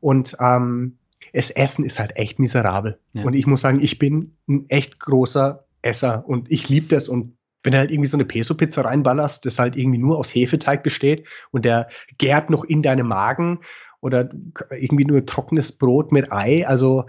[0.00, 0.98] und ähm,
[1.32, 2.98] das Essen ist halt echt miserabel.
[3.14, 3.24] Ja.
[3.24, 7.36] Und ich muss sagen, ich bin ein echt großer Esser und ich liebe das und
[7.64, 11.26] wenn du halt irgendwie so eine Peso-Pizza reinballerst, das halt irgendwie nur aus Hefeteig besteht
[11.52, 11.88] und der
[12.18, 13.60] gärt noch in deinem Magen
[14.00, 14.30] oder
[14.70, 16.66] irgendwie nur trockenes Brot mit Ei.
[16.66, 17.06] Also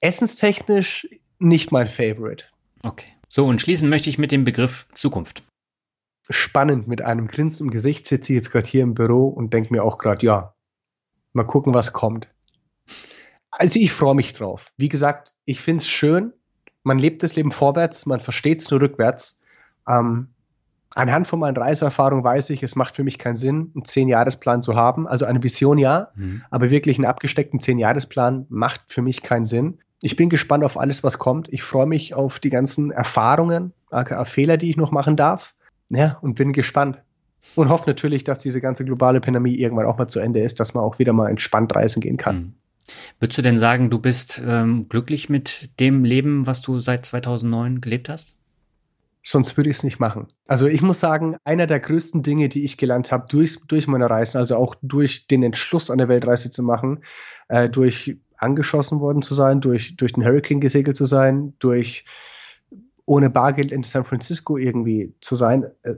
[0.00, 1.08] essenstechnisch
[1.38, 2.44] nicht mein Favorite.
[2.82, 3.10] Okay.
[3.28, 5.42] So, und schließen möchte ich mit dem Begriff Zukunft.
[6.28, 9.72] Spannend, mit einem Grinsen im Gesicht sitze ich jetzt gerade hier im Büro und denke
[9.72, 10.54] mir auch gerade, ja,
[11.32, 12.28] mal gucken, was kommt.
[13.50, 14.72] Also ich freue mich drauf.
[14.76, 16.32] Wie gesagt, ich finde es schön,
[16.82, 19.40] man lebt das Leben vorwärts, man versteht es nur rückwärts.
[19.88, 20.28] Ähm,
[20.94, 24.74] anhand von meinen Reiseerfahrungen weiß ich, es macht für mich keinen Sinn, einen Zehn-Jahres-Plan zu
[24.74, 25.06] haben.
[25.06, 26.42] Also eine Vision ja, mhm.
[26.50, 29.78] aber wirklich einen abgesteckten Zehn-Jahres-Plan macht für mich keinen Sinn.
[30.02, 31.48] Ich bin gespannt auf alles, was kommt.
[31.52, 35.54] Ich freue mich auf die ganzen Erfahrungen, aka Fehler, die ich noch machen darf.
[35.90, 36.98] Ja, und bin gespannt.
[37.54, 40.74] Und hoffe natürlich, dass diese ganze globale Pandemie irgendwann auch mal zu Ende ist, dass
[40.74, 42.36] man auch wieder mal entspannt reisen gehen kann.
[42.36, 42.54] Mhm.
[43.18, 47.80] Würdest du denn sagen, du bist ähm, glücklich mit dem Leben, was du seit 2009
[47.80, 48.36] gelebt hast?
[49.28, 50.28] sonst würde ich es nicht machen.
[50.46, 54.08] Also ich muss sagen, einer der größten Dinge, die ich gelernt habe durch, durch meine
[54.08, 57.02] Reisen, also auch durch den Entschluss, eine Weltreise zu machen,
[57.48, 62.04] äh, durch angeschossen worden zu sein, durch, durch den Hurricane gesegelt zu sein, durch
[63.06, 65.94] ohne Bargeld in San Francisco irgendwie zu sein, äh,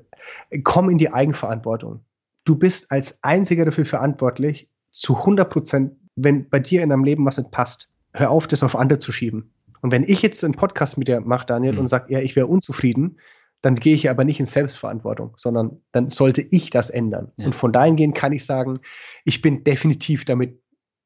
[0.63, 2.05] komm in die Eigenverantwortung.
[2.45, 7.25] Du bist als Einziger dafür verantwortlich, zu 100 Prozent, wenn bei dir in deinem Leben
[7.25, 7.91] was nicht passt.
[8.13, 9.53] Hör auf, das auf andere zu schieben.
[9.81, 11.81] Und wenn ich jetzt einen Podcast mit dir mache, Daniel, mhm.
[11.81, 13.19] und sage, ja, ich wäre unzufrieden,
[13.61, 17.33] dann gehe ich aber nicht in Selbstverantwortung, sondern dann sollte ich das ändern.
[17.37, 17.47] Ja.
[17.47, 18.79] Und von dahingehend kann ich sagen,
[19.25, 20.63] ich bin definitiv damit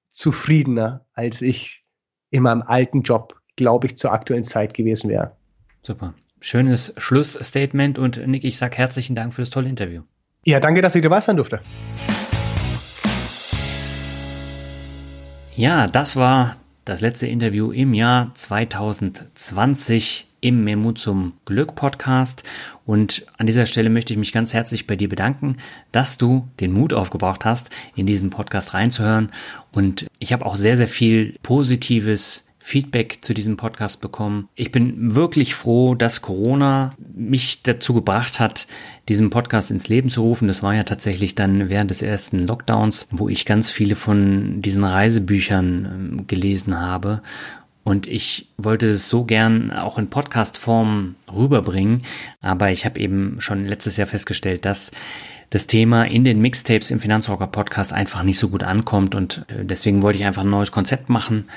[0.09, 1.85] zufriedener, als ich
[2.31, 5.37] in meinem alten Job, glaube ich, zur aktuellen Zeit gewesen wäre.
[5.85, 6.15] Super.
[6.41, 10.03] Schönes Schlussstatement und Nick, ich sage herzlichen Dank für das tolle Interview.
[10.45, 11.61] Ja, danke, dass ich dabei sein durfte.
[15.57, 22.45] Ja, das war das letzte Interview im Jahr 2020 im Mut zum Glück Podcast.
[22.87, 25.57] Und an dieser Stelle möchte ich mich ganz herzlich bei dir bedanken,
[25.91, 29.33] dass du den Mut aufgebraucht hast, in diesen Podcast reinzuhören.
[29.73, 34.49] Und ich habe auch sehr, sehr viel positives Feedback zu diesem Podcast bekommen.
[34.55, 38.69] Ich bin wirklich froh, dass Corona mich dazu gebracht hat,
[39.09, 40.47] diesen Podcast ins Leben zu rufen.
[40.47, 44.85] Das war ja tatsächlich dann während des ersten Lockdowns, wo ich ganz viele von diesen
[44.85, 47.23] Reisebüchern ähm, gelesen habe.
[47.85, 52.03] Und ich wollte es so gern auch in Podcast-Form rüberbringen,
[52.41, 54.93] aber ich habe eben schon letztes Jahr festgestellt, dass
[55.51, 59.65] das Thema in den Mixtapes im Finanzrocker Podcast einfach nicht so gut ankommt und äh,
[59.65, 61.49] deswegen wollte ich einfach ein neues Konzept machen,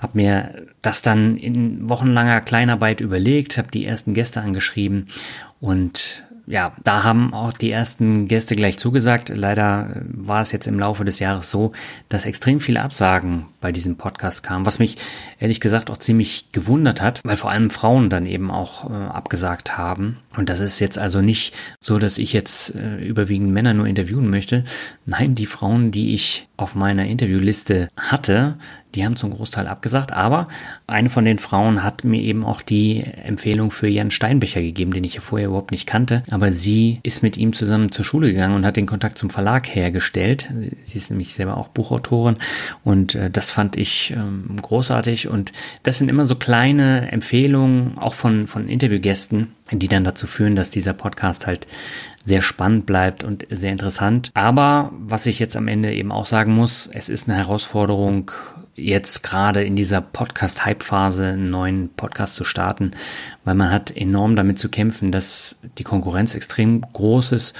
[0.00, 5.08] habe mir das dann in wochenlanger Kleinarbeit überlegt, habe die ersten Gäste angeschrieben
[5.60, 9.28] und ja, da haben auch die ersten Gäste gleich zugesagt.
[9.28, 11.70] Leider war es jetzt im Laufe des Jahres so,
[12.08, 14.96] dass extrem viele Absagen bei diesem Podcast kamen, was mich
[15.38, 19.78] ehrlich gesagt auch ziemlich gewundert hat, weil vor allem Frauen dann eben auch äh, abgesagt
[19.78, 20.16] haben.
[20.36, 24.30] Und das ist jetzt also nicht so, dass ich jetzt äh, überwiegend Männer nur interviewen
[24.30, 24.64] möchte.
[25.04, 28.56] Nein, die Frauen, die ich auf meiner Interviewliste hatte,
[28.94, 30.48] die haben zum Großteil abgesagt, aber
[30.86, 35.04] eine von den Frauen hat mir eben auch die Empfehlung für Jan Steinbecher gegeben, den
[35.04, 36.22] ich ja vorher überhaupt nicht kannte.
[36.30, 39.68] Aber sie ist mit ihm zusammen zur Schule gegangen und hat den Kontakt zum Verlag
[39.68, 40.52] hergestellt.
[40.82, 42.36] Sie ist nämlich selber auch Buchautorin
[42.82, 45.28] und äh, das fand ich ähm, großartig.
[45.28, 45.52] Und
[45.82, 50.70] das sind immer so kleine Empfehlungen, auch von, von Interviewgästen, die dann dazu führen, dass
[50.70, 51.66] dieser Podcast halt
[52.24, 54.30] sehr spannend bleibt und sehr interessant.
[54.34, 58.30] Aber was ich jetzt am Ende eben auch sagen muss, es ist eine Herausforderung,
[58.74, 62.92] jetzt gerade in dieser Podcast-Hype-Phase einen neuen Podcast zu starten,
[63.44, 67.54] weil man hat enorm damit zu kämpfen, dass die Konkurrenz extrem groß ist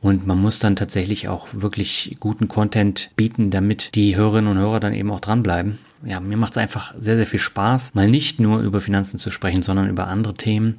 [0.00, 4.80] und man muss dann tatsächlich auch wirklich guten Content bieten, damit die Hörerinnen und Hörer
[4.80, 5.78] dann eben auch dranbleiben.
[6.04, 9.30] Ja, mir macht es einfach sehr, sehr viel Spaß, mal nicht nur über Finanzen zu
[9.30, 10.76] sprechen, sondern über andere Themen.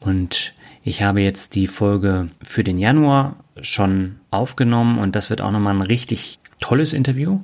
[0.00, 5.50] Und ich habe jetzt die Folge für den Januar schon aufgenommen und das wird auch
[5.50, 7.40] nochmal ein richtig tolles Interview.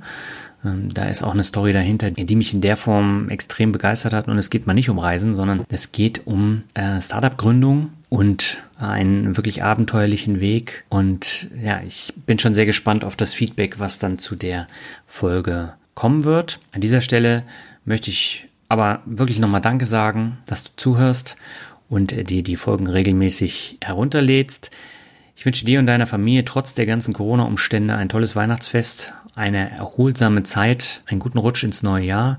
[0.64, 4.28] Ähm, da ist auch eine Story dahinter, die mich in der Form extrem begeistert hat.
[4.28, 9.36] Und es geht mal nicht um Reisen, sondern es geht um äh, Startup-Gründung und einen
[9.36, 10.84] wirklich abenteuerlichen Weg.
[10.88, 14.66] Und ja, ich bin schon sehr gespannt auf das Feedback, was dann zu der
[15.06, 16.60] Folge kommen wird.
[16.72, 17.44] An dieser Stelle
[17.84, 21.36] möchte ich aber wirklich nochmal Danke sagen, dass du zuhörst
[21.88, 24.70] und dir die Folgen regelmäßig herunterlädst.
[25.34, 30.42] Ich wünsche dir und deiner Familie trotz der ganzen Corona-Umstände ein tolles Weihnachtsfest, eine erholsame
[30.42, 32.38] Zeit, einen guten Rutsch ins neue Jahr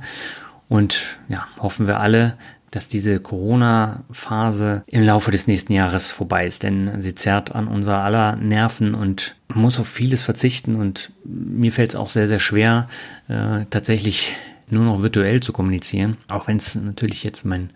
[0.67, 2.37] und ja, hoffen wir alle,
[2.71, 8.03] dass diese Corona-Phase im Laufe des nächsten Jahres vorbei ist, denn sie zerrt an unser
[8.03, 12.89] aller Nerven und muss auf vieles verzichten und mir fällt es auch sehr, sehr schwer,
[13.29, 14.35] äh, tatsächlich
[14.69, 17.69] nur noch virtuell zu kommunizieren, auch wenn es natürlich jetzt mein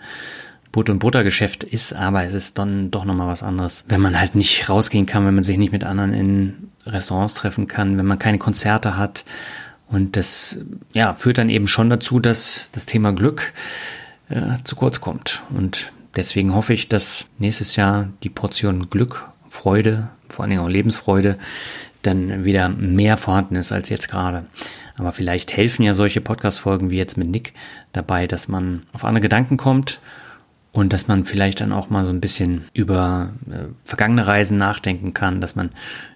[0.71, 4.35] Brot- und Buttergeschäft ist, aber es ist dann doch nochmal was anderes, wenn man halt
[4.35, 8.19] nicht rausgehen kann, wenn man sich nicht mit anderen in Restaurants treffen kann, wenn man
[8.19, 9.25] keine Konzerte hat.
[9.87, 10.59] Und das
[10.93, 13.53] ja, führt dann eben schon dazu, dass das Thema Glück
[14.29, 15.43] äh, zu kurz kommt.
[15.49, 20.69] Und deswegen hoffe ich, dass nächstes Jahr die Portion Glück, Freude, vor allen Dingen auch
[20.69, 21.37] Lebensfreude,
[22.03, 24.45] dann wieder mehr vorhanden ist als jetzt gerade.
[24.97, 27.53] Aber vielleicht helfen ja solche Podcast-Folgen wie jetzt mit Nick
[27.91, 29.99] dabei, dass man auf andere Gedanken kommt
[30.71, 35.13] und dass man vielleicht dann auch mal so ein bisschen über äh, vergangene Reisen nachdenken
[35.13, 35.71] kann, dass man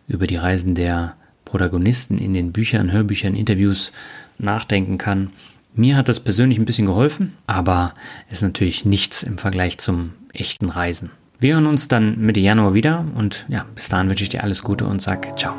[0.07, 3.91] über die Reisen der Protagonisten in den Büchern, Hörbüchern, Interviews
[4.37, 5.31] nachdenken kann.
[5.73, 7.93] Mir hat das persönlich ein bisschen geholfen, aber
[8.31, 11.11] ist natürlich nichts im Vergleich zum echten Reisen.
[11.39, 14.63] Wir hören uns dann Mitte Januar wieder und ja, bis dahin wünsche ich dir alles
[14.63, 15.55] Gute und sag ciao.